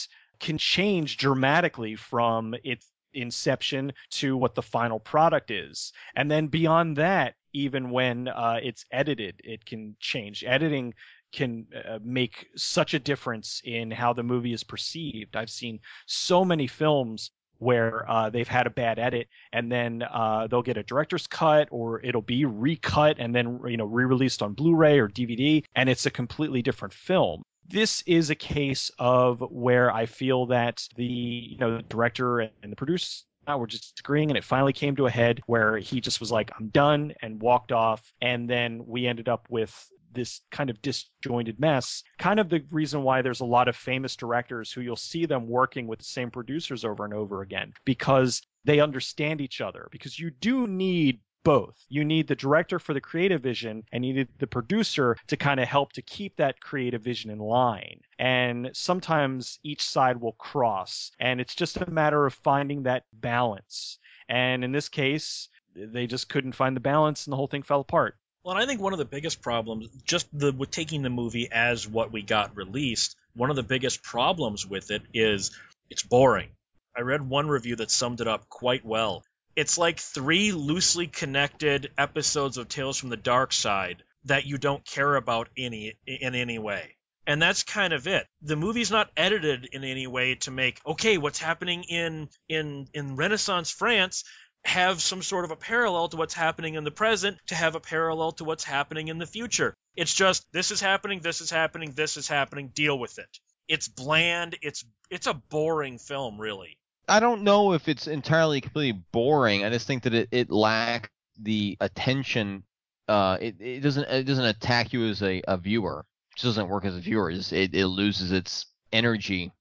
can 0.41 0.59
change 0.59 1.17
dramatically 1.17 1.97
from 1.97 2.55
its 2.63 2.87
inception 3.15 3.93
to 4.11 4.37
what 4.37 4.55
the 4.55 4.63
final 4.63 5.01
product 5.01 5.51
is. 5.51 5.93
And 6.15 6.31
then 6.31 6.49
beyond 6.49 6.97
that, 6.97 7.35
even 7.53 7.91
when 7.91 8.29
uh, 8.29 8.61
it's 8.63 8.85
edited, 8.91 9.41
it 9.43 9.65
can 9.65 9.97
change. 9.99 10.45
Editing 10.45 10.93
can 11.33 11.67
uh, 11.75 11.99
make 12.03 12.47
such 12.57 12.95
a 12.95 12.99
difference 12.99 13.61
in 13.65 13.91
how 13.91 14.13
the 14.13 14.23
movie 14.23 14.53
is 14.53 14.65
perceived. 14.65 15.37
I've 15.37 15.51
seen 15.51 15.81
so 16.07 16.45
many 16.45 16.67
films 16.67 17.31
where 17.59 18.09
uh, 18.11 18.31
they've 18.31 18.49
had 18.49 18.67
a 18.67 18.71
bad 18.71 18.99
edit 18.99 19.29
and 19.53 19.73
then 19.73 20.03
uh, 20.03 20.47
they'll 20.47 20.63
get 20.63 20.77
a 20.77 20.83
director's 20.83 21.27
cut 21.27 21.69
or 21.71 22.05
it'll 22.05 22.23
be 22.23 22.45
recut 22.45 23.17
and 23.19 23.35
then 23.35 23.61
you 23.67 23.77
know 23.77 23.87
re-released 23.87 24.43
on 24.43 24.53
Blu-ray 24.53 24.99
or 24.99 25.09
DVD 25.09 25.65
and 25.75 25.89
it's 25.89 26.07
a 26.07 26.11
completely 26.11 26.63
different 26.63 26.93
film. 26.93 27.43
This 27.69 28.03
is 28.07 28.31
a 28.31 28.35
case 28.35 28.91
of 28.99 29.41
where 29.41 29.91
I 29.91 30.07
feel 30.07 30.47
that 30.47 30.87
the 30.97 31.05
you 31.05 31.59
know 31.59 31.79
the 31.79 31.83
director 31.83 32.41
and 32.41 32.53
the 32.71 32.77
producer 32.77 33.25
were 33.55 33.67
just 33.67 33.95
disagreeing 33.95 34.31
and 34.31 34.37
it 34.37 34.43
finally 34.43 34.73
came 34.73 34.97
to 34.97 35.07
a 35.07 35.11
head 35.11 35.41
where 35.47 35.77
he 35.77 36.01
just 36.01 36.19
was 36.19 36.33
like 36.33 36.51
i'm 36.59 36.67
done 36.71 37.13
and 37.23 37.41
walked 37.41 37.71
off 37.71 38.03
and 38.21 38.51
then 38.51 38.85
we 38.87 39.07
ended 39.07 39.29
up 39.29 39.47
with 39.49 39.89
this 40.13 40.41
kind 40.51 40.71
of 40.71 40.81
disjointed 40.83 41.61
mess. 41.61 42.03
Kind 42.19 42.41
of 42.41 42.49
the 42.49 42.65
reason 42.71 43.03
why 43.03 43.23
there's 43.23 43.41
a 43.41 43.47
lot 43.47 43.69
of 43.69 43.77
famous 43.77 44.17
directors 44.17 44.73
who 44.73 44.81
you'll 44.81 44.97
see 44.97 45.27
them 45.27 45.49
working 45.49 45.87
with 45.87 45.99
the 45.99 46.05
same 46.05 46.31
producers 46.31 46.85
over 46.85 47.05
and 47.05 47.15
over 47.15 47.43
again 47.43 47.73
because 47.85 48.43
they 48.65 48.81
understand 48.81 49.41
each 49.41 49.61
other. 49.61 49.89
Because 49.91 50.19
you 50.19 50.31
do 50.31 50.67
need 50.67 51.21
both. 51.47 51.77
You 51.89 52.05
need 52.05 52.27
the 52.27 52.35
director 52.35 52.81
for 52.81 52.93
the 52.93 53.01
creative 53.01 53.41
vision 53.41 53.85
and 53.93 54.05
you 54.05 54.13
need 54.13 54.29
the 54.39 54.49
producer 54.49 55.17
to 55.29 55.37
kind 55.37 55.61
of 55.61 55.69
help 55.69 55.93
to 55.93 56.03
keep 56.03 56.37
that 56.37 56.61
creative 56.61 57.03
vision 57.03 57.31
in 57.31 57.39
line. 57.39 58.01
And 58.19 58.71
sometimes 58.73 59.61
each 59.63 59.83
side 59.83 60.21
will 60.21 60.33
cross 60.33 61.13
and 61.21 61.41
it's 61.41 61.55
just 61.55 61.77
a 61.77 61.89
matter 61.89 62.27
of 62.27 62.35
finding 62.35 62.83
that 62.83 63.05
balance. 63.13 63.99
And 64.29 64.65
in 64.65 64.73
this 64.73 64.89
case, 64.89 65.49
they 65.77 66.09
just 66.09 66.29
couldn't 66.29 66.57
find 66.57 66.75
the 66.75 66.81
balance 66.81 67.27
and 67.27 67.33
the 67.33 67.37
whole 67.37 67.47
thing 67.47 67.63
fell 67.63 67.81
apart. 67.81 68.17
Well, 68.47 68.55
and 68.55 68.63
I 68.63 68.67
think 68.69 68.81
one 68.81 68.93
of 68.93 69.01
the 69.01 69.05
biggest 69.05 69.43
problems, 69.43 69.89
just 70.05 70.29
the 70.33 70.53
with 70.53 70.71
taking 70.71 71.03
the 71.03 71.11
movie 71.11 71.49
as 71.51 71.89
what 71.89 72.13
we 72.13 72.23
got 72.23 72.57
released, 72.57 73.17
one 73.35 73.51
of 73.51 73.57
the 73.57 73.65
biggest 73.65 74.05
problems 74.05 74.65
with 74.65 74.93
it 74.93 75.03
is 75.13 75.51
It's 75.91 76.05
boring. 76.05 76.51
I 76.97 77.01
read 77.01 77.29
one 77.29 77.49
review 77.49 77.75
that 77.75 77.91
summed 77.91 78.21
it 78.21 78.29
up 78.29 78.49
quite 78.49 78.85
well. 78.85 79.25
It's 79.57 79.79
like 79.79 79.99
three 79.99 80.53
loosely 80.53 81.09
connected 81.09 81.91
episodes 81.99 82.57
of 82.57 82.69
Tales 82.69 82.99
from 82.99 83.09
the 83.09 83.17
Dark 83.17 83.53
Side 83.53 84.05
that 84.27 84.47
you 84.47 84.59
don't 84.59 84.85
care 84.85 85.17
about 85.17 85.49
any 85.57 85.99
in 86.07 86.37
any 86.37 86.61
way. 86.61 86.95
And 87.27 87.43
that's 87.43 87.65
kind 87.65 87.93
of 87.93 88.07
it. 88.07 88.29
The 88.43 88.55
movie's 88.55 88.93
not 88.93 89.11
edited 89.17 89.71
in 89.73 89.83
any 89.83 90.07
way 90.07 90.37
to 90.37 90.53
make 90.53 90.81
okay, 90.87 91.19
what's 91.19 91.41
happening 91.41 91.83
in 91.83 92.29
in 92.49 92.87
in 92.95 93.17
Renaissance 93.17 93.73
France 93.73 94.23
have 94.67 95.01
some 95.01 95.23
sort 95.23 95.45
of 95.45 95.53
a 95.53 95.57
parallel 95.57 96.09
to 96.09 96.17
what's 96.17 96.35
happening 96.35 96.75
in 96.75 96.85
the 96.85 96.91
present 96.91 97.39
to 97.47 97.55
have 97.55 97.75
a 97.77 97.81
parallel 97.81 98.33
to 98.33 98.45
what's 98.45 98.65
happening 98.65 99.09
in 99.09 99.19
the 99.19 99.27
future. 99.27 99.75
It's 99.95 100.13
just 100.13 100.51
this 100.53 100.71
is 100.71 100.81
happening, 100.81 101.21
this 101.21 101.41
is 101.41 101.51
happening, 101.51 101.93
this 101.93 102.17
is 102.17 102.29
happening, 102.29 102.69
deal 102.75 102.99
with 102.99 103.19
it. 103.19 103.39
It's 103.69 103.89
bland, 103.89 104.57
it's 104.63 104.85
it's 105.11 105.27
a 105.27 105.35
boring 105.35 105.99
film 105.99 106.41
really. 106.41 106.79
I 107.09 107.21
don't 107.21 107.43
know 107.43 107.75
if 107.75 107.89
it's 107.89 108.09
entirely 108.09 108.61
completely 108.61 109.01
boring. 109.13 109.65
I 109.65 109.71
just 109.71 109.87
think 109.87 110.03
that 110.03 110.15
it, 110.15 110.29
it 110.33 110.51
lacks 110.51 111.11
the 111.41 111.77
attention. 111.81 112.65
Uh, 113.07 113.39
it, 113.41 113.61
it 113.61 113.81
doesn't 113.81 114.09
it 114.09 114.25
doesn't 114.25 114.45
attack 114.45 114.93
you 114.93 115.09
as 115.09 115.23
a, 115.23 115.43
a 115.47 115.57
viewer. 115.57 116.05
It 116.33 116.41
just 116.41 116.57
doesn't 116.57 116.69
work 116.69 116.85
as 116.85 116.97
a 116.97 117.01
viewer. 117.01 117.31
It, 117.31 117.53
it 117.53 117.87
loses 117.87 118.33
its 118.33 118.67
energy. 118.93 119.53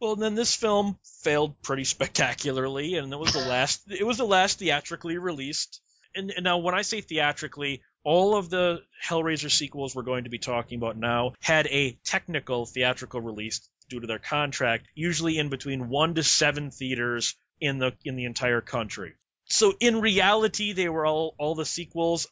Well, 0.00 0.16
then 0.16 0.34
this 0.34 0.54
film 0.54 0.98
failed 1.22 1.60
pretty 1.62 1.84
spectacularly, 1.84 2.96
and 2.96 3.12
it 3.12 3.18
was 3.18 3.32
the 3.32 3.40
last. 3.40 3.90
it 3.90 4.04
was 4.04 4.18
the 4.18 4.26
last 4.26 4.58
theatrically 4.58 5.18
released. 5.18 5.80
And, 6.14 6.30
and 6.30 6.44
now, 6.44 6.58
when 6.58 6.74
I 6.74 6.82
say 6.82 7.00
theatrically, 7.00 7.82
all 8.04 8.36
of 8.36 8.50
the 8.50 8.82
Hellraiser 9.04 9.50
sequels 9.50 9.94
we're 9.94 10.02
going 10.02 10.24
to 10.24 10.30
be 10.30 10.38
talking 10.38 10.78
about 10.78 10.96
now 10.96 11.32
had 11.40 11.66
a 11.66 11.98
technical 12.04 12.66
theatrical 12.66 13.20
release 13.20 13.68
due 13.88 14.00
to 14.00 14.06
their 14.06 14.18
contract, 14.18 14.86
usually 14.94 15.38
in 15.38 15.48
between 15.48 15.88
one 15.88 16.14
to 16.14 16.22
seven 16.22 16.70
theaters 16.70 17.34
in 17.60 17.78
the 17.78 17.92
in 18.04 18.16
the 18.16 18.24
entire 18.24 18.60
country. 18.60 19.14
So 19.46 19.74
in 19.80 20.00
reality, 20.00 20.72
they 20.72 20.88
were 20.88 21.06
all 21.06 21.34
all 21.38 21.54
the 21.54 21.64
sequels 21.64 22.28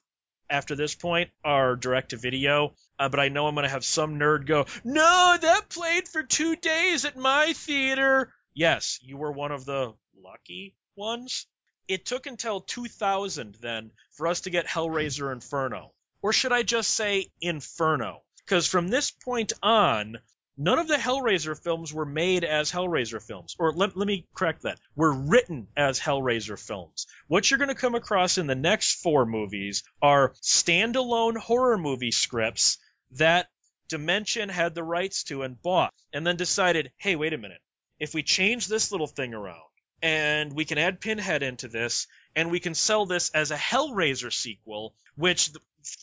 after 0.50 0.74
this 0.74 0.94
point 0.94 1.30
are 1.44 1.76
direct 1.76 2.10
to 2.10 2.16
video. 2.16 2.74
Uh, 2.98 3.08
but 3.08 3.20
I 3.20 3.28
know 3.28 3.46
I'm 3.46 3.54
going 3.54 3.64
to 3.64 3.70
have 3.70 3.84
some 3.84 4.18
nerd 4.18 4.46
go, 4.46 4.66
no, 4.84 5.36
that 5.40 5.68
played 5.68 6.08
for 6.08 6.22
two 6.22 6.56
days 6.56 7.04
at 7.04 7.16
my 7.16 7.52
theater. 7.52 8.32
Yes, 8.54 8.98
you 9.02 9.16
were 9.16 9.32
one 9.32 9.52
of 9.52 9.64
the 9.64 9.94
lucky 10.16 10.76
ones. 10.96 11.46
It 11.88 12.06
took 12.06 12.26
until 12.26 12.60
2000 12.60 13.56
then 13.60 13.90
for 14.12 14.26
us 14.28 14.42
to 14.42 14.50
get 14.50 14.66
Hellraiser 14.66 15.32
Inferno. 15.32 15.92
Or 16.22 16.32
should 16.32 16.52
I 16.52 16.62
just 16.62 16.90
say 16.90 17.30
Inferno? 17.40 18.22
Because 18.38 18.66
from 18.66 18.88
this 18.88 19.10
point 19.10 19.52
on, 19.62 20.18
none 20.56 20.78
of 20.78 20.88
the 20.88 20.96
Hellraiser 20.96 21.58
films 21.60 21.92
were 21.92 22.06
made 22.06 22.44
as 22.44 22.70
Hellraiser 22.70 23.22
films. 23.22 23.56
Or 23.58 23.72
let, 23.72 23.96
let 23.96 24.06
me 24.06 24.26
correct 24.34 24.62
that. 24.62 24.78
Were 24.94 25.12
written 25.12 25.68
as 25.76 25.98
Hellraiser 25.98 26.58
films. 26.58 27.06
What 27.28 27.50
you're 27.50 27.58
going 27.58 27.68
to 27.68 27.74
come 27.74 27.94
across 27.94 28.38
in 28.38 28.46
the 28.46 28.54
next 28.54 29.02
four 29.02 29.26
movies 29.26 29.82
are 30.00 30.34
standalone 30.42 31.36
horror 31.36 31.78
movie 31.78 32.12
scripts 32.12 32.78
that 33.12 33.48
Dimension 33.88 34.48
had 34.48 34.74
the 34.74 34.82
rights 34.82 35.24
to 35.24 35.42
and 35.42 35.60
bought, 35.60 35.92
and 36.12 36.26
then 36.26 36.36
decided, 36.36 36.90
hey, 36.96 37.16
wait 37.16 37.34
a 37.34 37.38
minute. 37.38 37.60
If 37.98 38.14
we 38.14 38.22
change 38.22 38.66
this 38.66 38.90
little 38.90 39.06
thing 39.06 39.34
around, 39.34 39.60
and 40.02 40.52
we 40.52 40.64
can 40.64 40.78
add 40.78 41.00
Pinhead 41.00 41.42
into 41.42 41.68
this, 41.68 42.06
and 42.34 42.50
we 42.50 42.60
can 42.60 42.74
sell 42.74 43.06
this 43.06 43.30
as 43.30 43.50
a 43.50 43.56
Hellraiser 43.56 44.32
sequel, 44.32 44.94
which 45.16 45.50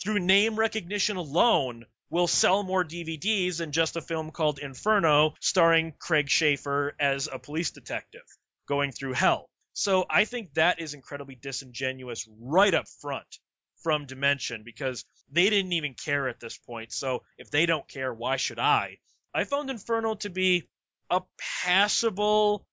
through 0.03 0.19
name 0.19 0.57
recognition 0.57 1.17
alone 1.17 1.85
will 2.11 2.27
sell 2.27 2.61
more 2.61 2.83
DVDs 2.83 3.57
than 3.57 3.71
just 3.71 3.95
a 3.95 4.01
film 4.01 4.29
called 4.29 4.59
Inferno 4.59 5.33
starring 5.39 5.93
Craig 5.97 6.27
Sheffer 6.27 6.91
as 6.99 7.27
a 7.31 7.39
police 7.39 7.71
detective 7.71 8.21
going 8.67 8.91
through 8.91 9.13
hell. 9.13 9.49
So 9.73 10.05
I 10.09 10.25
think 10.25 10.53
that 10.53 10.81
is 10.81 10.93
incredibly 10.93 11.35
disingenuous 11.35 12.27
right 12.39 12.73
up 12.73 12.85
front 12.99 13.39
from 13.81 14.05
Dimension 14.05 14.63
because 14.63 15.05
they 15.31 15.49
didn't 15.49 15.71
even 15.71 15.93
care 15.93 16.27
at 16.27 16.41
this 16.41 16.57
point. 16.57 16.91
So 16.91 17.23
if 17.37 17.49
they 17.49 17.65
don't 17.65 17.87
care, 17.87 18.13
why 18.13 18.35
should 18.35 18.59
I? 18.59 18.97
I 19.33 19.45
found 19.45 19.69
Inferno 19.69 20.15
to 20.15 20.29
be 20.29 20.67
a 21.09 21.21
passable, 21.63 22.65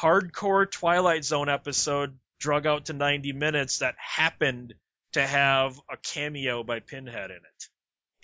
hardcore 0.00 0.70
Twilight 0.70 1.24
Zone 1.24 1.48
episode 1.48 2.16
drug 2.38 2.66
out 2.66 2.86
to 2.86 2.92
90 2.92 3.32
minutes 3.32 3.78
that 3.78 3.96
happened 3.98 4.74
to 5.12 5.26
have 5.26 5.80
a 5.90 5.96
cameo 5.96 6.62
by 6.62 6.78
Pinhead 6.78 7.30
in 7.30 7.36
it. 7.36 7.68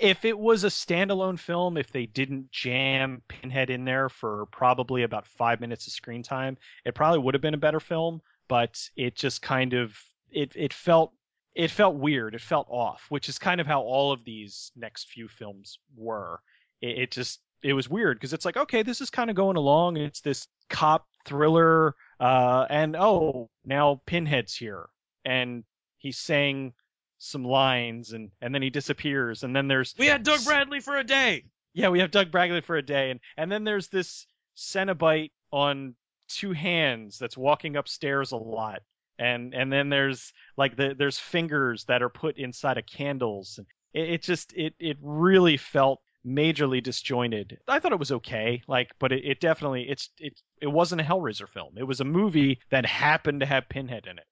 If 0.00 0.24
it 0.24 0.38
was 0.38 0.64
a 0.64 0.68
standalone 0.68 1.38
film, 1.38 1.76
if 1.76 1.92
they 1.92 2.06
didn't 2.06 2.50
jam 2.50 3.22
Pinhead 3.28 3.70
in 3.70 3.84
there 3.84 4.08
for 4.08 4.46
probably 4.46 5.02
about 5.02 5.26
five 5.26 5.60
minutes 5.60 5.86
of 5.86 5.92
screen 5.92 6.22
time, 6.22 6.56
it 6.84 6.94
probably 6.94 7.18
would 7.18 7.34
have 7.34 7.42
been 7.42 7.54
a 7.54 7.58
better 7.58 7.80
film. 7.80 8.22
But 8.48 8.80
it 8.96 9.14
just 9.14 9.42
kind 9.42 9.74
of 9.74 9.96
it 10.30 10.52
it 10.56 10.72
felt 10.72 11.12
it 11.54 11.70
felt 11.70 11.96
weird. 11.96 12.34
It 12.34 12.40
felt 12.40 12.66
off, 12.70 13.06
which 13.10 13.28
is 13.28 13.38
kind 13.38 13.60
of 13.60 13.66
how 13.66 13.82
all 13.82 14.12
of 14.12 14.24
these 14.24 14.72
next 14.76 15.08
few 15.08 15.28
films 15.28 15.78
were. 15.96 16.40
It, 16.80 16.98
it 16.98 17.10
just 17.10 17.40
it 17.62 17.74
was 17.74 17.88
weird 17.88 18.16
because 18.16 18.32
it's 18.32 18.44
like 18.44 18.56
okay, 18.56 18.82
this 18.82 19.00
is 19.00 19.10
kind 19.10 19.30
of 19.30 19.36
going 19.36 19.56
along. 19.56 19.96
and 19.96 20.06
It's 20.06 20.20
this 20.20 20.48
cop 20.68 21.06
thriller, 21.26 21.94
uh, 22.18 22.66
and 22.70 22.96
oh, 22.96 23.50
now 23.64 24.00
Pinhead's 24.06 24.54
here, 24.54 24.88
and 25.24 25.64
he's 25.98 26.18
saying 26.18 26.72
some 27.20 27.44
lines, 27.44 28.12
and 28.12 28.30
and 28.40 28.52
then 28.54 28.62
he 28.62 28.70
disappears, 28.70 29.44
and 29.44 29.54
then 29.54 29.68
there's 29.68 29.94
We 29.98 30.06
had 30.06 30.24
Doug 30.24 30.44
Bradley 30.44 30.80
for 30.80 30.96
a 30.96 31.04
day. 31.04 31.44
yeah, 31.74 31.90
we 31.90 32.00
have 32.00 32.10
Doug 32.10 32.32
Bradley 32.32 32.62
for 32.62 32.76
a 32.76 32.82
day, 32.82 33.10
and 33.10 33.20
and 33.36 33.52
then 33.52 33.62
there's 33.62 33.88
this 33.88 34.26
Cenobite 34.56 35.30
on 35.52 35.94
two 36.28 36.52
hands 36.52 37.18
that's 37.18 37.36
walking 37.36 37.76
upstairs 37.76 38.32
a 38.32 38.36
lot, 38.36 38.80
and 39.18 39.54
and 39.54 39.72
then 39.72 39.90
there's 39.90 40.32
like 40.56 40.76
the 40.76 40.94
there's 40.98 41.18
fingers 41.18 41.84
that 41.84 42.02
are 42.02 42.08
put 42.08 42.38
inside 42.38 42.78
of 42.78 42.86
candles, 42.86 43.58
and 43.58 43.66
it, 43.92 44.14
it 44.14 44.22
just 44.22 44.52
it 44.54 44.74
it 44.78 44.96
really 45.02 45.58
felt 45.58 46.00
majorly 46.26 46.82
disjointed. 46.82 47.58
I 47.68 47.78
thought 47.80 47.92
it 47.92 47.98
was 47.98 48.12
okay, 48.12 48.62
like, 48.68 48.90
but 48.98 49.12
it, 49.12 49.24
it 49.24 49.40
definitely 49.40 49.86
it's 49.88 50.08
it 50.18 50.40
it 50.60 50.68
wasn't 50.68 51.02
a 51.02 51.04
Hellraiser 51.04 51.48
film. 51.48 51.74
It 51.76 51.84
was 51.86 52.00
a 52.00 52.04
movie 52.04 52.60
that 52.70 52.86
happened 52.86 53.40
to 53.40 53.46
have 53.46 53.68
Pinhead 53.68 54.06
in 54.06 54.18
it. 54.18 54.24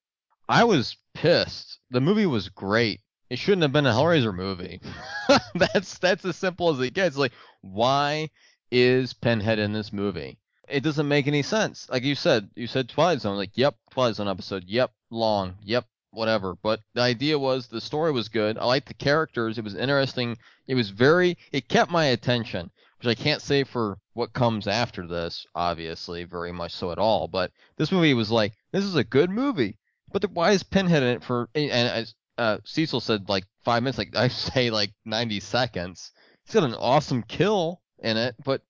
I 0.49 0.65
was 0.65 0.97
pissed. 1.13 1.79
The 1.91 2.01
movie 2.01 2.25
was 2.25 2.49
great. 2.49 3.01
It 3.29 3.39
shouldn't 3.39 3.63
have 3.63 3.73
been 3.73 3.85
a 3.85 3.93
Hellraiser 3.93 4.35
movie. 4.35 4.81
that's 5.55 5.99
that's 5.99 6.25
as 6.25 6.37
simple 6.37 6.71
as 6.71 6.81
it 6.81 6.95
gets. 6.95 7.19
Like, 7.19 7.33
why 7.61 8.31
is 8.71 9.13
Pinhead 9.13 9.59
in 9.59 9.75
this 9.75 9.93
movie? 9.93 10.39
It 10.67 10.83
doesn't 10.83 11.09
make 11.09 11.27
any 11.27 11.43
sense. 11.43 11.87
Like 11.91 12.03
you 12.03 12.15
said, 12.15 12.49
you 12.55 12.67
said 12.67 12.89
Twilight 12.89 13.21
Zone. 13.21 13.37
Like, 13.37 13.57
yep, 13.57 13.77
Twilight 13.91 14.15
Zone 14.15 14.29
episode. 14.29 14.65
Yep, 14.67 14.91
long. 15.11 15.57
Yep, 15.63 15.87
whatever. 16.13 16.55
But 16.55 16.81
the 16.95 17.03
idea 17.03 17.39
was 17.39 17.67
the 17.67 17.81
story 17.81 18.13
was 18.13 18.31
good. 18.31 18.57
I 18.57 18.65
liked 18.65 18.89
the 18.89 18.95
characters. 18.95 19.59
It 19.59 19.65
was 19.65 19.75
interesting. 19.75 20.39
It 20.67 20.75
was 20.75 20.89
very. 20.89 21.37
It 21.53 21.69
kept 21.69 21.91
my 21.91 22.07
attention, 22.07 22.71
which 22.99 23.09
I 23.09 23.23
can't 23.23 23.43
say 23.43 23.65
for 23.65 23.99
what 24.15 24.33
comes 24.33 24.67
after 24.67 25.07
this. 25.07 25.47
Obviously, 25.55 26.25
very 26.25 26.53
much 26.53 26.73
so 26.73 26.91
at 26.91 26.99
all. 26.99 27.29
But 27.29 27.53
this 27.77 27.93
movie 27.93 28.15
was 28.15 28.31
like, 28.31 28.55
this 28.73 28.85
is 28.85 28.97
a 28.97 29.05
good 29.05 29.31
movie. 29.31 29.78
But 30.13 30.23
the, 30.23 30.29
why 30.29 30.53
is 30.53 30.63
Pinhead 30.63 31.03
in 31.03 31.09
it 31.17 31.25
for? 31.25 31.49
And 31.55 31.71
as 31.71 32.15
uh, 32.39 32.59
Cecil 32.65 33.01
said, 33.01 33.29
like 33.29 33.45
five 33.65 33.83
minutes. 33.83 33.99
Like 33.99 34.17
I 34.17 34.29
say, 34.29 34.71
like 34.71 34.93
90 35.05 35.41
seconds. 35.41 36.13
He's 36.47 36.55
got 36.55 36.65
an 36.65 36.75
awesome 36.75 37.23
kill 37.23 37.83
in 37.99 38.17
it, 38.17 38.35
but 38.45 38.63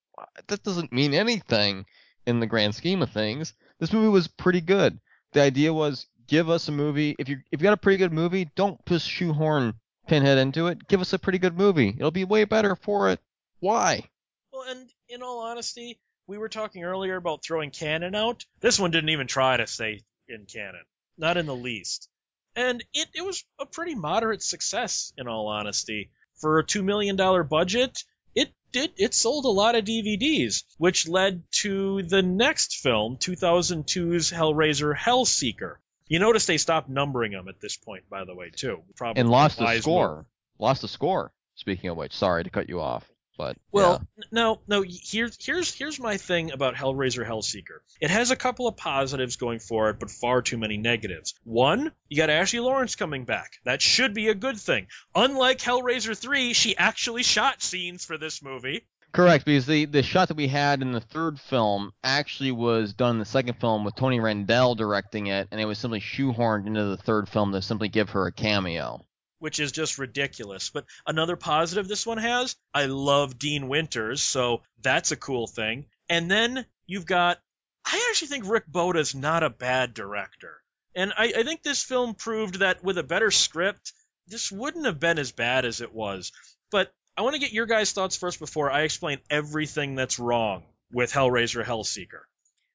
that 0.47 0.63
doesn't 0.63 0.91
mean 0.91 1.13
anything 1.13 1.85
in 2.25 2.39
the 2.39 2.47
grand 2.47 2.75
scheme 2.75 3.01
of 3.01 3.11
things. 3.11 3.53
This 3.79 3.93
movie 3.93 4.09
was 4.09 4.27
pretty 4.27 4.61
good. 4.61 4.99
The 5.31 5.41
idea 5.41 5.73
was 5.73 6.07
give 6.27 6.49
us 6.49 6.67
a 6.67 6.71
movie. 6.71 7.15
If 7.17 7.29
you 7.29 7.37
if 7.51 7.61
you 7.61 7.63
got 7.63 7.73
a 7.73 7.77
pretty 7.77 7.97
good 7.97 8.11
movie, 8.11 8.49
don't 8.55 8.83
just 8.85 9.07
shoehorn 9.07 9.75
Pinhead 10.07 10.37
into 10.37 10.67
it. 10.67 10.87
Give 10.87 11.01
us 11.01 11.13
a 11.13 11.19
pretty 11.19 11.39
good 11.39 11.57
movie. 11.57 11.89
It'll 11.89 12.11
be 12.11 12.25
way 12.25 12.43
better 12.43 12.75
for 12.75 13.09
it. 13.09 13.19
Why? 13.59 14.03
Well, 14.51 14.63
and 14.63 14.89
in 15.07 15.21
all 15.21 15.39
honesty, 15.39 15.99
we 16.27 16.37
were 16.37 16.49
talking 16.49 16.83
earlier 16.83 17.15
about 17.15 17.43
throwing 17.43 17.71
canon 17.71 18.15
out. 18.15 18.45
This 18.59 18.79
one 18.79 18.91
didn't 18.91 19.09
even 19.09 19.27
try 19.27 19.57
to 19.57 19.67
stay 19.67 20.01
in 20.27 20.45
canon, 20.45 20.83
not 21.19 21.37
in 21.37 21.45
the 21.45 21.55
least. 21.55 22.09
And 22.55 22.83
it, 22.93 23.09
it 23.13 23.23
was 23.23 23.43
a 23.59 23.65
pretty 23.65 23.95
moderate 23.95 24.41
success, 24.41 25.13
in 25.17 25.27
all 25.27 25.47
honesty. 25.47 26.09
For 26.35 26.59
a 26.59 26.63
$2 26.65 26.83
million 26.83 27.15
budget, 27.47 28.03
it 28.33 28.51
did 28.71 28.91
it 28.97 29.13
sold 29.13 29.45
a 29.45 29.49
lot 29.49 29.75
of 29.75 29.85
DVDs, 29.85 30.63
which 30.77 31.07
led 31.07 31.43
to 31.51 32.01
the 32.03 32.21
next 32.21 32.77
film, 32.77 33.17
2002's 33.17 34.31
Hellraiser 34.31 34.95
Hellseeker. 34.95 35.75
You 36.07 36.19
notice 36.19 36.45
they 36.45 36.57
stopped 36.57 36.89
numbering 36.89 37.33
them 37.33 37.47
at 37.47 37.59
this 37.59 37.77
point, 37.77 38.09
by 38.09 38.25
the 38.25 38.33
way, 38.33 38.49
too. 38.49 38.81
Probably 38.95 39.19
And 39.21 39.29
lost 39.29 39.59
the 39.59 39.79
score. 39.79 40.25
Lost 40.57 40.81
the 40.81 40.87
score. 40.87 41.31
Speaking 41.55 41.89
of 41.89 41.97
which, 41.97 42.15
sorry 42.15 42.43
to 42.45 42.49
cut 42.49 42.69
you 42.69 42.79
off, 42.79 43.08
but 43.39 43.57
Well, 43.71 44.01
n- 44.17 44.23
no, 44.31 44.59
no. 44.67 44.83
Here's 44.85 45.43
here's 45.43 45.73
here's 45.73 45.97
my 45.97 46.17
thing 46.17 46.51
about 46.51 46.75
Hellraiser 46.75 47.25
Hellseeker. 47.25 47.79
It 48.01 48.11
has 48.11 48.31
a 48.31 48.35
couple 48.35 48.67
of 48.67 48.75
positives 48.75 49.37
going 49.37 49.59
for 49.59 49.89
it, 49.89 49.97
but 49.97 50.11
far 50.11 50.41
too 50.41 50.57
many 50.57 50.75
negatives. 50.75 51.33
One, 51.45 51.93
you 52.09 52.17
got 52.17 52.29
Ashley 52.29 52.59
Lawrence 52.59 52.95
coming 52.97 53.23
back. 53.23 53.53
That 53.63 53.81
should 53.81 54.13
be 54.13 54.27
a 54.27 54.35
good 54.35 54.59
thing. 54.59 54.87
Unlike 55.15 55.59
Hellraiser 55.59 56.17
3, 56.17 56.51
she 56.53 56.75
actually 56.75 57.23
shot 57.23 57.63
scenes 57.63 58.03
for 58.03 58.17
this 58.17 58.43
movie. 58.43 58.83
Correct, 59.13 59.45
because 59.45 59.65
the, 59.65 59.85
the 59.85 60.03
shot 60.03 60.27
that 60.27 60.37
we 60.37 60.47
had 60.47 60.81
in 60.81 60.91
the 60.91 61.01
third 61.01 61.39
film 61.39 61.93
actually 62.03 62.51
was 62.51 62.93
done 62.93 63.15
in 63.15 63.19
the 63.19 63.25
second 63.25 63.55
film 63.55 63.83
with 63.83 63.95
Tony 63.95 64.19
Randel 64.19 64.77
directing 64.77 65.27
it, 65.27 65.47
and 65.49 65.59
it 65.59 65.65
was 65.65 65.79
simply 65.79 65.99
shoehorned 65.99 66.67
into 66.67 66.83
the 66.83 66.97
third 66.97 67.27
film 67.27 67.53
to 67.53 67.61
simply 67.61 67.87
give 67.87 68.11
her 68.11 68.27
a 68.27 68.31
cameo. 68.31 69.03
Which 69.39 69.59
is 69.59 69.71
just 69.71 69.97
ridiculous. 69.97 70.69
But 70.69 70.85
another 71.07 71.35
positive 71.35 71.87
this 71.87 72.05
one 72.05 72.17
has, 72.17 72.55
I 72.73 72.85
love 72.85 73.39
Dean 73.39 73.67
Winters, 73.67 74.21
so 74.21 74.61
that's 74.81 75.11
a 75.11 75.17
cool 75.17 75.47
thing. 75.47 75.85
And 76.09 76.29
then 76.29 76.65
you've 76.85 77.05
got, 77.05 77.39
I 77.85 78.07
actually 78.09 78.27
think 78.27 78.47
Rick 78.47 78.67
Bota's 78.67 79.15
not 79.15 79.43
a 79.43 79.49
bad 79.49 79.93
director. 79.93 80.61
And 80.95 81.13
I, 81.17 81.33
I 81.37 81.43
think 81.43 81.63
this 81.63 81.83
film 81.83 82.15
proved 82.15 82.59
that 82.59 82.83
with 82.83 82.97
a 82.97 83.03
better 83.03 83.31
script, 83.31 83.93
this 84.27 84.51
wouldn't 84.51 84.85
have 84.85 84.99
been 84.99 85.19
as 85.19 85.31
bad 85.31 85.65
as 85.65 85.81
it 85.81 85.93
was. 85.93 86.31
But 86.71 86.91
I 87.17 87.21
want 87.21 87.35
to 87.35 87.39
get 87.39 87.53
your 87.53 87.65
guys' 87.65 87.91
thoughts 87.91 88.17
first 88.17 88.39
before 88.39 88.71
I 88.71 88.81
explain 88.81 89.19
everything 89.29 89.95
that's 89.95 90.19
wrong 90.19 90.63
with 90.91 91.11
Hellraiser 91.11 91.63
Hellseeker. 91.63 92.21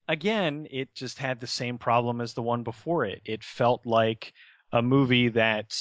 Again, 0.06 0.66
it 0.70 0.94
just 0.94 1.18
had 1.18 1.40
the 1.40 1.46
same 1.46 1.78
problem 1.78 2.20
as 2.20 2.34
the 2.34 2.42
one 2.42 2.62
before 2.62 3.04
it. 3.04 3.22
It 3.24 3.42
felt 3.42 3.86
like 3.86 4.32
a 4.70 4.82
movie 4.82 5.28
that 5.30 5.74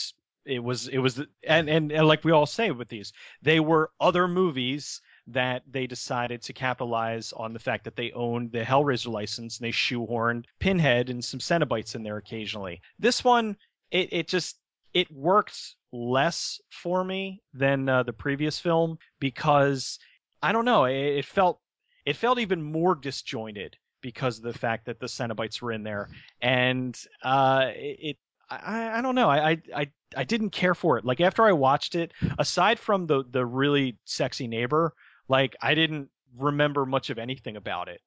it 0.45 0.63
was 0.63 0.87
it 0.87 0.97
was 0.97 1.19
and, 1.43 1.69
and 1.69 1.91
and 1.91 2.07
like 2.07 2.23
we 2.23 2.31
all 2.31 2.45
say 2.45 2.71
with 2.71 2.89
these, 2.89 3.13
they 3.41 3.59
were 3.59 3.91
other 3.99 4.27
movies 4.27 5.01
that 5.27 5.63
they 5.69 5.87
decided 5.87 6.41
to 6.41 6.53
capitalize 6.53 7.31
on 7.33 7.53
the 7.53 7.59
fact 7.59 7.85
that 7.85 7.95
they 7.95 8.11
owned 8.11 8.51
the 8.51 8.63
Hellraiser 8.63 9.11
license 9.11 9.57
and 9.57 9.65
they 9.65 9.71
shoehorned 9.71 10.45
Pinhead 10.59 11.09
and 11.09 11.23
some 11.23 11.39
Cenobites 11.39 11.95
in 11.95 12.03
there 12.03 12.17
occasionally. 12.17 12.81
This 12.99 13.23
one, 13.23 13.55
it, 13.89 14.11
it 14.11 14.27
just 14.27 14.57
it 14.93 15.09
worked 15.11 15.75
less 15.91 16.59
for 16.69 17.03
me 17.03 17.41
than 17.53 17.87
uh, 17.87 18.03
the 18.03 18.13
previous 18.13 18.59
film 18.59 18.97
because 19.19 19.99
I 20.41 20.51
don't 20.51 20.65
know, 20.65 20.85
it, 20.85 20.95
it 20.95 21.25
felt 21.25 21.59
it 22.05 22.17
felt 22.17 22.39
even 22.39 22.61
more 22.61 22.95
disjointed 22.95 23.77
because 24.01 24.37
of 24.37 24.43
the 24.43 24.57
fact 24.57 24.85
that 24.85 24.99
the 24.99 25.07
Cenobites 25.07 25.61
were 25.61 25.71
in 25.71 25.83
there, 25.83 26.09
and 26.41 26.99
uh, 27.23 27.67
it, 27.73 27.97
it 28.01 28.17
I, 28.63 28.99
I 28.99 29.01
don't 29.01 29.15
know, 29.15 29.29
I, 29.29 29.61
I 29.75 29.91
I 30.15 30.23
didn't 30.23 30.51
care 30.51 30.75
for 30.75 30.97
it. 30.97 31.05
Like 31.05 31.21
after 31.21 31.43
I 31.43 31.53
watched 31.53 31.95
it, 31.95 32.13
aside 32.37 32.79
from 32.79 33.07
the 33.07 33.23
the 33.29 33.45
really 33.45 33.97
sexy 34.05 34.47
neighbor, 34.47 34.93
like 35.27 35.55
I 35.61 35.75
didn't 35.75 36.09
remember 36.37 36.85
much 36.85 37.09
of 37.09 37.17
anything 37.17 37.55
about 37.55 37.87
it. 37.87 38.01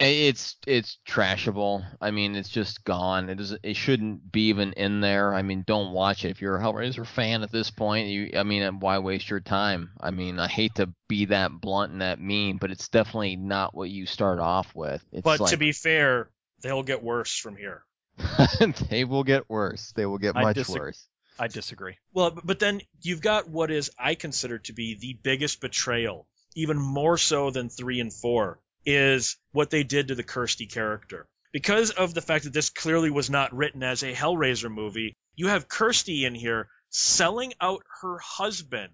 It's 0.00 0.54
it's 0.64 0.98
trashable. 1.08 1.84
I 2.00 2.12
mean, 2.12 2.36
it's 2.36 2.48
just 2.48 2.84
gone. 2.84 3.28
It 3.28 3.40
is. 3.40 3.56
It 3.64 3.74
shouldn't 3.74 4.30
be 4.30 4.48
even 4.48 4.72
in 4.74 5.00
there. 5.00 5.34
I 5.34 5.42
mean, 5.42 5.64
don't 5.66 5.92
watch 5.92 6.24
it 6.24 6.30
if 6.30 6.40
you're 6.40 6.56
a 6.56 6.62
Hellraiser 6.62 7.04
fan 7.04 7.42
at 7.42 7.50
this 7.50 7.70
point. 7.72 8.06
You, 8.06 8.30
I 8.36 8.44
mean, 8.44 8.78
why 8.78 9.00
waste 9.00 9.28
your 9.28 9.40
time? 9.40 9.90
I 10.00 10.12
mean, 10.12 10.38
I 10.38 10.46
hate 10.46 10.76
to 10.76 10.92
be 11.08 11.24
that 11.26 11.50
blunt 11.50 11.90
and 11.90 12.00
that 12.00 12.20
mean, 12.20 12.58
but 12.58 12.70
it's 12.70 12.88
definitely 12.88 13.34
not 13.34 13.74
what 13.74 13.90
you 13.90 14.06
start 14.06 14.38
off 14.38 14.72
with. 14.72 15.04
It's 15.10 15.24
But 15.24 15.40
like, 15.40 15.50
to 15.50 15.56
be 15.56 15.72
fair, 15.72 16.30
they'll 16.62 16.84
get 16.84 17.02
worse 17.02 17.36
from 17.36 17.56
here. 17.56 17.82
they 18.90 19.04
will 19.04 19.24
get 19.24 19.48
worse. 19.48 19.92
They 19.92 20.06
will 20.06 20.18
get 20.18 20.36
I 20.36 20.42
much 20.42 20.56
disagree. 20.56 20.80
worse. 20.80 21.08
I 21.38 21.46
disagree. 21.48 21.96
Well, 22.12 22.30
but 22.42 22.58
then 22.58 22.82
you've 23.00 23.20
got 23.20 23.48
what 23.48 23.70
is 23.70 23.90
I 23.98 24.14
consider 24.14 24.58
to 24.60 24.72
be 24.72 24.94
the 24.94 25.18
biggest 25.22 25.60
betrayal, 25.60 26.26
even 26.54 26.78
more 26.78 27.16
so 27.16 27.50
than 27.50 27.68
three 27.68 28.00
and 28.00 28.12
four, 28.12 28.58
is 28.84 29.36
what 29.52 29.70
they 29.70 29.84
did 29.84 30.08
to 30.08 30.14
the 30.14 30.24
Kirsty 30.24 30.66
character. 30.66 31.28
Because 31.52 31.90
of 31.90 32.12
the 32.12 32.20
fact 32.20 32.44
that 32.44 32.52
this 32.52 32.70
clearly 32.70 33.10
was 33.10 33.30
not 33.30 33.54
written 33.54 33.82
as 33.82 34.02
a 34.02 34.12
Hellraiser 34.12 34.70
movie, 34.70 35.16
you 35.34 35.46
have 35.48 35.68
Kirsty 35.68 36.24
in 36.24 36.34
here 36.34 36.68
selling 36.90 37.54
out 37.60 37.82
her 38.00 38.18
husband 38.18 38.92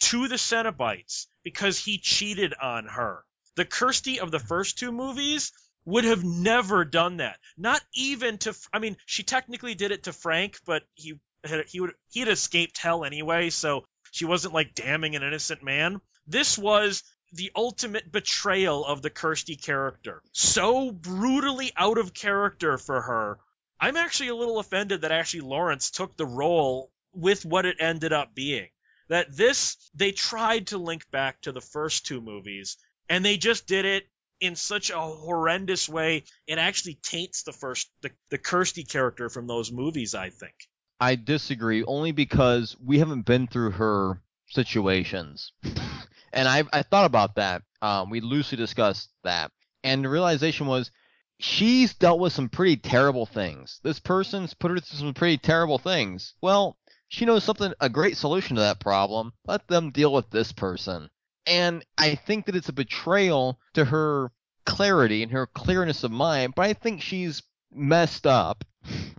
to 0.00 0.28
the 0.28 0.36
Cenobites 0.36 1.26
because 1.44 1.78
he 1.78 1.98
cheated 1.98 2.54
on 2.60 2.86
her. 2.86 3.24
The 3.56 3.64
Kirsty 3.64 4.18
of 4.20 4.30
the 4.30 4.40
first 4.40 4.78
two 4.78 4.90
movies 4.90 5.52
would 5.84 6.04
have 6.04 6.24
never 6.24 6.84
done 6.84 7.18
that. 7.18 7.38
Not 7.56 7.80
even 7.94 8.38
to, 8.38 8.54
I 8.72 8.78
mean, 8.78 8.96
she 9.06 9.22
technically 9.22 9.74
did 9.74 9.92
it 9.92 10.04
to 10.04 10.12
Frank, 10.12 10.58
but 10.64 10.82
he 10.94 11.20
had, 11.44 11.64
he 11.68 11.80
would 11.80 11.92
he 12.10 12.20
had 12.20 12.28
escaped 12.28 12.78
hell 12.78 13.04
anyway, 13.04 13.50
so 13.50 13.84
she 14.10 14.24
wasn't 14.24 14.54
like 14.54 14.74
damning 14.74 15.16
an 15.16 15.22
innocent 15.22 15.62
man. 15.62 16.00
This 16.26 16.56
was 16.56 17.02
the 17.32 17.50
ultimate 17.56 18.10
betrayal 18.10 18.84
of 18.84 19.02
the 19.02 19.10
Kirsty 19.10 19.56
character. 19.56 20.22
So 20.32 20.92
brutally 20.92 21.72
out 21.76 21.98
of 21.98 22.14
character 22.14 22.78
for 22.78 23.02
her. 23.02 23.38
I'm 23.80 23.96
actually 23.96 24.28
a 24.28 24.36
little 24.36 24.60
offended 24.60 25.02
that 25.02 25.12
Ashley 25.12 25.40
Lawrence 25.40 25.90
took 25.90 26.16
the 26.16 26.26
role 26.26 26.92
with 27.12 27.44
what 27.44 27.66
it 27.66 27.76
ended 27.80 28.12
up 28.12 28.34
being. 28.34 28.68
That 29.08 29.36
this 29.36 29.76
they 29.94 30.12
tried 30.12 30.68
to 30.68 30.78
link 30.78 31.10
back 31.10 31.40
to 31.42 31.52
the 31.52 31.60
first 31.60 32.06
two 32.06 32.20
movies 32.20 32.78
and 33.08 33.24
they 33.24 33.36
just 33.36 33.66
did 33.66 33.84
it 33.84 34.08
in 34.44 34.56
such 34.56 34.90
a 34.90 35.00
horrendous 35.00 35.88
way 35.88 36.24
it 36.46 36.58
actually 36.58 36.94
taints 37.02 37.42
the 37.42 37.52
first 37.52 37.90
the, 38.02 38.10
the 38.30 38.38
Kirsty 38.38 38.84
character 38.84 39.28
from 39.28 39.46
those 39.46 39.72
movies, 39.72 40.14
I 40.14 40.30
think. 40.30 40.54
I 41.00 41.16
disagree 41.16 41.84
only 41.84 42.12
because 42.12 42.76
we 42.82 42.98
haven't 42.98 43.26
been 43.26 43.46
through 43.46 43.72
her 43.72 44.22
situations. 44.48 45.52
and 46.32 46.48
I 46.48 46.64
I 46.72 46.82
thought 46.82 47.06
about 47.06 47.36
that. 47.36 47.62
Um, 47.82 48.10
we 48.10 48.20
loosely 48.20 48.56
discussed 48.56 49.10
that. 49.24 49.50
And 49.82 50.04
the 50.04 50.08
realization 50.08 50.66
was 50.66 50.90
she's 51.38 51.94
dealt 51.94 52.20
with 52.20 52.32
some 52.32 52.48
pretty 52.48 52.76
terrible 52.76 53.26
things. 53.26 53.80
This 53.82 54.00
person's 54.00 54.54
put 54.54 54.70
her 54.70 54.78
through 54.78 54.98
some 54.98 55.14
pretty 55.14 55.38
terrible 55.38 55.78
things. 55.78 56.34
Well, 56.40 56.78
she 57.08 57.24
knows 57.24 57.44
something 57.44 57.72
a 57.80 57.88
great 57.88 58.16
solution 58.16 58.56
to 58.56 58.62
that 58.62 58.80
problem. 58.80 59.32
Let 59.46 59.68
them 59.68 59.90
deal 59.90 60.12
with 60.12 60.30
this 60.30 60.52
person. 60.52 61.10
And 61.46 61.84
I 61.98 62.14
think 62.14 62.46
that 62.46 62.56
it's 62.56 62.68
a 62.68 62.72
betrayal 62.72 63.58
to 63.74 63.84
her 63.84 64.30
clarity 64.64 65.22
and 65.22 65.32
her 65.32 65.46
clearness 65.46 66.04
of 66.04 66.10
mind, 66.10 66.54
but 66.54 66.62
I 66.62 66.72
think 66.72 67.02
she's 67.02 67.42
messed 67.72 68.26
up, 68.26 68.64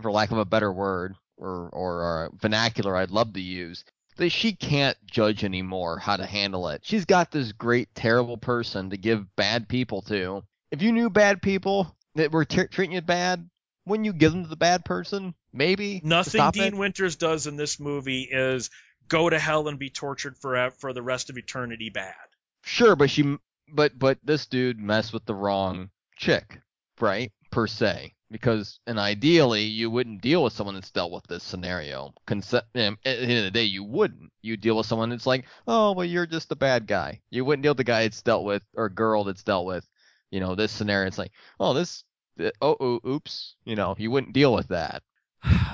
for 0.01 0.11
lack 0.11 0.31
of 0.31 0.37
a 0.37 0.45
better 0.45 0.71
word, 0.71 1.15
or 1.37 1.69
or 1.71 2.25
uh, 2.25 2.29
vernacular 2.35 2.95
I'd 2.95 3.11
love 3.11 3.33
to 3.33 3.41
use 3.41 3.83
that 4.17 4.29
she 4.29 4.53
can't 4.53 4.97
judge 5.05 5.43
anymore 5.43 5.99
how 5.99 6.15
to 6.15 6.25
handle 6.25 6.69
it. 6.69 6.81
She's 6.83 7.05
got 7.05 7.31
this 7.31 7.51
great 7.51 7.93
terrible 7.95 8.37
person 8.37 8.89
to 8.89 8.97
give 8.97 9.35
bad 9.35 9.67
people 9.67 10.01
to. 10.03 10.43
If 10.71 10.81
you 10.81 10.91
knew 10.91 11.09
bad 11.09 11.41
people 11.41 11.95
that 12.15 12.31
were 12.31 12.45
t- 12.45 12.67
treating 12.67 12.95
you 12.95 13.01
bad, 13.01 13.49
wouldn't 13.85 14.05
you 14.05 14.13
give 14.13 14.31
them 14.31 14.43
to 14.43 14.49
the 14.49 14.55
bad 14.55 14.85
person? 14.85 15.35
Maybe 15.53 16.01
Nothing 16.03 16.51
Dean 16.51 16.73
it? 16.73 16.75
Winters 16.75 17.15
does 17.15 17.47
in 17.47 17.55
this 17.55 17.79
movie 17.79 18.23
is 18.23 18.69
go 19.07 19.29
to 19.29 19.39
hell 19.39 19.67
and 19.67 19.79
be 19.79 19.89
tortured 19.89 20.37
for 20.37 20.71
for 20.71 20.93
the 20.93 21.01
rest 21.01 21.29
of 21.29 21.37
eternity 21.37 21.89
bad. 21.89 22.15
Sure, 22.63 22.95
but 22.95 23.09
she 23.09 23.37
but 23.73 23.97
but 23.97 24.19
this 24.23 24.45
dude 24.45 24.79
messed 24.79 25.13
with 25.13 25.25
the 25.25 25.35
wrong 25.35 25.89
chick, 26.15 26.59
right? 26.99 27.31
Per 27.51 27.67
se. 27.67 28.13
Because 28.31 28.79
and 28.87 28.99
ideally 28.99 29.63
you 29.63 29.89
wouldn't 29.91 30.21
deal 30.21 30.43
with 30.43 30.53
someone 30.53 30.73
that's 30.75 30.91
dealt 30.91 31.11
with 31.11 31.25
this 31.27 31.43
scenario. 31.43 32.13
Conce- 32.27 32.63
um, 32.75 32.97
at 33.05 33.19
the 33.19 33.23
end 33.23 33.37
of 33.37 33.43
the 33.45 33.51
day, 33.51 33.63
you 33.63 33.83
wouldn't. 33.83 34.31
You 34.41 34.57
deal 34.57 34.77
with 34.77 34.87
someone 34.87 35.11
that's 35.11 35.27
like, 35.27 35.45
oh, 35.67 35.91
well, 35.91 36.05
you're 36.05 36.25
just 36.25 36.51
a 36.51 36.55
bad 36.55 36.87
guy. 36.87 37.21
You 37.29 37.45
wouldn't 37.45 37.63
deal 37.63 37.71
with 37.71 37.77
the 37.77 37.83
guy 37.83 38.03
that's 38.03 38.23
dealt 38.23 38.43
with 38.43 38.63
or 38.75 38.89
girl 38.89 39.23
that's 39.23 39.43
dealt 39.43 39.67
with, 39.67 39.87
you 40.31 40.39
know, 40.39 40.55
this 40.55 40.71
scenario. 40.71 41.07
It's 41.07 41.19
like, 41.19 41.31
oh, 41.59 41.73
this, 41.75 42.03
uh, 42.39 42.49
oh, 42.61 42.75
oh, 42.79 42.99
oops. 43.07 43.55
You 43.63 43.75
know, 43.75 43.95
you 43.97 44.09
wouldn't 44.09 44.33
deal 44.33 44.53
with 44.53 44.69
that. 44.69 45.03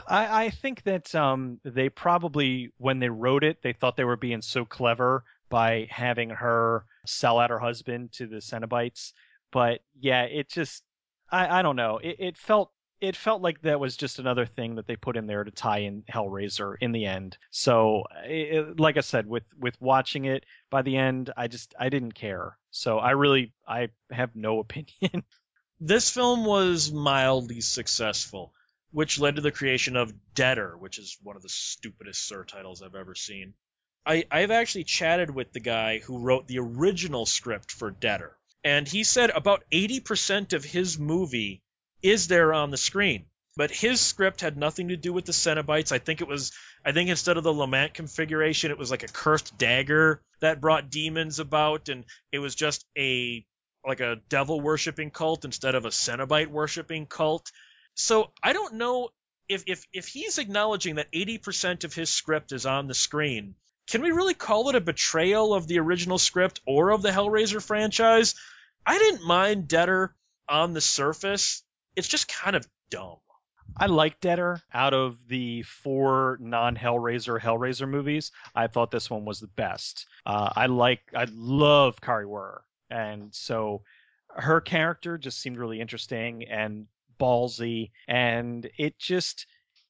I, 0.08 0.46
I 0.46 0.50
think 0.50 0.84
that 0.84 1.14
um, 1.16 1.60
they 1.64 1.90
probably, 1.90 2.72
when 2.78 3.00
they 3.00 3.10
wrote 3.10 3.44
it, 3.44 3.62
they 3.62 3.74
thought 3.74 3.96
they 3.96 4.04
were 4.04 4.18
being 4.18 4.42
so 4.42 4.66
clever 4.66 5.24
by 5.50 5.88
having 5.90 6.30
her 6.30 6.86
sell 7.06 7.40
out 7.40 7.50
her 7.50 7.60
husband 7.60 8.12
to 8.14 8.28
the 8.28 8.38
Cenobites. 8.38 9.14
But 9.52 9.82
yeah, 10.00 10.24
it 10.24 10.50
just, 10.50 10.84
I, 11.32 11.60
I 11.60 11.62
don't 11.62 11.76
know. 11.76 12.00
It, 12.02 12.16
it 12.20 12.38
felt, 12.38 12.72
it 13.02 13.16
felt 13.16 13.42
like 13.42 13.62
that 13.64 13.80
was 13.80 13.98
just 13.98 14.20
another 14.20 14.46
thing 14.46 14.76
that 14.76 14.86
they 14.86 14.96
put 14.96 15.18
in 15.18 15.26
there 15.26 15.44
to 15.44 15.52
tie 15.52 15.80
in 15.80 16.04
Hellraiser 16.04 16.76
in 16.80 16.92
the 16.92 17.06
end. 17.08 17.38
So, 17.50 18.04
it, 18.24 18.80
like 18.80 18.96
I 18.98 19.02
said, 19.02 19.26
with 19.26 19.44
with 19.60 19.76
watching 19.82 20.26
it 20.26 20.46
by 20.70 20.84
the 20.84 20.98
end, 20.98 21.32
I 21.36 21.48
just 21.48 21.74
I 21.80 21.90
didn't 21.90 22.14
care. 22.14 22.58
So 22.70 23.00
I 23.00 23.12
really 23.12 23.54
I 23.68 23.90
have 24.12 24.36
no 24.36 24.60
opinion. 24.66 25.24
This 25.80 26.12
film 26.12 26.46
was 26.46 26.92
mildly 26.92 27.62
successful, 27.62 28.54
which 28.92 29.20
led 29.20 29.36
to 29.36 29.42
the 29.42 29.52
creation 29.52 29.96
of 29.96 30.14
Deader, 30.34 30.78
which 30.78 30.98
is 30.98 31.18
one 31.24 31.36
of 31.36 31.42
the 31.42 31.50
stupidest 31.50 32.28
surtitles 32.28 32.82
I've 32.82 32.96
ever 32.96 33.16
seen. 33.16 33.54
I, 34.06 34.26
I've 34.32 34.52
actually 34.52 34.84
chatted 34.86 35.30
with 35.30 35.54
the 35.54 35.60
guy 35.60 36.00
who 36.00 36.20
wrote 36.20 36.48
the 36.48 36.60
original 36.60 37.26
script 37.26 37.72
for 37.72 37.92
Deader, 37.92 38.38
and 38.64 38.88
he 38.88 39.04
said 39.04 39.30
about 39.30 39.64
80% 39.72 40.54
of 40.54 40.64
his 40.64 40.98
movie 40.98 41.62
is 42.02 42.28
there 42.28 42.54
on 42.54 42.72
the 42.72 42.78
screen. 42.78 43.26
But 43.58 43.70
his 43.70 44.00
script 44.00 44.42
had 44.42 44.56
nothing 44.56 44.90
to 44.90 44.98
do 44.98 45.12
with 45.12 45.26
the 45.26 45.34
Cenobites. 45.34 45.92
I 45.92 46.00
think 46.00 46.22
it 46.22 46.28
was, 46.28 46.54
I 46.86 46.94
think 46.94 47.10
instead 47.10 47.36
of 47.36 47.44
the 47.44 47.54
Lament 47.54 47.94
configuration, 47.94 48.72
it 48.72 48.78
was 48.78 48.90
like 48.90 49.04
a 49.04 49.08
cursed 49.08 49.58
dagger 49.58 50.22
that 50.40 50.62
brought 50.62 50.90
demons 50.90 51.40
about, 51.40 51.90
and 51.90 52.06
it 52.32 52.40
was 52.40 52.56
just 52.56 52.86
a 52.98 53.46
like 53.86 54.00
a 54.00 54.22
devil 54.30 54.62
worshipping 54.62 55.10
cult 55.10 55.44
instead 55.44 55.76
of 55.76 55.86
a 55.86 55.90
Cenobite 55.90 56.48
worshipping 56.48 57.08
cult. 57.08 57.52
So 57.96 58.32
I 58.44 58.54
don't 58.54 58.76
know 58.76 59.10
if 59.50 59.64
if 59.68 59.86
if 59.94 60.08
he's 60.08 60.38
acknowledging 60.38 60.96
that 60.96 61.12
80% 61.12 61.84
of 61.84 61.94
his 61.94 62.10
script 62.10 62.52
is 62.52 62.66
on 62.66 62.88
the 62.88 62.94
screen, 62.94 63.56
can 63.88 64.02
we 64.02 64.12
really 64.12 64.34
call 64.34 64.70
it 64.70 64.76
a 64.76 64.82
betrayal 64.82 65.54
of 65.54 65.68
the 65.68 65.80
original 65.80 66.18
script 66.18 66.62
or 66.66 66.92
of 66.92 67.02
the 67.02 67.12
Hellraiser 67.12 67.62
franchise? 67.62 68.36
I 68.86 68.98
didn't 68.98 69.26
mind 69.26 69.68
Deader 69.68 70.16
on 70.48 70.74
the 70.74 70.82
surface. 70.82 71.64
It's 71.96 72.08
just 72.08 72.28
kind 72.28 72.56
of 72.56 72.66
dumb. 72.90 73.18
I 73.78 73.88
like 73.88 74.20
Deader. 74.20 74.62
Out 74.74 74.94
of 74.94 75.18
the 75.28 75.64
four 75.64 76.38
non-Hellraiser 76.42 77.40
Hellraiser 77.40 77.88
movies, 77.88 78.32
I 78.56 78.68
thought 78.68 78.92
this 78.92 79.10
one 79.10 79.26
was 79.26 79.40
the 79.40 79.48
best. 79.48 80.08
Uh, 80.26 80.50
I 80.56 80.66
like, 80.66 81.02
I 81.16 81.28
love 81.32 82.02
Kari 82.02 82.26
Wuhrer, 82.26 82.62
and 82.90 83.34
so 83.34 83.84
her 84.36 84.62
character 84.62 85.18
just 85.18 85.40
seemed 85.40 85.58
really 85.58 85.80
interesting 85.82 86.46
and 86.46 86.88
ballsy, 87.22 87.92
and 88.08 88.70
it 88.78 88.98
just, 89.00 89.46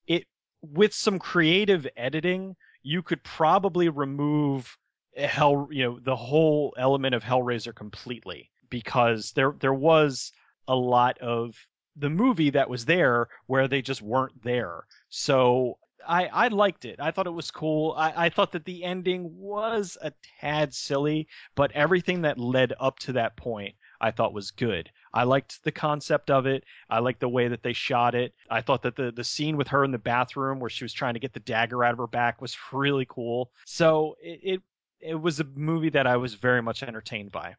it 0.07 0.25
with 0.61 0.93
some 0.93 1.19
creative 1.19 1.87
editing, 1.95 2.55
you 2.83 3.01
could 3.01 3.23
probably 3.23 3.89
remove 3.89 4.77
Hell, 5.17 5.67
you 5.71 5.83
know, 5.83 5.99
the 5.99 6.15
whole 6.15 6.73
element 6.77 7.13
of 7.15 7.23
Hellraiser 7.23 7.75
completely 7.75 8.49
because 8.69 9.33
there 9.33 9.53
there 9.59 9.73
was 9.73 10.31
a 10.69 10.75
lot 10.75 11.17
of 11.19 11.53
the 11.97 12.09
movie 12.09 12.51
that 12.51 12.69
was 12.69 12.85
there 12.85 13.27
where 13.47 13.67
they 13.67 13.81
just 13.81 14.01
weren't 14.01 14.41
there. 14.41 14.85
So 15.09 15.77
I, 16.07 16.27
I 16.27 16.47
liked 16.47 16.85
it. 16.85 16.99
I 16.99 17.11
thought 17.11 17.27
it 17.27 17.31
was 17.31 17.51
cool. 17.51 17.93
I, 17.97 18.25
I 18.25 18.29
thought 18.29 18.53
that 18.53 18.65
the 18.65 18.83
ending 18.85 19.37
was 19.37 19.97
a 20.01 20.13
tad 20.39 20.73
silly, 20.73 21.27
but 21.55 21.73
everything 21.73 22.21
that 22.21 22.39
led 22.39 22.73
up 22.79 22.97
to 22.99 23.13
that 23.13 23.35
point 23.35 23.75
I 23.99 24.11
thought 24.11 24.33
was 24.33 24.51
good. 24.51 24.89
I 25.13 25.23
liked 25.23 25.63
the 25.63 25.71
concept 25.71 26.31
of 26.31 26.45
it. 26.45 26.63
I 26.89 26.99
liked 26.99 27.19
the 27.19 27.29
way 27.29 27.47
that 27.47 27.63
they 27.63 27.73
shot 27.73 28.15
it. 28.15 28.33
I 28.49 28.61
thought 28.61 28.83
that 28.83 28.95
the, 28.95 29.11
the 29.11 29.23
scene 29.23 29.57
with 29.57 29.69
her 29.69 29.83
in 29.83 29.91
the 29.91 29.97
bathroom 29.97 30.59
where 30.59 30.69
she 30.69 30.83
was 30.83 30.93
trying 30.93 31.15
to 31.15 31.19
get 31.19 31.33
the 31.33 31.39
dagger 31.39 31.83
out 31.83 31.91
of 31.91 31.97
her 31.97 32.07
back 32.07 32.41
was 32.41 32.57
really 32.71 33.05
cool. 33.09 33.51
So 33.65 34.15
it, 34.21 34.39
it, 34.43 34.61
it 35.01 35.15
was 35.15 35.39
a 35.39 35.45
movie 35.55 35.89
that 35.89 36.07
I 36.07 36.17
was 36.17 36.35
very 36.35 36.61
much 36.61 36.83
entertained 36.83 37.31
by. 37.31 37.55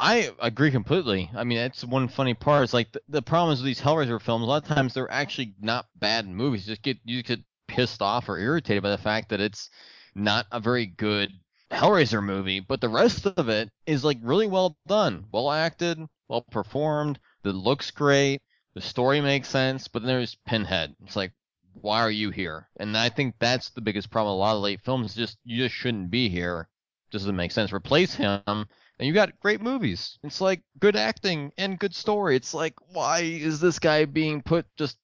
I 0.00 0.30
agree 0.40 0.70
completely. 0.70 1.30
I 1.36 1.44
mean, 1.44 1.58
that's 1.58 1.84
one 1.84 2.08
funny 2.08 2.34
part. 2.34 2.64
Is 2.64 2.74
like 2.74 2.92
the, 2.92 3.00
the 3.08 3.22
problems 3.22 3.60
with 3.60 3.66
these 3.66 3.80
Hellraiser 3.80 4.20
films. 4.20 4.42
A 4.42 4.46
lot 4.46 4.62
of 4.62 4.68
times 4.68 4.94
they're 4.94 5.10
actually 5.10 5.54
not 5.60 5.86
bad 5.96 6.26
movies. 6.26 6.66
Just 6.66 6.82
get 6.82 6.98
you 7.04 7.22
get 7.22 7.40
pissed 7.68 8.02
off 8.02 8.28
or 8.28 8.38
irritated 8.38 8.82
by 8.82 8.90
the 8.90 8.98
fact 8.98 9.28
that 9.28 9.40
it's 9.40 9.70
not 10.14 10.46
a 10.50 10.60
very 10.60 10.86
good 10.86 11.30
Hellraiser 11.70 12.22
movie. 12.22 12.60
But 12.60 12.80
the 12.80 12.88
rest 12.88 13.26
of 13.26 13.48
it 13.48 13.70
is 13.86 14.04
like 14.04 14.18
really 14.22 14.46
well 14.46 14.76
done, 14.86 15.26
well 15.32 15.50
acted, 15.50 15.98
well 16.28 16.42
performed. 16.42 17.18
The 17.42 17.52
looks 17.52 17.90
great. 17.90 18.42
The 18.74 18.80
story 18.80 19.20
makes 19.20 19.48
sense. 19.48 19.88
But 19.88 20.02
then 20.02 20.08
there's 20.08 20.36
Pinhead. 20.46 20.94
It's 21.04 21.16
like, 21.16 21.32
why 21.74 22.00
are 22.00 22.10
you 22.10 22.30
here? 22.30 22.68
And 22.78 22.96
I 22.96 23.08
think 23.08 23.34
that's 23.38 23.70
the 23.70 23.80
biggest 23.80 24.10
problem. 24.10 24.34
A 24.34 24.38
lot 24.38 24.56
of 24.56 24.62
late 24.62 24.80
films 24.80 25.14
just 25.14 25.38
you 25.44 25.64
just 25.64 25.74
shouldn't 25.74 26.10
be 26.10 26.28
here. 26.28 26.68
Doesn't 27.10 27.36
make 27.36 27.52
sense. 27.52 27.72
Replace 27.72 28.14
him 28.14 28.66
and 28.98 29.08
you 29.08 29.12
got 29.12 29.38
great 29.40 29.60
movies. 29.60 30.18
It's 30.22 30.40
like 30.40 30.62
good 30.78 30.96
acting 30.96 31.52
and 31.58 31.78
good 31.78 31.94
story. 31.94 32.36
It's 32.36 32.54
like 32.54 32.74
why 32.92 33.20
is 33.20 33.60
this 33.60 33.78
guy 33.78 34.04
being 34.04 34.42
put 34.42 34.66
just 34.76 34.98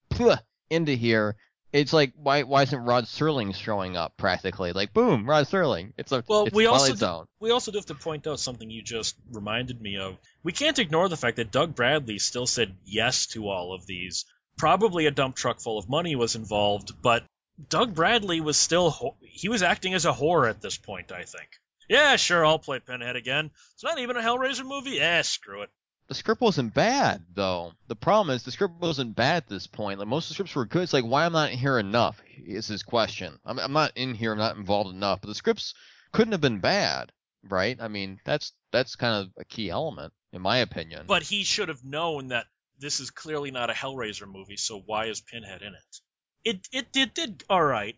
into 0.71 0.93
here? 0.93 1.37
It's 1.73 1.93
like 1.93 2.13
why 2.17 2.43
why 2.43 2.63
isn't 2.63 2.85
Rod 2.85 3.05
Serling 3.05 3.55
showing 3.55 3.97
up 3.97 4.17
practically? 4.17 4.73
Like 4.73 4.93
boom, 4.93 5.29
Rod 5.29 5.47
Serling. 5.47 5.93
It's 5.97 6.11
a 6.11 6.25
well. 6.27 6.47
it's 6.47 6.55
we 6.55 6.67
also 6.67 6.95
do, 6.95 7.29
we 7.39 7.53
also 7.53 7.71
do 7.71 7.79
have 7.79 7.87
to 7.87 7.95
point 7.95 8.27
out 8.27 8.41
something 8.41 8.69
you 8.69 8.83
just 8.83 9.17
reminded 9.31 9.81
me 9.81 9.97
of. 9.97 10.17
We 10.43 10.53
can't 10.53 10.79
ignore 10.79 11.09
the 11.09 11.17
fact 11.17 11.37
that 11.37 11.53
Doug 11.53 11.77
Bradley 11.77 12.19
still 12.19 12.47
said 12.47 12.77
yes 12.85 13.27
to 13.29 13.49
all 13.49 13.73
of 13.73 13.87
these. 13.87 14.25
Probably 14.59 15.07
a 15.07 15.13
dump 15.13 15.37
truck 15.37 15.61
full 15.61 15.79
of 15.79 15.89
money 15.89 16.17
was 16.17 16.35
involved, 16.35 16.93
but 17.01 17.25
Doug 17.69 17.95
Bradley 17.95 18.41
was 18.41 18.57
still 18.57 19.17
he 19.21 19.49
was 19.49 19.63
acting 19.63 19.95
as 19.95 20.07
a 20.07 20.13
whore 20.13 20.51
at 20.51 20.61
this 20.61 20.77
point. 20.77 21.13
I 21.13 21.23
think. 21.23 21.51
Yeah, 21.89 22.17
sure, 22.17 22.45
I'll 22.45 22.59
play 22.59 22.81
Pinhead 22.81 23.17
again. 23.17 23.51
It's 23.75 23.85
not 23.85 23.99
even 23.99 24.17
a 24.17 24.23
Hellraiser 24.23 24.65
movie. 24.65 24.93
Yeah, 24.93 25.23
screw 25.23 25.63
it. 25.63 25.71
The 26.11 26.17
script 26.17 26.41
wasn't 26.41 26.75
bad 26.75 27.25
though. 27.35 27.73
The 27.87 27.95
problem 27.95 28.35
is 28.35 28.43
the 28.43 28.51
script 28.51 28.81
wasn't 28.81 29.15
bad 29.15 29.45
at 29.45 29.49
this 29.49 29.69
point. 29.69 30.01
Like 30.01 30.09
most 30.09 30.25
of 30.25 30.31
the 30.31 30.35
scripts 30.35 30.57
were 30.57 30.65
good. 30.67 30.83
It's 30.83 30.93
like 30.93 31.05
why 31.05 31.25
I'm 31.25 31.33
not 31.33 31.51
here 31.51 31.79
enough? 31.79 32.21
Is 32.45 32.67
his 32.67 32.83
question. 32.83 33.39
I'm, 33.47 33.61
I'm 33.61 33.73
not 33.73 33.93
in 33.95 34.15
here. 34.15 34.33
I'm 34.33 34.39
not 34.39 34.57
involved 34.57 34.93
enough. 34.93 35.21
But 35.21 35.29
the 35.29 35.37
scripts 35.37 35.73
couldn't 36.11 36.33
have 36.33 36.41
been 36.41 36.59
bad, 36.59 37.13
right? 37.49 37.79
I 37.81 37.87
mean 37.87 38.19
that's 38.25 38.53
that's 38.73 38.97
kind 38.97 39.25
of 39.25 39.33
a 39.39 39.45
key 39.45 39.71
element 39.71 40.13
in 40.33 40.43
my 40.43 40.57
opinion. 40.59 41.05
But 41.07 41.23
he 41.23 41.45
should 41.45 41.69
have 41.69 41.85
known 41.85 42.29
that 42.29 42.47
this 42.81 42.99
is 42.99 43.13
clearly 43.13 43.53
not 43.53 43.71
a 43.71 43.73
Hellraiser 43.73 44.27
movie, 44.27 44.57
so 44.57 44.83
why 44.85 45.07
is 45.07 45.21
Pinhead 45.21 45.63
in 45.63 45.75
it? 45.75 46.01
It 46.43 46.69
it 46.73 46.91
did 46.91 47.15
did 47.15 47.45
all 47.49 47.63
right. 47.63 47.97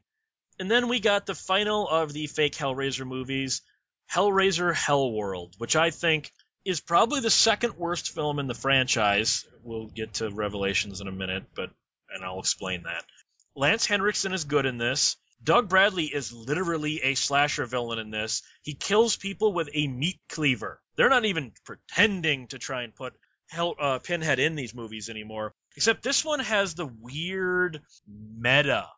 And 0.58 0.70
then 0.70 0.88
we 0.88 1.00
got 1.00 1.24
the 1.24 1.34
final 1.34 1.88
of 1.88 2.12
the 2.12 2.26
fake 2.26 2.56
Hellraiser 2.56 3.06
movies, 3.06 3.62
Hellraiser 4.12 4.74
Hellworld, 4.74 5.54
which 5.56 5.76
I 5.76 5.88
think 5.88 6.30
is 6.64 6.80
probably 6.80 7.20
the 7.20 7.30
second 7.30 7.76
worst 7.76 8.10
film 8.14 8.38
in 8.38 8.46
the 8.46 8.54
franchise. 8.54 9.44
We'll 9.62 9.86
get 9.86 10.14
to 10.14 10.30
Revelations 10.30 11.00
in 11.00 11.08
a 11.08 11.12
minute, 11.12 11.44
but 11.54 11.70
and 12.14 12.24
I'll 12.24 12.40
explain 12.40 12.82
that. 12.84 13.04
Lance 13.54 13.86
Henriksen 13.86 14.32
is 14.32 14.44
good 14.44 14.66
in 14.66 14.78
this. 14.78 15.16
Doug 15.42 15.68
Bradley 15.68 16.04
is 16.04 16.32
literally 16.32 17.00
a 17.02 17.14
slasher 17.14 17.66
villain 17.66 17.98
in 17.98 18.10
this. 18.10 18.42
He 18.62 18.74
kills 18.74 19.16
people 19.16 19.52
with 19.52 19.68
a 19.74 19.88
meat 19.88 20.20
cleaver. 20.28 20.80
They're 20.96 21.08
not 21.08 21.24
even 21.24 21.52
pretending 21.64 22.48
to 22.48 22.58
try 22.58 22.82
and 22.82 22.94
put 22.94 23.14
Hell, 23.48 23.74
uh, 23.78 23.98
Pinhead 23.98 24.38
in 24.38 24.54
these 24.54 24.74
movies 24.74 25.10
anymore. 25.10 25.54
Except 25.76 26.02
this 26.02 26.24
one 26.24 26.40
has 26.40 26.74
the 26.74 26.86
weird 26.86 27.80
meta 28.06 28.88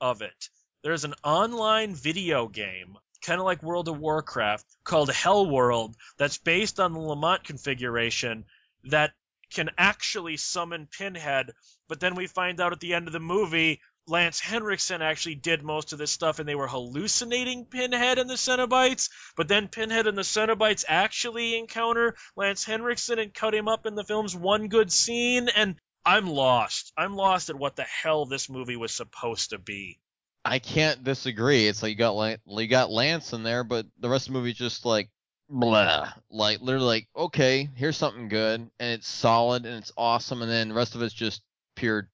of 0.00 0.22
it. 0.22 0.48
There's 0.82 1.04
an 1.04 1.14
online 1.22 1.94
video 1.94 2.48
game, 2.48 2.96
kind 3.22 3.40
of 3.40 3.44
like 3.44 3.62
World 3.62 3.88
of 3.88 3.98
Warcraft, 3.98 4.66
called 4.84 5.10
Hell 5.10 5.48
World, 5.48 5.96
that's 6.18 6.38
based 6.38 6.80
on 6.80 6.92
the 6.92 7.00
Lament 7.00 7.44
configuration 7.44 8.44
that 8.84 9.12
can 9.50 9.70
actually 9.76 10.36
summon 10.36 10.86
Pinhead. 10.86 11.52
But 11.88 12.00
then 12.00 12.14
we 12.14 12.26
find 12.26 12.60
out 12.60 12.72
at 12.72 12.80
the 12.80 12.94
end 12.94 13.06
of 13.06 13.12
the 13.12 13.20
movie, 13.20 13.80
Lance 14.06 14.40
Henriksen 14.40 15.02
actually 15.02 15.36
did 15.36 15.62
most 15.62 15.92
of 15.92 15.98
this 15.98 16.10
stuff 16.10 16.38
and 16.38 16.48
they 16.48 16.54
were 16.54 16.66
hallucinating 16.66 17.66
Pinhead 17.66 18.18
and 18.18 18.28
the 18.28 18.34
Cenobites. 18.34 19.10
But 19.36 19.48
then 19.48 19.68
Pinhead 19.68 20.06
and 20.06 20.16
the 20.16 20.22
Cenobites 20.22 20.84
actually 20.88 21.58
encounter 21.58 22.16
Lance 22.36 22.64
Henriksen 22.64 23.18
and 23.18 23.34
cut 23.34 23.54
him 23.54 23.68
up 23.68 23.86
in 23.86 23.94
the 23.94 24.04
film's 24.04 24.34
one 24.34 24.68
good 24.68 24.90
scene. 24.90 25.48
And 25.48 25.76
I'm 26.04 26.26
lost. 26.28 26.92
I'm 26.96 27.14
lost 27.14 27.50
at 27.50 27.58
what 27.58 27.76
the 27.76 27.84
hell 27.84 28.26
this 28.26 28.48
movie 28.48 28.76
was 28.76 28.92
supposed 28.92 29.50
to 29.50 29.58
be. 29.58 30.00
I 30.44 30.58
can't 30.58 31.04
disagree. 31.04 31.66
It's 31.66 31.82
like 31.82 31.90
you 31.90 31.96
got 31.96 32.38
you 32.46 32.66
got 32.66 32.90
Lance 32.90 33.32
in 33.32 33.42
there, 33.42 33.64
but 33.64 33.86
the 33.98 34.08
rest 34.08 34.28
of 34.28 34.32
the 34.32 34.38
movie 34.38 34.52
just 34.52 34.84
like 34.84 35.10
blah. 35.48 36.12
Like 36.30 36.60
literally 36.60 36.86
like, 36.86 37.08
okay, 37.14 37.68
here's 37.74 37.96
something 37.96 38.28
good 38.28 38.60
and 38.60 38.90
it's 38.92 39.08
solid 39.08 39.66
and 39.66 39.76
it's 39.76 39.92
awesome 39.96 40.42
and 40.42 40.50
then 40.50 40.68
the 40.68 40.74
rest 40.74 40.94
of 40.94 41.02
it's 41.02 41.14
just 41.14 41.42
pure 41.76 42.08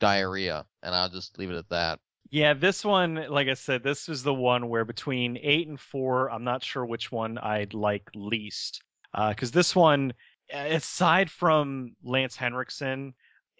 diarrhea. 0.00 0.66
And 0.82 0.94
I'll 0.94 1.08
just 1.08 1.38
leave 1.38 1.50
it 1.50 1.56
at 1.56 1.68
that. 1.70 1.98
Yeah, 2.30 2.54
this 2.54 2.84
one, 2.84 3.26
like 3.28 3.48
I 3.48 3.54
said, 3.54 3.82
this 3.82 4.08
is 4.08 4.22
the 4.22 4.32
one 4.32 4.68
where 4.68 4.86
between 4.86 5.38
eight 5.42 5.68
and 5.68 5.78
four, 5.78 6.30
I'm 6.30 6.44
not 6.44 6.64
sure 6.64 6.84
which 6.84 7.12
one 7.12 7.36
I'd 7.36 7.74
like 7.74 8.08
least. 8.14 8.82
Uh, 9.12 9.30
because 9.30 9.50
this 9.50 9.76
one, 9.76 10.14
uh, 10.52 10.58
aside 10.58 11.30
from 11.30 11.94
Lance 12.02 12.34
Henriksen, 12.34 13.12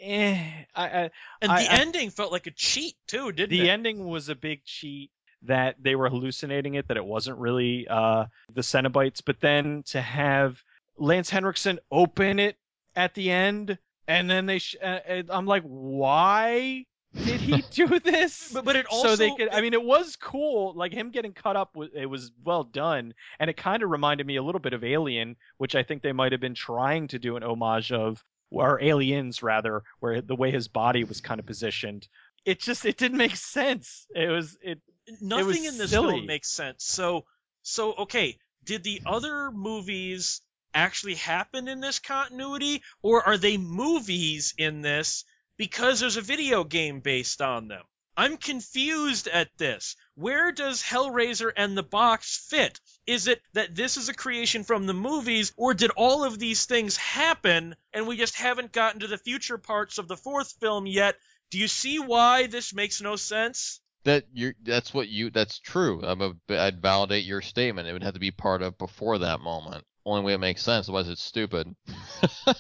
eh, 0.03 0.65
I, 0.75 0.85
I, 0.85 1.11
And 1.41 1.51
the 1.51 1.71
I- 1.71 1.81
ending 1.81 2.11
felt 2.11 2.33
like 2.33 2.47
a 2.47 2.51
cheat 2.51 2.95
too, 3.07 3.33
didn't 3.33 3.51
the 3.51 3.61
it? 3.61 3.63
The 3.65 3.71
ending 3.71 4.05
was 4.05 4.29
a 4.29 4.35
big 4.35 4.65
cheat 4.65 5.11
that 5.43 5.77
they 5.83 5.95
were 5.97 6.09
hallucinating 6.09 6.75
it, 6.75 6.89
that 6.89 6.97
it 6.97 7.05
wasn't 7.05 7.39
really 7.39 7.87
uh, 7.89 8.27
the 8.55 8.61
Cenobites. 8.61 9.23
But 9.25 9.41
then 9.41 9.83
to 9.87 10.01
have 10.01 10.63
Lance 10.99 11.31
Henriksen 11.31 11.79
open 11.91 12.39
it 12.39 12.57
at 12.95 13.15
the 13.15 13.31
end, 13.31 13.79
and 14.07 14.31
then 14.31 14.47
they, 14.47 14.59
sh- 14.59 14.77
uh, 14.83 14.99
I'm 15.29 15.47
like, 15.47 15.63
why 15.65 16.85
did 17.15 17.41
he 17.41 17.63
do 17.71 17.99
this? 17.99 18.53
But, 18.53 18.65
but 18.65 18.77
it 18.77 18.87
also 18.87 19.09
so 19.09 19.17
they 19.17 19.35
could. 19.35 19.49
I 19.49 19.61
mean, 19.63 19.73
it 19.75 19.83
was 19.83 20.17
cool. 20.17 20.75
Like 20.77 20.93
him 20.93 21.11
getting 21.11 21.33
cut 21.33 21.57
up, 21.57 21.77
it 21.95 22.07
was 22.07 22.31
well 22.45 22.63
done, 22.65 23.15
and 23.41 23.51
it 23.51 23.57
kind 23.57 23.83
of 23.83 23.91
reminded 23.91 24.27
me 24.27 24.37
a 24.37 24.43
little 24.43 24.61
bit 24.61 24.73
of 24.75 24.85
Alien, 24.85 25.37
which 25.59 25.75
I 25.75 25.83
think 25.83 26.03
they 26.03 26.13
might 26.13 26.33
have 26.33 26.41
been 26.41 26.55
trying 26.55 27.09
to 27.09 27.19
do 27.19 27.37
an 27.37 27.43
homage 27.43 27.91
of, 27.91 28.23
or 28.53 28.83
Aliens 28.83 29.43
rather, 29.43 29.83
where 30.01 30.21
the 30.21 30.37
way 30.37 30.51
his 30.51 30.69
body 30.69 31.05
was 31.05 31.21
kind 31.21 31.41
of 31.41 31.47
positioned. 31.47 32.09
It 32.45 32.61
just 32.61 32.85
it 32.85 32.97
didn't 32.97 33.19
make 33.19 33.37
sense. 33.37 34.07
It 34.15 34.29
was 34.29 34.57
it. 34.63 34.81
nothing 35.21 35.47
was 35.47 35.67
in 35.67 35.79
this 35.79 35.91
silly. 35.91 36.15
film 36.15 36.27
makes 36.27 36.51
sense. 36.51 36.85
So, 36.85 37.25
so 37.63 37.95
okay, 37.95 38.39
did 38.65 38.83
the 38.83 39.03
other 39.07 39.51
movies 39.51 40.41
actually 40.75 41.17
happen 41.17 41.69
in 41.69 41.81
this 41.81 41.99
continuity, 41.99 42.83
or 43.03 43.23
are 43.23 43.39
they 43.39 43.57
movies 43.57 44.55
in 44.57 44.81
this 44.81 45.25
because 45.57 46.01
there's 46.01 46.17
a 46.17 46.23
video 46.23 46.65
game 46.65 47.01
based 47.01 47.43
on 47.43 47.69
them? 47.69 47.85
I'm 48.17 48.37
confused 48.37 49.29
at 49.29 49.57
this. 49.57 49.97
Where 50.15 50.53
does 50.53 50.83
Hellraiser 50.83 51.51
and 51.57 51.77
the 51.77 51.83
box 51.83 52.47
fit? 52.51 52.81
Is 53.07 53.27
it 53.27 53.41
that 53.55 53.75
this 53.75 53.97
is 53.97 54.09
a 54.09 54.15
creation 54.15 54.65
from 54.65 54.87
the 54.87 54.95
movies, 54.95 55.53
or 55.57 55.75
did 55.75 55.91
all 55.91 56.25
of 56.25 56.39
these 56.39 56.67
things 56.67 56.97
happen 56.97 57.75
and 57.93 58.07
we 58.07 58.17
just 58.17 58.37
haven't 58.37 58.73
gotten 58.73 59.01
to 59.01 59.07
the 59.07 59.19
future 59.19 59.59
parts 59.59 59.99
of 59.99 60.09
the 60.09 60.17
fourth 60.17 60.55
film 60.61 60.87
yet? 60.87 61.17
Do 61.51 61.59
you 61.59 61.69
see 61.69 61.99
why 61.99 62.47
this 62.47 62.75
makes 62.75 63.01
no 63.01 63.17
sense? 63.17 63.81
That 64.05 64.25
you 64.33 64.55
that's 64.63 64.93
what 64.93 65.09
you 65.09 65.31
that's 65.31 65.59
true. 65.61 66.03
I'm 66.03 66.21
a, 66.21 66.33
I'd 66.49 66.83
validate 66.83 67.25
your 67.25 67.41
statement. 67.41 67.89
It 67.89 67.93
would 67.93 68.03
have 68.03 68.15
to 68.15 68.21
be 68.21 68.33
part 68.33 68.63
of 68.63 68.77
before 68.77 69.19
that 69.19 69.41
moment. 69.41 69.85
Only 70.05 70.23
way 70.25 70.33
it 70.35 70.39
makes 70.39 70.63
sense. 70.63 70.89
Otherwise, 70.89 71.09
it's 71.09 71.23
stupid. 71.23 71.75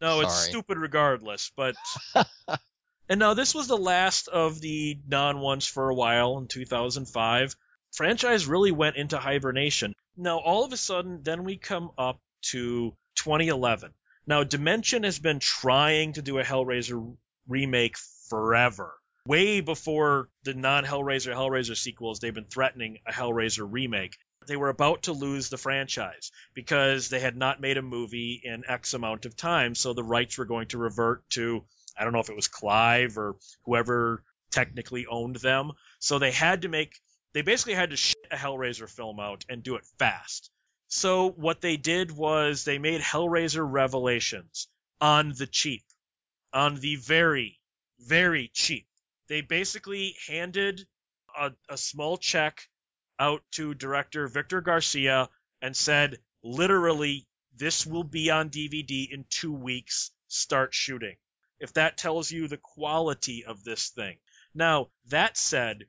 No, 0.00 0.20
it's 0.20 0.34
stupid 0.34 0.76
regardless. 0.76 1.50
But 1.56 1.76
and 3.08 3.20
now 3.20 3.34
this 3.34 3.54
was 3.54 3.66
the 3.66 3.76
last 3.76 4.28
of 4.28 4.60
the 4.60 4.98
non 5.06 5.40
ones 5.40 5.66
for 5.66 5.90
a 5.90 5.94
while 5.94 6.38
in 6.38 6.46
2005. 6.48 7.56
Franchise 7.92 8.46
really 8.46 8.72
went 8.72 8.96
into 8.96 9.18
hibernation. 9.18 9.94
Now 10.16 10.38
all 10.38 10.64
of 10.64 10.72
a 10.72 10.76
sudden, 10.76 11.22
then 11.22 11.44
we 11.44 11.56
come 11.56 11.90
up 11.98 12.20
to 12.50 12.96
2011. 13.16 13.92
Now 14.26 14.42
Dimension 14.42 15.02
has 15.02 15.18
been 15.18 15.38
trying 15.38 16.14
to 16.14 16.22
do 16.22 16.38
a 16.38 16.44
Hellraiser 16.44 17.16
remake 17.46 17.96
forever. 18.28 18.94
Way 19.26 19.60
before 19.60 20.28
the 20.42 20.54
non 20.54 20.84
Hellraiser 20.84 21.34
Hellraiser 21.34 21.76
sequels, 21.76 22.20
they've 22.20 22.34
been 22.34 22.44
threatening 22.44 23.00
a 23.06 23.12
Hellraiser 23.12 23.66
remake. 23.70 24.16
They 24.46 24.56
were 24.56 24.68
about 24.68 25.04
to 25.04 25.12
lose 25.12 25.48
the 25.48 25.56
franchise 25.56 26.30
because 26.54 27.08
they 27.08 27.20
had 27.20 27.36
not 27.36 27.60
made 27.60 27.78
a 27.78 27.82
movie 27.82 28.40
in 28.42 28.64
X 28.66 28.92
amount 28.92 29.24
of 29.24 29.36
time, 29.36 29.74
so 29.74 29.92
the 29.92 30.02
rights 30.02 30.36
were 30.36 30.44
going 30.44 30.68
to 30.68 30.78
revert 30.78 31.28
to 31.30 31.64
I 31.96 32.04
don't 32.04 32.12
know 32.12 32.20
if 32.20 32.30
it 32.30 32.36
was 32.36 32.48
Clive 32.48 33.18
or 33.18 33.36
whoever 33.64 34.22
technically 34.50 35.06
owned 35.06 35.36
them. 35.36 35.72
So 35.98 36.18
they 36.18 36.30
had 36.30 36.62
to 36.62 36.68
make 36.68 37.00
they 37.34 37.42
basically 37.42 37.74
had 37.74 37.90
to 37.90 37.96
shit 37.96 38.26
a 38.30 38.36
Hellraiser 38.36 38.88
film 38.88 39.18
out 39.18 39.44
and 39.48 39.62
do 39.62 39.74
it 39.74 39.84
fast. 39.98 40.50
So 40.86 41.30
what 41.30 41.60
they 41.60 41.76
did 41.76 42.12
was 42.12 42.64
they 42.64 42.78
made 42.78 43.00
Hellraiser 43.00 43.66
Revelations 43.68 44.68
on 45.00 45.32
the 45.36 45.48
cheap, 45.48 45.82
on 46.52 46.76
the 46.76 46.94
very, 46.96 47.58
very 47.98 48.50
cheap. 48.54 48.86
They 49.26 49.40
basically 49.40 50.14
handed 50.28 50.86
a, 51.36 51.50
a 51.68 51.76
small 51.76 52.16
check 52.16 52.68
out 53.18 53.42
to 53.52 53.74
director 53.74 54.28
Victor 54.28 54.60
Garcia 54.60 55.28
and 55.60 55.76
said, 55.76 56.18
literally, 56.44 57.26
this 57.56 57.84
will 57.84 58.04
be 58.04 58.30
on 58.30 58.50
DVD 58.50 59.10
in 59.10 59.24
two 59.28 59.52
weeks. 59.52 60.12
Start 60.28 60.72
shooting. 60.72 61.16
If 61.64 61.72
that 61.72 61.96
tells 61.96 62.30
you 62.30 62.46
the 62.46 62.58
quality 62.58 63.46
of 63.46 63.64
this 63.64 63.88
thing. 63.88 64.18
Now, 64.54 64.90
that 65.06 65.38
said, 65.38 65.86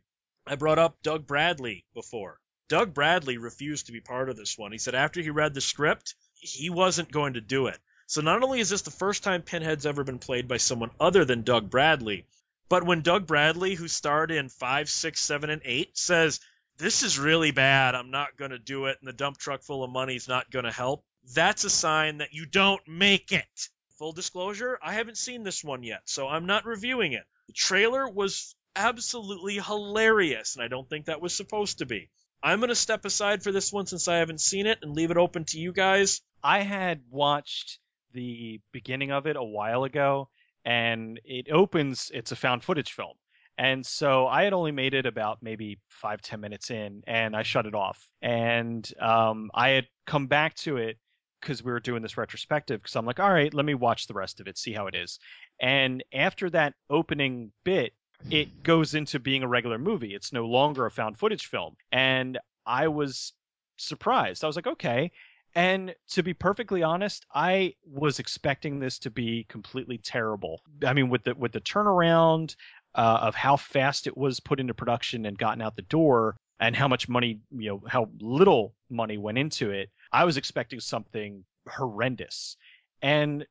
I 0.47 0.55
brought 0.55 0.79
up 0.79 1.01
Doug 1.03 1.27
Bradley 1.27 1.85
before. 1.93 2.39
Doug 2.69 2.93
Bradley 2.93 3.37
refused 3.37 3.87
to 3.87 3.91
be 3.91 3.99
part 3.99 4.29
of 4.29 4.37
this 4.37 4.57
one. 4.57 4.71
He 4.71 4.77
said 4.77 4.95
after 4.95 5.21
he 5.21 5.31
read 5.31 5.53
the 5.53 5.59
script, 5.59 6.15
he 6.35 6.69
wasn't 6.69 7.11
going 7.11 7.33
to 7.33 7.41
do 7.41 7.67
it. 7.67 7.77
So 8.07 8.21
not 8.21 8.41
only 8.41 8.61
is 8.61 8.69
this 8.69 8.83
the 8.83 8.89
first 8.89 9.21
time 9.21 9.41
Pinhead's 9.41 9.85
ever 9.85 10.05
been 10.05 10.17
played 10.17 10.47
by 10.47 10.55
someone 10.55 10.91
other 10.97 11.25
than 11.25 11.41
Doug 11.41 11.69
Bradley, 11.69 12.25
but 12.69 12.85
when 12.85 13.01
Doug 13.01 13.27
Bradley, 13.27 13.75
who 13.75 13.89
starred 13.89 14.31
in 14.31 14.47
5, 14.47 14.89
6, 14.89 15.19
7, 15.19 15.49
and 15.49 15.61
8, 15.65 15.97
says, 15.97 16.39
This 16.77 17.03
is 17.03 17.19
really 17.19 17.51
bad, 17.51 17.95
I'm 17.95 18.11
not 18.11 18.37
going 18.37 18.51
to 18.51 18.59
do 18.59 18.85
it, 18.85 18.97
and 19.01 19.09
the 19.09 19.13
dump 19.13 19.39
truck 19.39 19.61
full 19.61 19.83
of 19.83 19.91
money's 19.91 20.29
not 20.29 20.49
going 20.49 20.65
to 20.65 20.71
help, 20.71 21.03
that's 21.33 21.65
a 21.65 21.69
sign 21.69 22.19
that 22.19 22.33
you 22.33 22.45
don't 22.45 22.87
make 22.87 23.33
it. 23.33 23.69
Full 23.97 24.11
disclosure, 24.11 24.77
I 24.81 24.93
haven't 24.93 25.17
seen 25.17 25.43
this 25.43 25.63
one 25.63 25.81
yet, 25.83 26.01
so 26.05 26.27
I'm 26.27 26.45
not 26.45 26.65
reviewing 26.65 27.13
it. 27.13 27.23
The 27.47 27.53
trailer 27.53 28.09
was 28.09 28.53
absolutely 28.75 29.55
hilarious, 29.59 30.55
and 30.55 30.63
I 30.63 30.67
don't 30.67 30.89
think 30.89 31.05
that 31.05 31.21
was 31.21 31.33
supposed 31.33 31.79
to 31.79 31.85
be. 31.85 32.09
I'm 32.43 32.59
going 32.59 32.69
to 32.69 32.75
step 32.75 33.05
aside 33.05 33.41
for 33.41 33.53
this 33.53 33.71
one 33.71 33.85
since 33.85 34.07
I 34.07 34.17
haven't 34.17 34.41
seen 34.41 34.67
it 34.67 34.79
and 34.81 34.93
leave 34.93 35.11
it 35.11 35.17
open 35.17 35.45
to 35.45 35.59
you 35.59 35.71
guys. 35.71 36.21
I 36.43 36.59
had 36.59 37.03
watched 37.09 37.79
the 38.11 38.59
beginning 38.73 39.11
of 39.11 39.27
it 39.27 39.37
a 39.37 39.43
while 39.43 39.85
ago, 39.85 40.29
and 40.65 41.19
it 41.23 41.49
opens. 41.49 42.11
It's 42.13 42.33
a 42.33 42.35
found 42.35 42.63
footage 42.63 42.91
film, 42.91 43.15
and 43.57 43.85
so 43.85 44.27
I 44.27 44.43
had 44.43 44.53
only 44.53 44.73
made 44.73 44.93
it 44.93 45.05
about 45.05 45.41
maybe 45.41 45.79
five 45.87 46.21
ten 46.21 46.41
minutes 46.41 46.69
in, 46.69 47.03
and 47.07 47.33
I 47.33 47.43
shut 47.43 47.65
it 47.65 47.75
off. 47.75 48.09
And 48.21 48.87
um, 48.99 49.51
I 49.53 49.69
had 49.69 49.87
come 50.05 50.27
back 50.27 50.55
to 50.55 50.77
it 50.77 50.97
because 51.45 51.63
we 51.63 51.71
were 51.71 51.79
doing 51.79 52.01
this 52.01 52.17
retrospective. 52.17 52.81
Because 52.81 52.95
I'm 52.95 53.05
like, 53.05 53.19
all 53.19 53.31
right, 53.31 53.53
let 53.53 53.65
me 53.65 53.75
watch 53.75 54.07
the 54.07 54.15
rest 54.15 54.39
of 54.39 54.47
it, 54.47 54.57
see 54.57 54.73
how 54.73 54.87
it 54.87 54.95
is. 54.95 55.19
And 55.61 56.03
after 56.11 56.49
that 56.49 56.73
opening 56.89 57.51
bit, 57.63 57.93
it 58.31 58.63
goes 58.63 58.95
into 58.95 59.19
being 59.19 59.43
a 59.43 59.47
regular 59.47 59.77
movie. 59.77 60.15
It's 60.15 60.33
no 60.33 60.45
longer 60.45 60.85
a 60.85 60.91
found 60.91 61.19
footage 61.19 61.47
film, 61.47 61.75
and 61.91 62.39
I 62.65 62.87
was 62.87 63.33
surprised. 63.77 64.43
I 64.43 64.47
was 64.47 64.55
like, 64.55 64.67
okay. 64.67 65.11
And 65.53 65.93
to 66.11 66.23
be 66.23 66.33
perfectly 66.33 66.81
honest, 66.81 67.25
I 67.33 67.75
was 67.85 68.19
expecting 68.19 68.79
this 68.79 68.99
to 68.99 69.11
be 69.11 69.45
completely 69.47 69.99
terrible. 69.99 70.61
I 70.85 70.93
mean, 70.93 71.09
with 71.09 71.23
the 71.23 71.35
with 71.35 71.51
the 71.51 71.61
turnaround 71.61 72.55
uh, 72.95 73.19
of 73.21 73.35
how 73.35 73.57
fast 73.57 74.07
it 74.07 74.17
was 74.17 74.39
put 74.39 74.59
into 74.59 74.73
production 74.73 75.25
and 75.25 75.37
gotten 75.37 75.61
out 75.61 75.75
the 75.75 75.81
door, 75.83 76.35
and 76.59 76.75
how 76.75 76.87
much 76.87 77.09
money, 77.09 77.41
you 77.51 77.69
know, 77.69 77.81
how 77.87 78.09
little 78.19 78.73
money 78.89 79.17
went 79.17 79.37
into 79.37 79.71
it, 79.71 79.89
I 80.11 80.25
was 80.25 80.37
expecting 80.37 80.79
something 80.79 81.43
horrendous. 81.67 82.57
And 83.01 83.45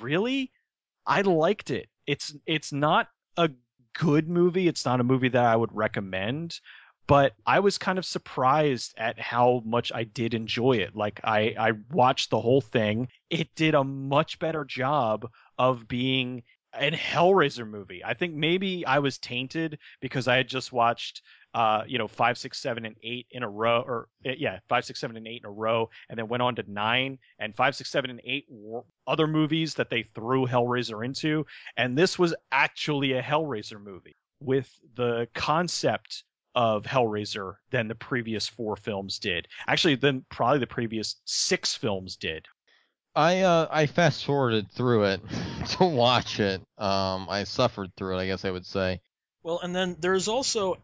really, 0.00 0.52
I 1.06 1.22
liked 1.22 1.70
it. 1.70 1.88
It's 2.06 2.34
it's 2.46 2.72
not 2.72 3.08
a 3.36 3.50
good 3.94 4.28
movie. 4.28 4.68
It's 4.68 4.84
not 4.84 5.00
a 5.00 5.04
movie 5.04 5.28
that 5.28 5.44
I 5.44 5.56
would 5.56 5.74
recommend, 5.74 6.60
but 7.06 7.34
I 7.46 7.60
was 7.60 7.78
kind 7.78 7.98
of 7.98 8.04
surprised 8.04 8.94
at 8.98 9.18
how 9.18 9.62
much 9.64 9.90
I 9.94 10.04
did 10.04 10.34
enjoy 10.34 10.76
it. 10.76 10.94
Like 10.94 11.20
I, 11.24 11.54
I 11.58 11.72
watched 11.90 12.30
the 12.30 12.40
whole 12.40 12.60
thing. 12.60 13.08
It 13.30 13.54
did 13.54 13.74
a 13.74 13.84
much 13.84 14.38
better 14.38 14.64
job 14.64 15.26
of 15.58 15.88
being 15.88 16.42
an 16.74 16.92
Hellraiser 16.92 17.66
movie. 17.66 18.04
I 18.04 18.14
think 18.14 18.34
maybe 18.34 18.84
I 18.84 18.98
was 18.98 19.18
tainted 19.18 19.78
because 20.00 20.28
I 20.28 20.36
had 20.36 20.48
just 20.48 20.72
watched 20.72 21.22
uh, 21.54 21.82
you 21.86 21.98
know, 21.98 22.08
five, 22.08 22.38
six, 22.38 22.58
seven, 22.58 22.84
and 22.84 22.96
eight 23.02 23.26
in 23.30 23.42
a 23.42 23.48
row, 23.48 23.82
or 23.86 24.08
eh, 24.24 24.34
yeah, 24.38 24.58
five, 24.68 24.84
six, 24.84 25.00
seven, 25.00 25.16
and 25.16 25.26
eight 25.26 25.42
in 25.42 25.48
a 25.48 25.52
row, 25.52 25.90
and 26.08 26.18
then 26.18 26.28
went 26.28 26.42
on 26.42 26.54
to 26.56 26.64
nine, 26.70 27.18
and 27.38 27.54
five, 27.56 27.74
six, 27.74 27.90
seven, 27.90 28.10
and 28.10 28.20
eight 28.24 28.44
were 28.48 28.82
other 29.06 29.26
movies 29.26 29.74
that 29.74 29.90
they 29.90 30.02
threw 30.14 30.46
Hellraiser 30.46 31.04
into, 31.04 31.46
and 31.76 31.96
this 31.96 32.18
was 32.18 32.34
actually 32.52 33.12
a 33.12 33.22
Hellraiser 33.22 33.82
movie 33.82 34.16
with 34.40 34.70
the 34.94 35.28
concept 35.34 36.24
of 36.54 36.84
Hellraiser 36.84 37.54
than 37.70 37.88
the 37.88 37.94
previous 37.94 38.48
four 38.48 38.76
films 38.76 39.18
did. 39.18 39.48
Actually, 39.66 39.96
then 39.96 40.24
probably 40.28 40.58
the 40.58 40.66
previous 40.66 41.16
six 41.24 41.74
films 41.74 42.16
did. 42.16 42.46
I 43.14 43.40
uh 43.40 43.66
I 43.70 43.86
fast 43.86 44.24
forwarded 44.24 44.70
through 44.70 45.04
it 45.04 45.20
to 45.78 45.84
watch 45.84 46.40
it. 46.40 46.60
Um, 46.76 47.26
I 47.28 47.44
suffered 47.44 47.90
through 47.96 48.16
it, 48.16 48.22
I 48.22 48.26
guess 48.26 48.44
I 48.44 48.50
would 48.50 48.66
say. 48.66 49.00
Well, 49.42 49.60
and 49.60 49.74
then 49.74 49.96
there's 49.98 50.28
also 50.28 50.78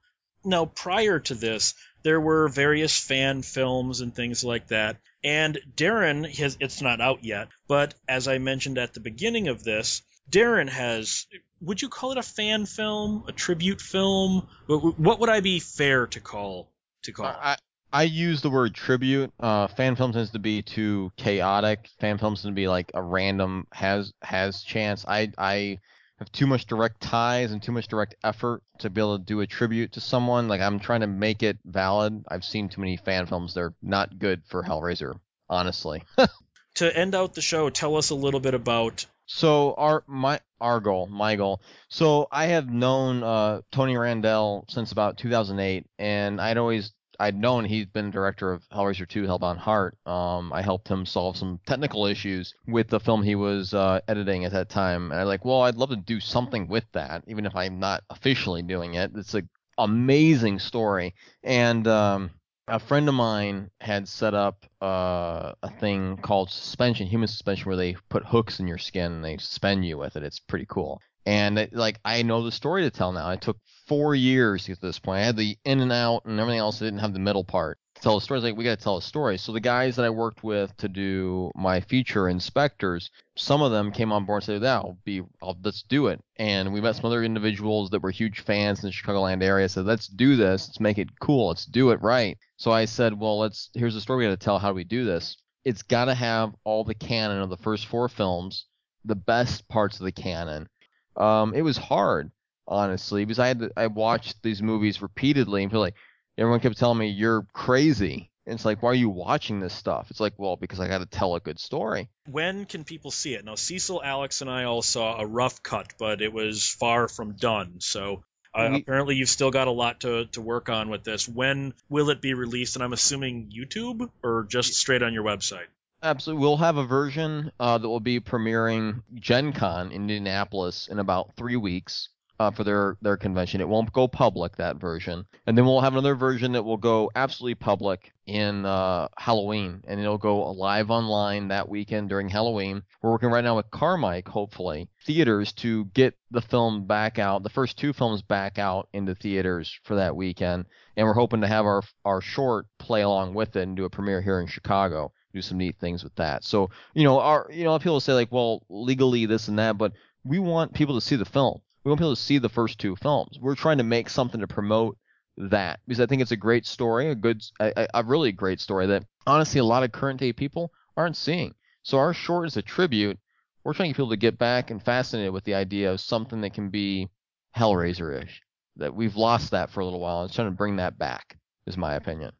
now 0.45 0.67
prior 0.67 1.19
to 1.21 1.35
this, 1.35 1.75
there 2.03 2.21
were 2.21 2.49
various 2.49 2.99
fan 2.99 3.43
films 3.43 4.01
and 4.01 4.15
things 4.15 4.45
like 4.45 4.69
that. 4.69 4.99
And 5.23 5.59
Darren 5.77 6.29
has 6.37 6.57
it's 6.61 6.83
not 6.83 7.01
out 7.01 7.25
yet, 7.25 7.49
but 7.67 7.95
as 8.09 8.29
I 8.29 8.39
mentioned 8.39 8.79
at 8.79 8.95
the 8.95 9.01
beginning 9.01 9.49
of 9.49 9.65
this, 9.65 10.03
Darren 10.31 10.69
has 10.69 11.27
would 11.61 11.81
you 11.81 11.89
call 11.89 12.13
it 12.13 12.19
a 12.19 12.23
fan 12.23 12.67
film, 12.67 13.25
a 13.27 13.33
tribute 13.33 13.81
film? 13.81 14.47
What, 14.67 15.21
would 15.21 15.31
I 15.31 15.41
be 15.41 15.61
fair 15.61 16.07
to 16.09 16.21
call 16.21 16.71
to 17.05 17.13
call? 17.13 17.27
I 17.27 17.57
I 17.93 18.03
use 18.03 18.43
the 18.43 18.51
word 18.51 18.75
tribute. 18.75 19.33
Uh, 19.39 19.69
fan 19.69 19.95
film 19.95 20.13
tends 20.13 20.33
to 20.33 20.41
be 20.41 20.63
too 20.63 21.13
chaotic. 21.17 21.89
Fan 22.01 22.19
films 22.19 22.43
tend 22.43 22.53
to 22.53 22.61
be 22.61 22.69
like 22.69 22.91
a 22.93 23.03
random 23.03 23.67
has 23.73 24.13
has 24.21 24.63
chance. 24.63 25.05
I 25.07 25.33
I 25.39 25.79
have 26.25 26.33
too 26.33 26.47
much 26.47 26.67
direct 26.67 27.01
ties 27.01 27.53
and 27.53 27.63
too 27.63 27.73
much 27.73 27.87
direct 27.87 28.15
effort 28.25 28.63
to 28.79 28.89
be 28.89 29.01
able 29.01 29.19
to 29.19 29.25
do 29.25 29.41
a 29.41 29.47
tribute 29.47 29.93
to 29.93 30.01
someone. 30.01 30.49
Like 30.49 30.61
I'm 30.61 30.81
trying 30.81 31.01
to 31.01 31.07
make 31.07 31.43
it 31.43 31.59
valid. 31.65 32.25
I've 32.29 32.45
seen 32.45 32.69
too 32.69 32.81
many 32.81 32.97
fan 32.97 33.27
films. 33.27 33.55
They're 33.55 33.75
not 33.83 34.19
good 34.19 34.43
for 34.47 34.63
Hellraiser, 34.63 35.19
honestly. 35.49 36.03
to 36.77 36.97
end 36.97 37.15
out 37.15 37.35
the 37.35 37.43
show, 37.43 37.69
tell 37.69 37.97
us 37.97 38.11
a 38.11 38.15
little 38.15 38.41
bit 38.41 38.55
about 38.55 39.07
So 39.27 39.75
our 39.75 40.05
my 40.07 40.41
our 40.61 40.81
goal, 40.81 41.07
my 41.07 41.37
goal. 41.37 41.61
So 41.89 42.27
I 42.33 42.47
have 42.47 42.69
known 42.69 43.23
uh, 43.23 43.61
Tony 43.71 43.95
Randel 43.95 44.71
since 44.71 44.93
about 44.93 45.19
2008, 45.19 45.87
and 45.99 46.41
I'd 46.41 46.59
always 46.59 46.93
I'd 47.19 47.37
known 47.37 47.65
he'd 47.65 47.93
been 47.93 48.11
director 48.11 48.53
of 48.53 48.69
Hellraiser 48.71 49.09
2: 49.09 49.25
Hellbound 49.25 49.59
Heart. 49.59 49.97
Um, 50.07 50.53
I 50.53 50.63
helped 50.63 50.89
him 50.89 51.07
solve 51.07 51.37
some 51.37 51.61
technical 51.67 52.07
issues 52.07 52.55
with 52.67 52.89
the 52.89 53.01
film 53.01 53.23
he 53.23 53.35
was 53.35 53.75
uh, 53.75 54.01
editing 54.09 54.45
at 54.45 54.53
that 54.53 54.69
time, 54.69 55.11
and 55.11 55.21
I 55.21 55.25
was 55.25 55.29
like, 55.29 55.45
well, 55.45 55.63
I'd 55.63 55.77
love 55.77 55.91
to 55.91 55.97
do 55.97 56.21
something 56.21 56.69
with 56.69 56.85
that, 56.93 57.25
even 57.27 57.47
if 57.47 57.55
I'm 57.55 57.79
not 57.79 58.03
officially 58.11 58.63
doing 58.63 58.95
it. 58.95 59.13
It's 59.15 59.35
an 59.35 59.49
amazing 59.79 60.59
story, 60.59 61.15
and 61.43 61.87
um, 61.87 62.31
a 62.69 62.79
friend 62.79 63.09
of 63.09 63.15
mine 63.15 63.71
had 63.81 64.09
set 64.09 64.35
up 64.35 64.65
uh, 64.81 65.53
a 65.63 65.71
thing 65.81 66.17
called 66.19 66.51
suspension, 66.51 67.07
human 67.07 67.29
suspension, 67.29 67.67
where 67.67 67.77
they 67.77 67.95
put 68.09 68.25
hooks 68.25 68.61
in 68.61 68.67
your 68.67 68.79
skin 68.79 69.13
and 69.13 69.25
they 69.25 69.37
suspend 69.37 69.85
you 69.85 69.99
with 69.99 70.17
it. 70.17 70.23
It's 70.23 70.41
pretty 70.41 70.67
cool. 70.69 71.01
And 71.27 71.59
it, 71.59 71.73
like 71.73 72.01
I 72.05 72.23
know 72.23 72.43
the 72.43 72.53
story 72.53 72.83
to 72.83 72.91
tell 72.91 73.13
now. 73.13 73.31
It 73.31 73.41
took 73.41 73.59
four 73.87 74.15
years 74.15 74.65
to 74.65 74.73
get 74.73 74.81
to 74.81 74.87
this 74.87 74.99
point. 74.99 75.21
I 75.21 75.25
had 75.25 75.37
the 75.37 75.57
in 75.65 75.81
and 75.81 75.93
out 75.93 76.25
and 76.25 76.39
everything 76.39 76.61
else. 76.61 76.81
I 76.81 76.87
didn't 76.87 77.01
have 77.01 77.13
the 77.13 77.19
middle 77.19 77.45
part. 77.45 77.79
to 77.95 78.03
tell 78.03 78.17
a 78.17 78.21
story. 78.21 78.41
Like 78.41 78.57
we 78.57 78.65
got 78.65 78.79
to 78.79 78.85
tell 78.85 78.97
a 78.97 79.03
story. 79.03 79.39
So 79.39 79.53
the 79.53 79.61
guys 79.61 79.97
that 79.97 80.05
I 80.05 80.11
worked 80.11 80.43
with 80.45 80.77
to 80.79 80.89
do 80.89 81.51
my 81.55 81.81
feature 81.81 82.29
inspectors, 82.29 83.11
some 83.37 83.63
of 83.63 83.73
them 83.73 83.91
came 83.93 84.13
on 84.13 84.25
board 84.27 84.43
and 84.43 84.45
said, 84.45 84.63
"Yeah, 84.63 84.77
I'll 84.77 84.99
be, 85.05 85.23
I'll, 85.43 85.57
let's 85.63 85.83
do 85.83 86.09
it." 86.09 86.21
And 86.37 86.73
we 86.73 86.81
met 86.81 86.97
some 86.97 87.07
other 87.07 87.25
individuals 87.25 87.91
that 87.91 88.03
were 88.03 88.11
huge 88.11 88.41
fans 88.41 88.83
in 88.83 88.89
the 88.89 88.93
Chicagoland 88.93 89.43
area. 89.43 89.69
Said, 89.69 89.87
"Let's 89.87 90.09
do 90.09 90.37
this. 90.37 90.69
Let's 90.69 90.81
make 90.81 90.99
it 90.99 91.19
cool. 91.21 91.49
Let's 91.49 91.67
do 91.67 91.91
it 91.91 92.03
right." 92.03 92.37
So 92.57 92.71
I 92.71 92.85
said, 92.85 93.19
"Well, 93.19 93.39
let's. 93.39 93.71
Here's 93.75 93.95
the 93.95 94.01
story 94.01 94.19
we 94.19 94.31
got 94.31 94.39
to 94.39 94.45
tell. 94.45 94.59
How 94.59 94.69
do 94.69 94.75
we 94.75 94.85
do 94.85 95.05
this? 95.05 95.37
It's 95.65 95.83
got 95.83 96.07
to 96.07 96.15
have 96.15 96.55
all 96.65 96.85
the 96.85 96.95
canon 96.95 97.41
of 97.41 97.49
the 97.49 97.57
first 97.57 97.87
four 97.87 98.09
films, 98.11 98.67
the 99.05 99.15
best 99.15 99.67
parts 99.69 99.99
of 99.99 100.05
the 100.05 100.13
canon." 100.13 100.69
Um, 101.17 101.55
it 101.55 101.63
was 101.63 101.77
hard, 101.77 102.31
honestly, 102.67 103.25
because 103.25 103.39
I 103.39 103.49
had 103.49 103.59
to, 103.61 103.71
I 103.77 103.87
watched 103.87 104.43
these 104.43 104.63
movies 104.63 105.03
repeatedly 105.03 105.63
and 105.63 105.71
feel 105.73 105.81
like 105.81 105.95
everyone 106.39 106.61
kept 106.61 106.79
telling 106.79 106.99
me 106.99 107.09
you're 107.09 107.47
crazy. 107.53 108.31
And 108.47 108.55
it's 108.55 108.65
like, 108.65 108.83
why 108.83 108.91
are 108.91 108.95
you 108.95 109.09
watching 109.09 109.61
this 109.61 109.73
stuff? 109.73 110.09
It's 110.11 110.21
like, 110.21 110.35
well, 110.37 110.57
because 110.57 110.79
I 110.79 110.87
got 110.87 110.99
to 110.99 111.07
tell 111.07 111.35
a 111.35 111.41
good 111.41 111.59
story. 111.59 112.11
When 112.29 112.67
can 112.67 112.85
people 112.85 113.11
see 113.11 113.35
it? 113.35 113.45
Now, 113.45 113.55
Cecil, 113.55 114.03
Alex, 114.05 114.43
and 114.43 114.51
I 114.51 114.65
all 114.65 114.83
saw 114.83 115.19
a 115.19 115.27
rough 115.27 115.63
cut, 115.63 115.95
but 115.99 116.21
it 116.21 116.31
was 116.33 116.69
far 116.69 117.09
from 117.09 117.37
done. 117.37 117.77
So 117.79 118.23
uh, 118.55 118.69
We- 118.71 118.81
apparently, 118.81 119.17
you've 119.17 119.31
still 119.31 119.51
got 119.51 119.67
a 119.67 119.71
lot 119.71 120.01
to, 120.03 120.27
to 120.27 120.43
work 120.43 120.69
on 120.69 120.91
with 120.91 121.05
this. 121.05 121.27
When 121.27 121.73
will 121.89 122.11
it 122.11 122.21
be 122.21 122.35
released? 122.35 122.77
And 122.77 122.83
I'm 122.83 122.93
assuming 122.93 123.51
YouTube 123.51 124.11
or 124.23 124.45
just 124.47 124.75
straight 124.75 125.03
on 125.03 125.15
your 125.15 125.25
website. 125.25 125.67
Absolutely, 126.05 126.43
we'll 126.43 126.59
have 126.59 126.77
a 126.77 126.85
version 126.85 127.51
uh, 127.59 127.79
that 127.79 127.89
will 127.89 127.99
be 127.99 128.21
premiering 128.21 129.03
Gen 129.15 129.55
Con 129.55 129.87
in 129.87 130.03
Indianapolis 130.03 130.87
in 130.89 130.99
about 130.99 131.35
three 131.35 131.57
weeks 131.57 132.11
uh, 132.39 132.51
for 132.51 132.63
their 132.63 132.99
their 133.01 133.17
convention. 133.17 133.63
It 133.63 133.69
won't 133.71 133.91
go 133.91 134.07
public 134.07 134.55
that 134.57 134.77
version, 134.77 135.25
and 135.47 135.57
then 135.57 135.65
we'll 135.65 135.81
have 135.81 135.95
another 135.95 136.15
version 136.15 136.53
that 136.53 136.63
will 136.63 136.77
go 136.77 137.11
absolutely 137.17 137.55
public 137.55 138.13
in 138.27 138.67
uh, 138.67 139.09
Halloween, 139.17 139.83
and 139.89 139.99
it'll 139.99 140.19
go 140.19 140.53
live 140.53 140.91
online 140.91 141.49
that 141.49 141.71
weekend 141.71 142.11
during 142.11 142.29
Halloween. 142.29 142.83
We're 143.01 143.13
working 143.13 143.31
right 143.31 143.43
now 143.43 143.57
with 143.57 143.71
Carmike, 143.71 144.29
hopefully, 144.29 144.91
theaters 145.07 145.53
to 145.55 145.87
get 145.87 146.19
the 146.31 146.43
film 146.43 146.87
back 146.87 147.19
out, 147.19 147.45
the 147.45 147.49
first 147.49 147.79
two 147.79 147.95
films 147.95 148.21
back 148.21 148.59
out 148.59 148.91
into 148.93 149.15
theaters 149.15 149.81
for 149.85 149.95
that 149.95 150.15
weekend, 150.15 150.67
and 150.99 151.07
we're 151.07 151.15
hoping 151.15 151.41
to 151.41 151.47
have 151.49 151.65
our 151.65 151.83
our 152.05 152.21
short 152.21 152.67
play 152.79 153.01
along 153.01 153.33
with 153.33 153.57
it 153.57 153.63
and 153.63 153.75
do 153.75 153.87
a 153.87 153.91
premiere 153.91 154.21
here 154.21 154.39
in 154.39 154.47
Chicago 154.47 155.11
do 155.35 155.43
some 155.43 155.59
neat 155.59 155.77
things 155.81 156.05
with 156.05 156.15
that. 156.15 156.45
So, 156.45 156.71
you 156.95 157.03
know, 157.05 157.19
our 157.21 157.49
you 157.53 157.65
know, 157.65 157.79
people 157.79 158.01
say 158.01 158.13
like, 158.15 158.33
well, 158.33 158.65
legally 158.71 159.27
this 159.27 159.49
and 159.49 159.59
that, 159.59 159.77
but 159.77 159.93
we 160.25 160.39
want 160.39 160.73
people 160.73 160.95
to 160.95 161.01
see 161.01 161.17
the 161.17 161.25
film. 161.25 161.61
We 161.85 161.91
want 161.91 161.99
people 162.01 162.15
to 162.15 162.21
see 162.23 162.39
the 162.39 162.49
first 162.49 162.79
two 162.79 162.97
films. 162.97 163.39
We're 163.39 163.57
trying 163.57 163.79
to 163.79 163.85
make 163.85 164.09
something 164.09 164.41
to 164.41 164.47
promote 164.47 164.97
that 165.37 165.81
because 165.87 166.01
I 166.01 166.07
think 166.07 166.23
it's 166.23 166.31
a 166.31 166.37
great 166.37 166.65
story, 166.65 167.11
a 167.11 167.15
good, 167.15 167.43
a, 167.61 167.89
a- 167.93 168.05
really 168.05 168.33
great 168.33 168.61
story 168.61 168.87
that 168.87 169.05
honestly 169.27 169.59
a 169.59 169.65
lot 169.65 169.83
of 169.83 169.93
current 169.93 170.21
day 170.21 170.33
people 170.33 170.73
aren't 170.97 171.17
seeing. 171.17 171.55
So 171.83 171.99
our 171.99 172.15
short 172.15 172.47
is 172.47 172.57
a 172.57 172.63
tribute. 172.63 173.19
We're 173.65 173.75
trying 173.75 173.89
to 173.89 173.93
get 173.93 173.97
people 173.97 174.11
to 174.11 174.17
get 174.17 174.39
back 174.39 174.71
and 174.71 174.83
fascinated 174.83 175.33
with 175.33 175.45
the 175.45 175.55
idea 175.55 175.93
of 175.93 176.01
something 176.01 176.41
that 176.43 176.55
can 176.55 176.71
be 176.71 177.09
Hellraiser-ish. 177.57 178.41
That 178.77 178.95
we've 178.95 179.17
lost 179.17 179.51
that 179.51 179.71
for 179.71 179.81
a 179.81 179.85
little 179.85 180.01
while. 180.01 180.23
and 180.23 180.33
trying 180.33 180.49
to 180.49 180.57
bring 180.57 180.77
that 180.77 180.99
back, 180.99 181.37
is 181.67 181.77
my 181.77 181.95
opinion. 181.95 182.33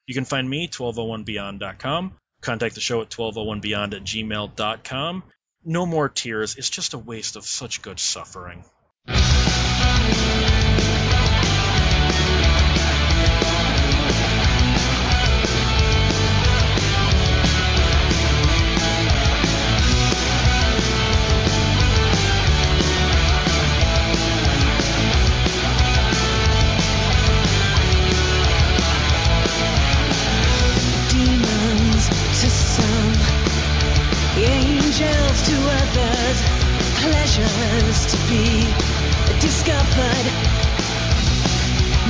You 0.07 0.15
can 0.15 0.25
find 0.25 0.49
me, 0.49 0.67
1201beyond.com. 0.67 2.13
Contact 2.41 2.75
the 2.75 2.81
show 2.81 3.01
at 3.01 3.11
1201beyond 3.11 3.93
at 3.93 4.03
gmail.com. 4.03 5.23
No 5.63 5.85
more 5.85 6.09
tears. 6.09 6.55
It's 6.55 6.69
just 6.69 6.93
a 6.93 6.97
waste 6.97 7.35
of 7.35 7.45
such 7.45 7.81
good 7.81 7.99
suffering. 7.99 8.63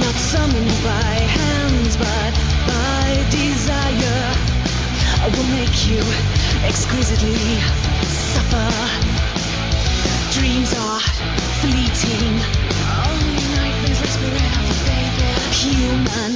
Not 0.01 0.15
summoned 0.15 0.75
by 0.83 1.13
hands, 1.37 1.97
but 1.97 2.33
by 2.67 3.07
desire. 3.29 4.21
I 5.21 5.27
will 5.29 5.49
make 5.53 5.77
you 5.87 6.01
exquisitely 6.65 7.61
suffer. 8.33 8.71
Dreams 10.33 10.73
are 10.73 11.01
fleeting. 11.61 12.35
Only 13.05 13.45
nightmares 13.55 14.01
last 14.01 14.17
forever, 14.17 14.65
baby. 14.89 15.29
Human 15.61 16.33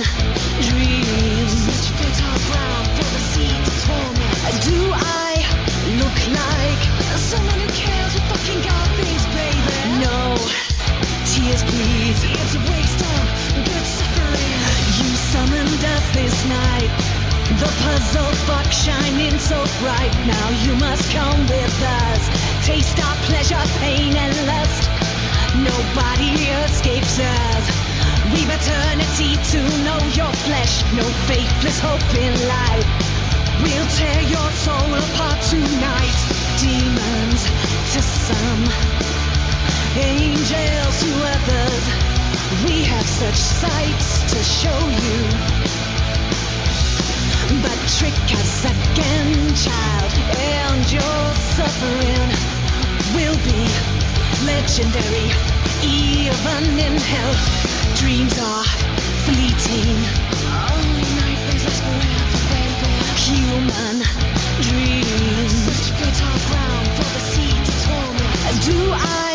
dreams. 0.69 1.53
Such 1.65 1.89
for 1.97 2.05
the 2.05 3.73
torment. 3.85 4.35
Do 4.69 4.79
I 4.93 5.33
look 6.01 6.17
like 6.29 6.81
someone 7.17 7.59
who 7.59 7.67
cares 7.73 8.13
what 8.13 8.37
fucking 8.37 8.61
God 8.61 8.87
thinks. 8.97 9.24
It's 11.47 11.61
a 11.61 12.59
waste 12.73 13.01
of 13.05 13.65
good 13.69 13.85
suffering. 13.85 14.53
You 14.97 15.09
summoned 15.29 15.83
us 15.93 16.05
this 16.17 16.35
night. 16.49 16.89
The 17.61 17.69
puzzle 17.85 18.33
fuck 18.49 18.71
shining 18.71 19.37
so 19.37 19.61
bright. 19.77 20.09
Now 20.25 20.49
you 20.65 20.73
must 20.73 21.05
come 21.13 21.39
with 21.45 21.83
us. 21.85 22.65
Taste 22.65 22.97
our 22.97 23.15
pleasure, 23.29 23.61
pain, 23.77 24.17
and 24.17 24.33
lust. 24.47 24.89
Nobody 25.61 26.33
escapes 26.65 27.19
us. 27.19 27.65
We've 28.33 28.49
eternity 28.49 29.37
to 29.37 29.61
know 29.85 30.01
your 30.17 30.33
flesh. 30.49 30.81
No 30.97 31.05
faithless 31.29 31.79
hope 31.79 32.09
in 32.17 32.33
life. 32.49 32.89
We'll 33.61 33.89
tear 33.93 34.21
your 34.33 34.49
soul 34.65 34.89
apart 34.97 35.39
tonight. 35.45 36.17
Demons 36.57 37.41
to 37.93 38.01
some, 38.01 39.14
angels 39.97 41.03
to. 41.23 41.83
We 42.67 42.83
have 42.83 43.05
such 43.05 43.35
sights 43.35 44.33
to 44.33 44.43
show 44.43 44.79
you. 44.89 45.17
But 47.63 47.77
trick 47.97 48.17
a 48.31 48.43
second 48.43 49.55
child, 49.55 50.11
and 50.37 50.91
your 50.91 51.21
suffering 51.55 52.29
will 53.15 53.37
be 53.47 53.61
legendary, 54.45 55.31
even 55.83 56.63
in 56.79 56.97
hell. 56.99 57.35
Dreams 57.95 58.37
are 58.39 58.65
fleeting. 59.25 59.95
Only 60.75 61.07
nightmares 61.21 61.79
last 62.03 62.35
forever. 62.49 62.93
Human 63.31 63.97
dreams. 64.59 65.53
Such 65.65 65.87
fertile 65.97 66.39
ground 66.49 66.87
for 66.97 67.07
the 67.15 67.21
seeds 67.31 67.69
of 67.69 67.77
torment. 67.85 68.65
Do 68.65 68.91
I 68.93 69.34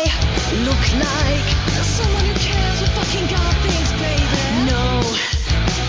look 0.67 0.83
like 0.99 1.47
someone 1.87 2.25
who 2.25 2.35
cares 2.35 2.81
what 2.81 2.91
fucking 2.99 3.27
God 3.31 3.53
thinks, 3.63 3.91
baby? 3.99 4.25
No. 4.67 5.01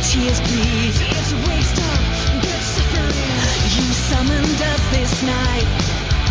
Tears, 0.06 0.40
please. 0.46 0.96
It's 1.02 1.32
a 1.32 1.40
waste 1.50 1.78
of 1.78 1.98
good 2.42 2.62
suffering. 2.74 3.28
You 3.74 3.86
summoned 4.10 4.60
us 4.62 4.82
this 4.94 5.12
night. 5.22 5.68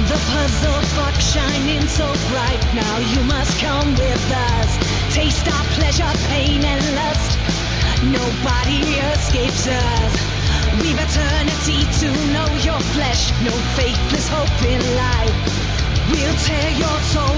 The 0.08 0.20
puzzle 0.32 0.82
fuck 0.96 1.16
shining 1.20 1.88
so 1.88 2.08
bright. 2.32 2.62
Now 2.74 2.96
you 3.00 3.22
must 3.28 3.60
come 3.60 3.92
with 3.96 4.26
us. 4.56 4.70
Taste 5.14 5.48
our 5.48 5.66
pleasure, 5.76 6.12
pain, 6.32 6.64
and 6.64 6.84
lust. 6.96 7.32
Nobody 8.04 8.82
escapes 9.12 9.68
us. 9.68 10.14
We've 10.82 10.98
eternity 10.98 11.84
to 12.02 12.10
know 12.34 12.50
your 12.64 12.80
flesh. 12.96 13.32
No 13.44 13.52
faithless 13.78 14.28
hope 14.28 14.62
in 14.68 14.82
life. 14.96 15.62
We'll 16.12 16.36
tear 16.44 16.70
your 16.72 17.00
soul 17.14 17.31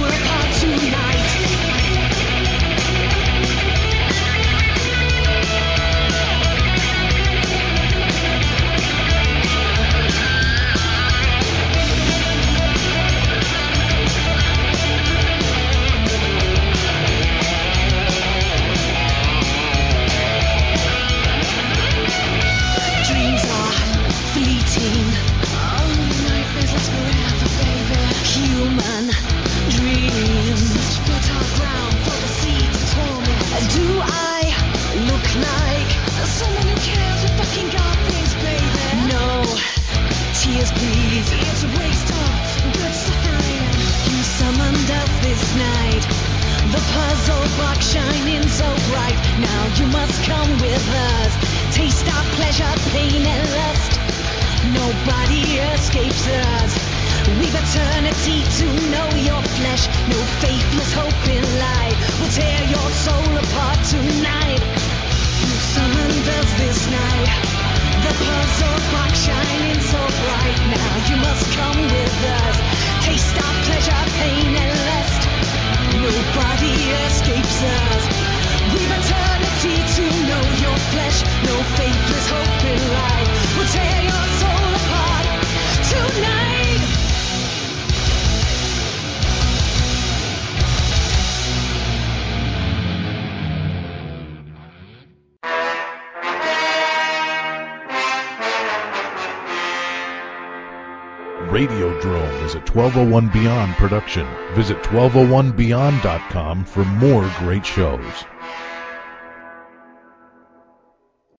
1201 102.74 103.30
Beyond 103.30 103.78
production. 103.78 104.26
Visit 104.56 104.82
1201beyond.com 104.82 106.66
for 106.66 106.84
more 106.84 107.30
great 107.38 107.64
shows. 107.64 108.26